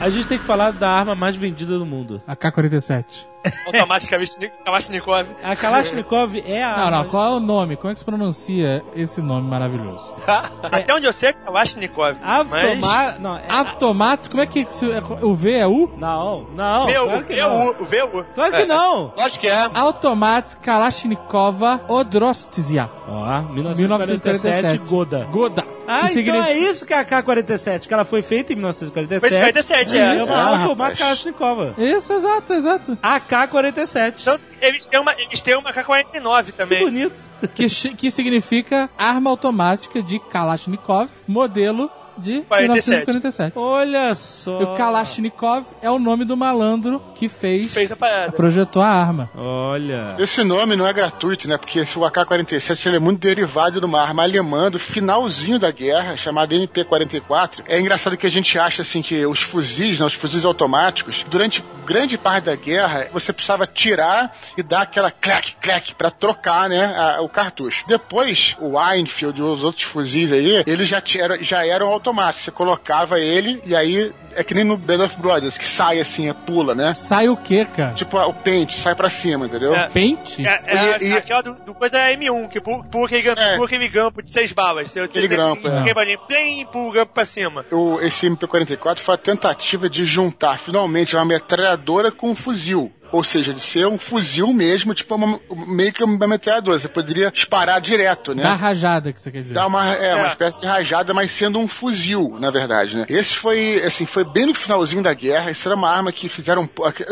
[0.00, 2.20] A gente tem que falar da arma mais vendida do mundo.
[2.26, 3.26] A K-47.
[3.66, 5.26] Automaticamente, Kalashnikov.
[5.42, 7.76] A Kalashnikov é a Não, não, qual é o nome?
[7.76, 10.14] Como é que se pronuncia esse nome maravilhoso?
[10.62, 12.16] Até onde eu sei é Kalashnikov.
[12.22, 13.12] Automa...
[13.18, 13.44] Não, é...
[13.50, 14.86] Automato, como é que se-
[15.22, 15.90] o V é U?
[15.96, 17.66] Não, não, VU, claro que não.
[17.72, 18.24] VU, VU.
[18.34, 19.12] Claro que não.
[19.16, 19.70] Lógico que é.
[19.74, 22.88] Automat Kalashnikova Odrostizia.
[23.08, 24.78] Ó, 1947.
[24.78, 25.24] 1947, Goda.
[25.30, 25.66] Goda.
[25.86, 26.48] Ah, que então significa...
[26.50, 29.20] é isso que é a K-47, que ela foi feita em 1947.
[29.20, 30.00] Foi de 47, é.
[30.00, 30.18] é.
[30.18, 31.04] É uma Ah, automática.
[31.04, 31.74] Kalashnikova.
[31.76, 32.98] Isso, exato, exato.
[33.02, 34.24] A AK-47.
[34.24, 36.80] Tanto que eles têm uma, eles têm uma K-49 Que também.
[36.84, 37.20] bonito.
[37.54, 43.06] Que, que significa arma automática de Kalashnikov, modelo de 47.
[43.06, 43.52] 1947.
[43.58, 44.60] Olha só.
[44.60, 48.32] E o Kalashnikov é o nome do malandro que fez, Fez a parada.
[48.32, 49.30] projetou a arma.
[49.36, 50.14] Olha.
[50.18, 51.56] Esse nome não é gratuito, né?
[51.56, 56.16] Porque esse AK-47 ele é muito derivado de uma arma alemã do finalzinho da guerra,
[56.16, 57.62] chamada MP-44.
[57.66, 61.64] É engraçado que a gente acha assim que os fuzis, né, os fuzis automáticos, durante
[61.86, 66.84] grande parte da guerra, você precisava tirar e dar aquela clac, clac pra trocar, né,
[66.96, 67.84] a- o cartucho.
[67.88, 72.44] Depois, o Einfield e os outros fuzis aí, eles já, tinha- já eram automáticos.
[72.44, 76.28] Você colocava ele e aí é que nem no Band of Brothers, que sai assim,
[76.28, 76.94] é pula, né?
[76.94, 77.92] Sai o quê, cara?
[77.94, 79.74] Tipo, o pente sai pra cima, entendeu?
[79.74, 79.88] É.
[79.88, 80.44] Pente?
[80.46, 83.54] É, é, E- e- Aquela do, do coisa é M1, que pula, aquele, grampo- É.
[83.54, 84.90] pula aquele grampo de seis balas.
[84.90, 85.78] Você, Aquele grampo, é.
[85.78, 87.64] Aquele balinho, plim, pula o grampo pra cima.
[87.70, 92.90] o, esse MP44 foi a tentativa de juntar finalmente uma metralhadora com um fuzil.
[93.12, 96.78] Ou seja, de ser um fuzil mesmo, tipo uma- meio que uma metralhadora.
[96.78, 98.42] Você poderia disparar direto, né?
[98.42, 99.54] Da rajada que você quer dizer.
[99.54, 100.28] Dar uma, é, uma É.
[100.28, 103.06] espécie de rajada, mas sendo um fuzil, na verdade, né?
[103.08, 105.50] Esse foi, assim, foi bem no finalzinho da guerra.
[105.50, 106.68] Isso era uma arma que fizeram,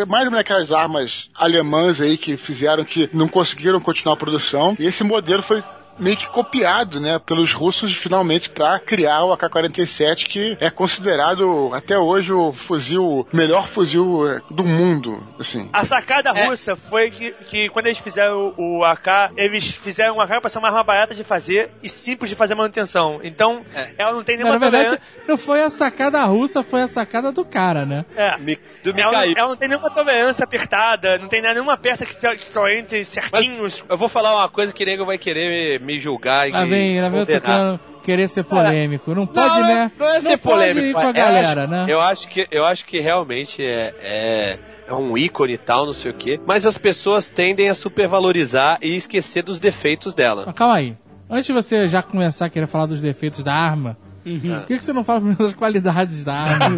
[0.09, 4.75] mais uma daquelas armas alemãs aí que fizeram que não conseguiram continuar a produção.
[4.79, 5.63] E esse modelo foi
[6.01, 11.99] meio que copiado, né, pelos russos finalmente para criar o AK-47, que é considerado até
[11.99, 15.69] hoje o fuzil, melhor fuzil eh, do mundo, assim.
[15.73, 16.47] A sacada É.
[16.47, 20.51] russa foi que, que quando eles fizeram o, o AK, eles fizeram o AK pra
[20.51, 23.21] ser uma arma barata de fazer e simples de fazer manutenção.
[23.23, 23.91] Então, É.
[23.99, 25.25] ela não tem Não, nenhuma na verdade, tolerância.
[25.29, 28.05] não foi a sacada russa, foi a sacada do cara, né?
[28.17, 28.37] É.
[28.39, 29.35] Mi- Do Ela, Mikhail.
[29.37, 32.99] ela não tem nenhuma tolerância apertada, não tem nenhuma peça que só, que só entre
[32.99, 33.85] Mas certinhos.
[33.89, 37.01] eu vou falar uma coisa que nego vai querer me, me julgar e Lá vem,
[37.01, 37.41] lá vem o condenar.
[37.43, 39.15] Tucano querer ser polêmico.
[39.15, 39.93] Não pode, não, né?
[39.99, 40.79] Não é ser pode polêmico.
[40.87, 41.87] ir com a eu galera, acho- né?
[41.89, 44.59] Eu acho que, eu acho que realmente é, é,
[44.89, 46.41] é um ícone e tal, não sei o quê.
[46.47, 50.53] Mas as pessoas tendem a supervalorizar e esquecer dos defeitos dela.
[50.55, 50.97] Calma aí.
[51.29, 54.85] Antes de você já começar a querer falar dos defeitos da arma, por que, que
[54.85, 56.77] você não fala primeiro das qualidades da arma?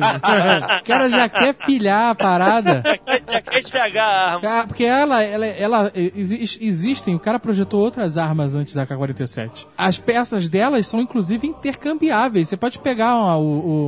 [0.80, 2.82] o cara já quer pilhar a parada.
[3.28, 4.48] Já quer estragar a arma.
[4.60, 9.66] Ah, Porque ela, ela, ela exi- existem, o cara projetou outras armas antes da K-47.
[9.76, 12.48] As peças delas são inclusive intercambiáveis.
[12.48, 13.42] Você pode pegar uma- o,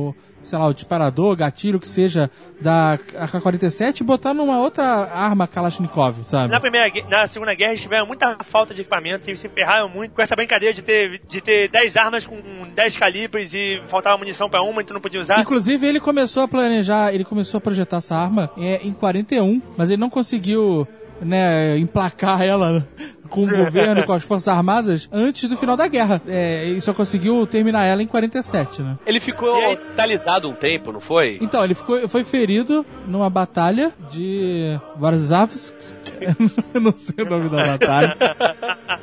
[0.09, 0.15] o,
[0.45, 2.29] sei lá, o disparador, gatilho, que seja
[2.61, 6.51] da AK-47 e botar numa outra arma Kalashnikov, sabe?
[6.51, 10.13] Na, primeira, na Segunda Guerra eles tiveram muita falta de equipamento e se ferraram muito
[10.13, 12.37] com essa brincadeira de ter, de ter 10 armas com
[12.73, 15.39] 10 calibres e faltava munição pra uma e tu não podia usar.
[15.39, 19.89] Inclusive, ele começou a planejar, ele começou a projetar essa arma é, em 41, mas
[19.89, 20.87] ele não conseguiu,
[21.19, 22.87] né, emplacar ela
[23.29, 26.21] com o governo, com as Forças Armadas, antes do final da guerra.
[26.27, 28.97] É, e só conseguiu terminar ela em 47, né?
[29.05, 31.37] Ele ficou aí- hospitalizado um tempo, não foi?
[31.41, 35.73] Então, ele ficou, foi ferido numa batalha de Varzavsk.
[36.73, 38.15] Eu não sei o nome da batalha.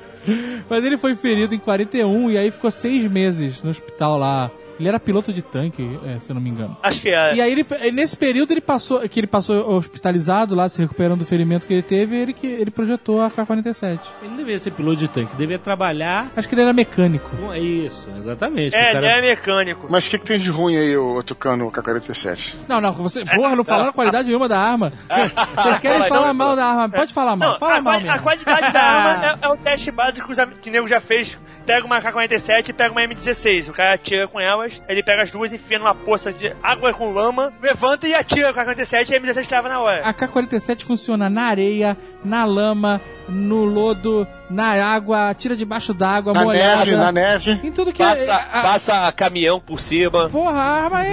[0.70, 4.50] Mas ele foi ferido em 41 e aí ficou seis meses no hospital lá.
[4.78, 6.76] Ele era piloto de tanque, é, se eu não me engano.
[6.82, 7.34] Acho que é.
[7.34, 11.24] E aí ele, nesse período ele passou, que ele passou hospitalizado lá, se recuperando do
[11.24, 14.00] ferimento que ele teve, ele que ele projetou a K-47.
[14.20, 17.28] Ele não devia ser piloto de tanque, devia trabalhar Acho que ele era mecânico.
[17.36, 18.74] com isso, exatamente.
[18.74, 19.86] É, O cara- ele é mecânico.
[19.90, 22.54] Mas o que, que tem de ruim aí, o Tucano, o K-47?
[22.68, 24.92] Não, não, você, porra, não falaram qualidade nenhuma da arma.
[25.56, 26.88] Vocês querem falar não, mal da arma?
[26.88, 28.22] Pode falar mal, Não, fala a, mal quali- a mesmo.
[28.22, 30.28] qualidade da arma é, é o teste básico
[30.60, 31.38] que, o nego já fez.
[31.66, 33.68] Pega uma K-47 e pega uma M16.
[33.68, 37.12] O cara atira com elas, ele pega as duas, enfia numa poça de água com
[37.12, 40.02] lama, levanta e atira com a K-47 e a M16 trava na hora.
[40.04, 46.44] A K-47 funciona na areia, na lama, no lodo, na água, atira debaixo d'água, Na
[46.44, 46.76] molhada.
[46.84, 47.60] neve, na neve.
[47.62, 48.06] Em tudo que é.
[48.26, 50.28] Passa, a- passa caminhão por cima.
[50.28, 51.10] Porra, a arma é,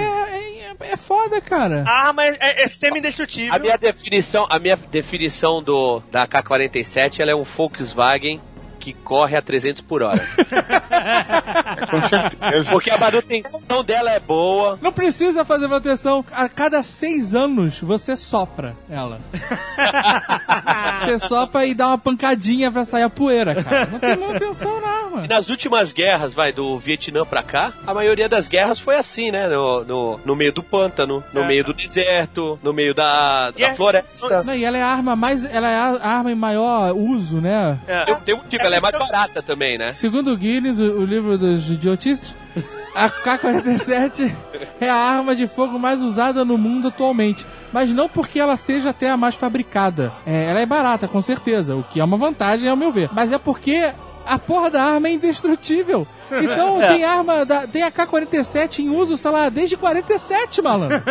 [0.80, 1.84] é, é foda, cara.
[1.86, 3.54] A arma é, é- é semi-destrutível.
[3.54, 8.40] A minha definição, a minha definição do da K47, ela é um Volkswagen
[8.80, 10.26] que corre a 300 por hora.
[11.90, 12.70] Com certeza.
[12.70, 14.78] Porque a manutenção dela é boa.
[14.80, 16.24] Não precisa fazer manutenção.
[16.32, 19.18] A cada seis anos você sopra ela.
[21.00, 23.86] você sopra e dá uma pancadinha pra sair a poeira, cara.
[23.86, 25.24] Não tem manutenção na arma.
[25.24, 29.30] E nas últimas guerras, vai, do Vietnã pra cá, a maioria das guerras foi assim,
[29.30, 29.46] né?
[29.48, 31.46] No, no, no meio do pântano, no É.
[31.46, 34.42] meio do deserto, no meio da, da é- floresta.
[34.44, 35.44] Não, e ela é a arma mais.
[35.44, 37.78] Ela é a arma em maior uso, né?
[37.86, 38.04] É.
[38.04, 39.92] Tem, tem um tipo, ela é mais barata também, né?
[39.92, 42.34] Segundo o Guinness, o, o livro dos idiotices,
[42.94, 44.34] a K-47
[44.80, 47.46] é a arma de fogo mais usada no mundo atualmente.
[47.72, 50.12] Mas não porque ela seja até a mais fabricada.
[50.26, 53.10] É, ela é barata, com certeza, o que é uma vantagem, ao meu ver.
[53.12, 53.92] Mas é porque
[54.26, 56.06] a porra da arma é indestrutível.
[56.42, 61.02] Então tem arma, da, tem a K-47 em uso, sei lá, desde 47, malandro.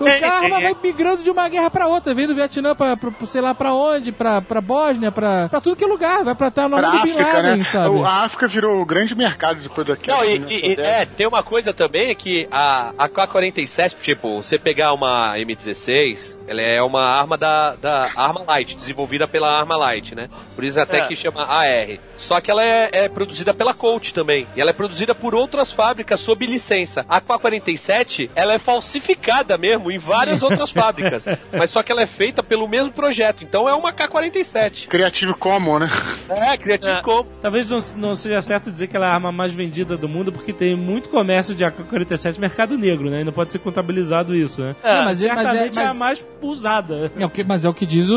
[0.00, 3.26] O arma vai migrando de uma guerra pra outra, vem do Vietnã pra, pra, pra
[3.26, 6.48] sei lá pra onde, pra, pra Bósnia, pra, pra tudo que é lugar, vai pra
[6.48, 7.64] estar no Pra nome do Bin Laden, né?
[7.64, 8.02] sabe?
[8.02, 10.16] A África virou o grande mercado depois daquilo.
[10.16, 10.46] Não, e, né?
[10.50, 14.92] e- e- é, tem uma coisa também é que a, a K-47, tipo, você pegar
[14.92, 20.28] uma M16, ela é uma arma da, da Arma Light, desenvolvida pela Arma Light, né?
[20.54, 21.06] Por isso até É.
[21.06, 21.98] que chama AR.
[22.16, 24.21] Só que ela é, é produzida pela Colt também.
[24.56, 27.04] E ela é produzida por outras fábricas sob licença.
[27.08, 31.24] A K-47, ela é falsificada mesmo em várias outras fábricas.
[31.52, 33.42] Mas só que ela é feita pelo mesmo projeto.
[33.44, 34.88] Então é uma K-47.
[34.88, 35.90] Creative Common, né?
[36.28, 37.02] É, Creative É.
[37.02, 37.26] Commons.
[37.40, 40.32] Talvez não, não seja certo dizer que ela é a arma mais vendida do mundo,
[40.32, 43.20] porque tem muito comércio de AK-47 mercado negro, né?
[43.20, 44.76] E não pode ser contabilizado isso, né?
[44.82, 47.12] É, Não, mas, é- mas, é, Certamente é a mas, mais usada.
[47.16, 48.16] é o que, mas é o que diz o,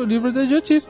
[0.00, 0.88] o livro da idiotice.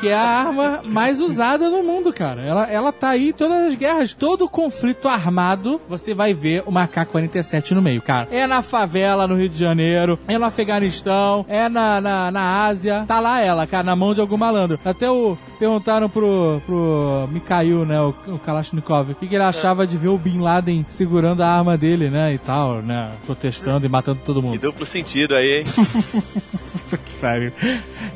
[0.00, 2.40] Que é a arma mais usada no mundo, cara.
[2.42, 3.89] Ela, ela tá aí em todas as guerras.
[4.18, 8.28] Todo conflito armado, você vai ver uma AK-47 no meio, cara.
[8.30, 13.04] É na favela, no Rio de Janeiro, é no Afeganistão, é na, na, na Ásia.
[13.06, 14.78] Tá lá ela, cara, na mão de algum malandro.
[14.84, 15.36] Até o.
[15.58, 20.08] Perguntaram pro, pro Mikhail, né, o, o Kalashnikov, o que, que ele achava de ver
[20.08, 24.40] o Bin Laden segurando a arma dele, né, e tal, né, protestando e matando todo
[24.40, 24.52] mundo.
[24.52, 25.64] Que duplo sentido aí, hein?
[27.20, 27.52] Sério.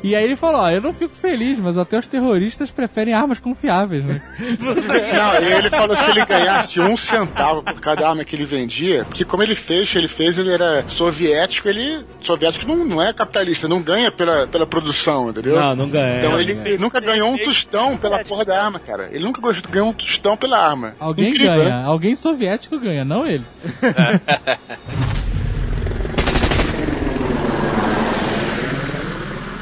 [0.03, 3.39] E aí ele falou, ó, eu não fico feliz, mas até os terroristas preferem armas
[3.39, 4.21] confiáveis, né?
[4.59, 9.05] Não, e ele falou se ele ganhasse um centavo por cada arma que ele vendia,
[9.05, 12.03] porque como ele fez, ele fez, ele era soviético, ele.
[12.21, 15.59] Soviético não, não é capitalista, não ganha pela, pela produção, entendeu?
[15.59, 16.19] Não, não ganha.
[16.19, 16.67] Então ele, ganha.
[16.69, 19.09] ele nunca ganhou um tostão pela porra da arma, cara.
[19.11, 20.95] Ele nunca ganhou um tostão pela arma.
[20.99, 21.83] Alguém Incrível, ganha, né?
[21.85, 23.43] alguém soviético ganha, não ele.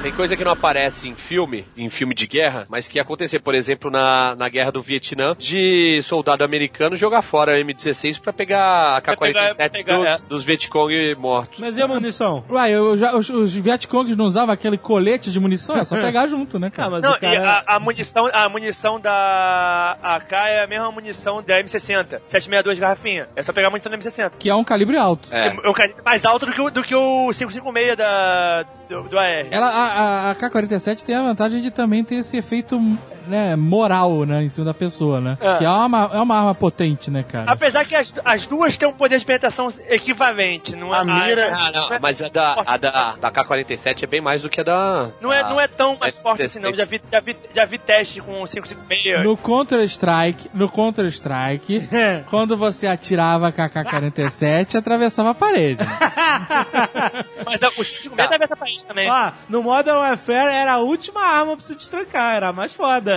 [0.03, 3.39] Tem coisa que não aparece em filme, em filme de guerra, mas que ia acontecer,
[3.39, 8.33] por exemplo, na, na guerra do Vietnã, de soldado americano jogar fora a M16 pra
[8.33, 10.17] pegar a Pra pegar- K-47 pra pegar, dos, é.
[10.27, 11.57] dos Vietcong mortos.
[11.61, 12.43] Mas e a munição?
[12.49, 15.77] Uai, eu já, os, os Vietcongs não usavam aquele colete de munição?
[15.77, 16.89] É só pegar junto, né, Ah, cara?
[16.89, 17.63] mas Não, o e cara...
[17.65, 23.29] a, a munição, a munição da AK é a mesma munição da M60, 762 garrafinha.
[23.37, 24.33] É só pegar a munição da M60.
[24.37, 25.29] Que é um calibre alto.
[25.31, 25.47] É.
[25.63, 29.17] É um calibre mais alto do que o, do que o 556 da, do, do
[29.19, 29.45] AR.
[29.49, 29.83] Ela, a,
[30.27, 32.79] a- a K-47 tem a vantagem de também ter esse efeito
[33.27, 35.37] né, moral, né, em cima da pessoa, né?
[35.39, 35.57] É.
[35.57, 37.45] Que é uma, é uma arma potente, né, cara?
[37.51, 40.75] Apesar que as, as duas têm um poder de penetração equivalente.
[40.75, 44.21] Não é, A mira- Ah, não, mas a da, a da, da K-47 é bem
[44.21, 45.09] mais do que a da...
[45.21, 46.71] Não é, não é tão mais forte assim, não.
[46.71, 46.75] M16.
[46.75, 49.23] Já vi, já vi, já vi teste com o 556.
[49.23, 51.89] No Counter-Strike, no Counter-Strike,
[52.29, 55.83] quando você atirava com a K-47, atravessava a parede.
[57.45, 58.27] Mas a- o 556 Tá.
[58.27, 59.09] deve essa parede também.
[59.09, 63.12] Ó, no Modern Warfare era a última arma pra se destrancar, era a mais foda.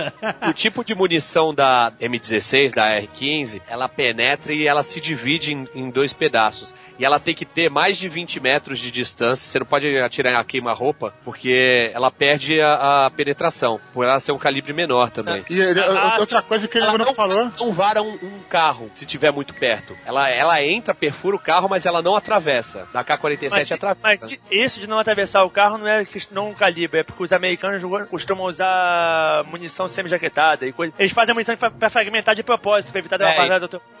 [0.49, 5.67] O tipo de munição da M16, da R15, ela penetra e ela se divide em,
[5.75, 9.47] em dois pedaços e ela tem que ter mais de 20 metros de distância.
[9.47, 14.31] Você não pode atirar a queima-roupa, porque ela perde a, a, penetração, por ela ser
[14.31, 15.45] um calibre menor também.
[15.49, 17.45] E ah, outra coisa que ele não, não falou.
[17.45, 17.67] não
[18.01, 19.95] um, um carro, se tiver muito perto.
[20.05, 22.87] Ela, ela entra, perfura o carro, mas ela não atravessa.
[22.93, 23.99] Da K-47 atravessa.
[24.01, 27.23] Mas isso de não atravessar o carro não é não é um calibre, é porque
[27.23, 30.93] os americanos costumam usar munição semi-jaquetada e coisa.
[30.97, 33.25] Eles fazem a munição pra, fragmentar de propósito, pra evitar é,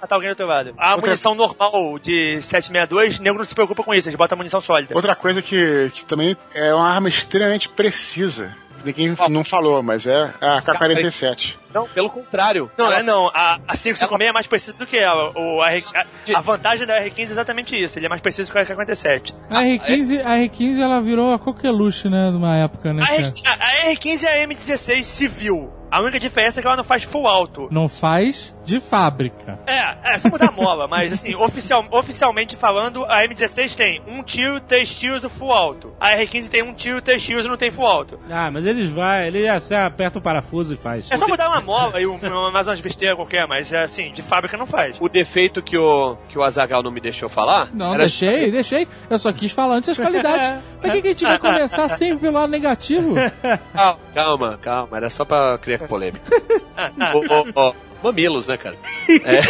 [0.01, 0.73] matar alguém do outro lado.
[0.77, 4.37] A munição normal de 7 metros dois nego não se preocupa com isso, eles botam
[4.37, 4.95] munição sólida.
[4.95, 8.55] Outra coisa que, que também é uma arma extremamente precisa.
[8.83, 9.29] Ninguém oh.
[9.29, 11.57] não falou, mas é a K-47.
[11.73, 12.71] Não, pelo contrário.
[12.77, 12.99] Não, ela...
[12.99, 13.27] é não.
[13.27, 15.31] A, a 556 é mais precisa do que ela.
[15.35, 17.99] O, a, a, a, vantagem da R15 é exatamente isso.
[17.99, 19.33] Ele é mais preciso que a K-47.
[19.49, 22.29] A R15, a R15 ela virou a coqueluche, né?
[22.31, 23.03] Numa época, né?
[23.07, 25.73] A, R, a R15 é a M16 civil.
[25.91, 27.67] A única diferença é que ela não faz full alto.
[27.71, 28.56] Não faz?
[28.67, 29.57] De fábrica.
[29.65, 34.21] É, é só mudar a mola, mas assim, oficial, oficialmente falando, a M16 tem um
[34.21, 35.93] tiro, três tiros e full alto.
[35.97, 38.19] A R15 tem um tiro, três tiros e não tem full alto.
[38.29, 41.09] Ah, mas eles vai, ele você aperta o parafuso e faz.
[41.09, 42.19] É só mudar uma mola e um,
[42.51, 44.97] mais umas besteiras qualquer, mas assim, de fábrica não faz.
[44.99, 47.73] O defeito que o, que o Azagal não me deixou falar.
[47.73, 48.85] Não, era deixei, deixei.
[49.09, 50.61] Eu só quis falar antes das qualidades.
[50.81, 53.15] Pra que, que a gente vai começar sempre pelo lado negativo?
[53.73, 54.97] Calma, calma, calma.
[54.97, 56.19] Era só pra criar polêmica.
[57.13, 57.73] Ô, ô, ó,
[58.03, 58.75] mamilos, né, cara?
[59.23, 59.41] É,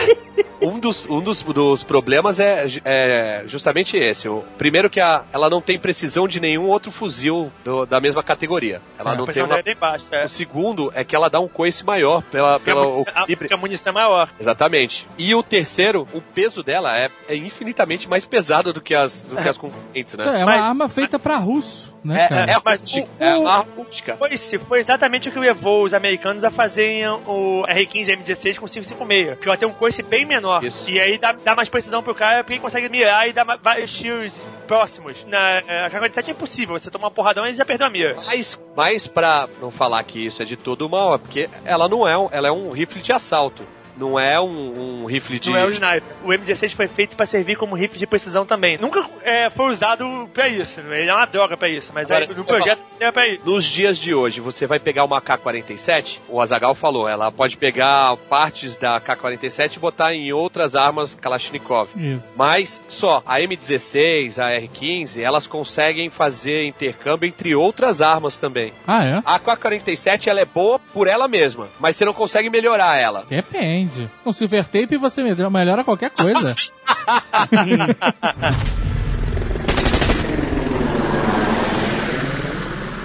[0.61, 4.27] um dos, um dos, dos problemas é, é justamente esse.
[4.27, 8.23] O, primeiro que a, ela não tem precisão de nenhum outro fuzil do, da mesma
[8.23, 8.81] categoria.
[8.97, 9.59] Ela Sim, não tem uma...
[9.59, 10.25] É, é.
[10.25, 12.59] O segundo é que ela dá um coice maior pela...
[12.59, 13.53] pela a, munição, o...
[13.53, 14.29] a, munição maior.
[14.39, 15.07] Exatamente.
[15.17, 19.35] E o terceiro, o peso dela é, é infinitamente mais pesado do que as, do
[19.35, 19.49] que é.
[19.49, 20.23] as concorrentes, né?
[20.23, 22.51] É, é uma mas, arma feita para russo, né, é, cara?
[22.51, 24.17] É, é mas o, é uma arma rústica.
[24.17, 28.65] Foi, foi exatamente o que levou os americanos a fazerem o R-15 M16 D6 com
[28.65, 30.63] 5,56, que ela tem um coice bem menor.
[30.63, 30.89] Isso.
[30.89, 33.91] E aí dá, dá mais precisão pro cara, porque ele consegue mirar e dar vários
[33.91, 34.35] tiros
[34.67, 35.25] próximos.
[35.25, 35.37] Na,
[35.67, 38.15] é, na carga de é impossível, você toma uma porradão e já perdeu a mira.
[38.25, 42.07] Mas, mas pra não falar que isso é de todo mal, é porque ela não
[42.07, 43.63] é um, ela é um rifle de assalto.
[43.97, 45.49] Não é um, um rifle de.
[45.49, 46.03] Não é o sniper.
[46.23, 48.77] O M16 foi feito pra servir como rifle de precisão também.
[48.77, 50.79] Nunca é, foi usado pra isso.
[50.81, 53.45] Ele é uma droga pra isso, mas Agora, se no projeto é pra isso.
[53.45, 58.15] Nos dias de hoje, você vai pegar uma K-47, o Azagal falou, ela pode pegar
[58.29, 61.89] partes da K-47 e botar em outras armas Kalashnikov.
[61.95, 62.27] Isso.
[62.35, 68.73] Mas só a M16, a R15, elas conseguem fazer intercâmbio entre outras armas também.
[68.85, 69.21] Ah, é?
[69.25, 73.25] A K-47 ela é boa por ela mesma, mas você não consegue melhorar ela.
[73.27, 73.86] Depende.
[74.23, 76.55] Com silver tape você melhora- melhora qualquer coisa.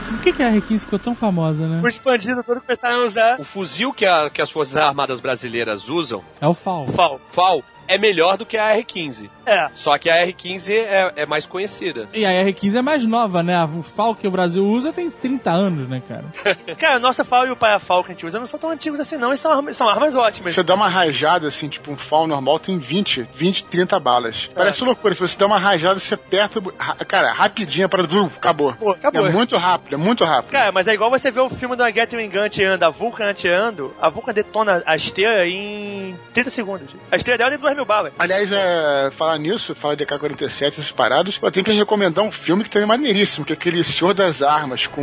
[0.08, 1.80] Por que, que a R15 ficou tão famosa, né?
[1.84, 5.88] Os bandidos todos começaram a usar O fuzil que, a- que as Forças Armadas Brasileiras
[5.88, 6.86] usam, É o FAL.
[6.86, 7.20] FAL.
[7.32, 7.62] FAL,
[7.94, 9.28] é melhor do que a R15.
[9.44, 9.68] É.
[9.74, 12.08] Só que a R15 é, é mais conhecida.
[12.12, 13.62] E a R15 é mais nova, né?
[13.64, 16.24] O FAL que o Brasil usa tem 30 anos, né, cara?
[16.78, 19.00] Cara, a nossa FAL e o Parafal que a gente usa não são tão antigos
[19.00, 19.32] assim, não.
[19.32, 20.54] E são armas, são armas ótimas.
[20.54, 24.50] Você dá uma rajada, assim, tipo um FAL normal, tem 20, 20, 30 balas.
[24.54, 25.14] Parece loucura.
[25.14, 26.60] Se você dá uma rajada, você aperta.
[26.78, 28.02] ra- Cara, rapidinho para.
[28.06, 28.72] Vrum, acabou.
[28.74, 29.26] Pô, acabou.
[29.26, 30.50] É muito rápido, é muito rápido.
[30.52, 33.94] Cara, mas é igual você ver o filme da Gatling Gun ateando, a Vulcan ateando,
[34.00, 36.88] a Vulcan detona a esteira em 30 segundos.
[37.10, 38.12] A esteira dela tem 2 mil balas.
[38.18, 42.64] Aliás, é, falar nisso, falar de AK-47, esses parados, eu tenho que recomendar um filme
[42.64, 45.02] que também é maneiríssimo, que é aquele Senhor das Armas, com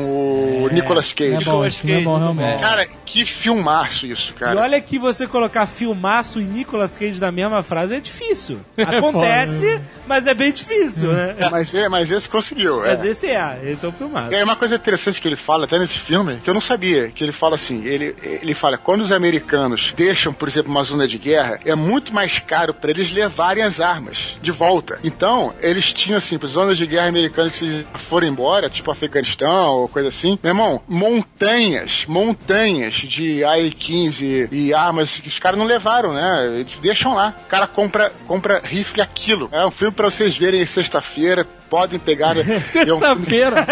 [0.63, 1.35] o Nicolas Cage.
[1.35, 2.61] É bom, esse filme é bom, realmente.
[2.61, 4.59] Cara, que filmaço isso, E cara.
[4.61, 8.59] olha que você colocar filmaço e Nicolas Cage na mesma frase é difícil.
[8.89, 11.35] É Acontece, foda, mas é bem difícil, né?
[11.51, 12.83] Mas, é, mas esse conseguiu.
[12.85, 12.89] É.
[12.91, 14.33] Mas esse é, esse é o filmaço.
[14.33, 17.23] É uma coisa interessante que ele fala até nesse filme, que eu não sabia, que
[17.23, 21.17] ele fala assim, ele, ele fala, quando os americanos deixam, por exemplo, uma zona de
[21.17, 24.99] guerra, é muito mais caro para eles levarem as armas de volta.
[25.03, 29.87] Então, eles tinham assim, para zonas de guerra americanas que foram embora, tipo Afeganistão ou
[29.87, 36.13] coisa assim, meu irmão, montanhas, montanhas de AI-15 e armas que os caras não levaram,
[36.13, 36.59] né?
[36.59, 37.35] Eles deixam lá.
[37.45, 39.49] O cara compra, compra rifle aquilo.
[39.51, 42.35] É um filme para vocês verem sexta-feira, podem pegar.
[42.39, 43.65] É Sexta-feira.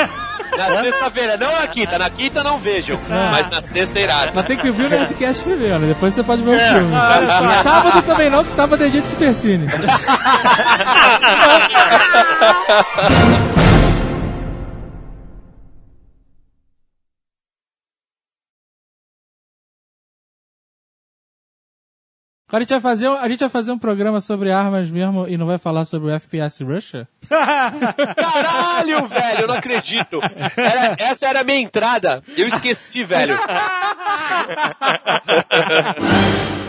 [0.58, 4.32] Na sexta-feira, não na quinta, na quinta não vejam, mas na sexta é irado.
[4.34, 6.96] Mas tem que ouvir o Nerdcast primeiro, depois você pode ver o filme.
[6.96, 7.60] Ah.
[7.62, 9.68] Sábado também não, que sábado é dia de Supercine.
[22.50, 25.38] Agora a gente, vai fazer, a gente vai fazer um programa sobre armas mesmo e
[25.38, 27.06] não vai falar sobre o FPS Russia?
[27.28, 30.22] Caralho, velho, eu não acredito.
[30.56, 32.24] Era- essa era a minha entrada.
[32.38, 33.38] Eu esqueci, velho.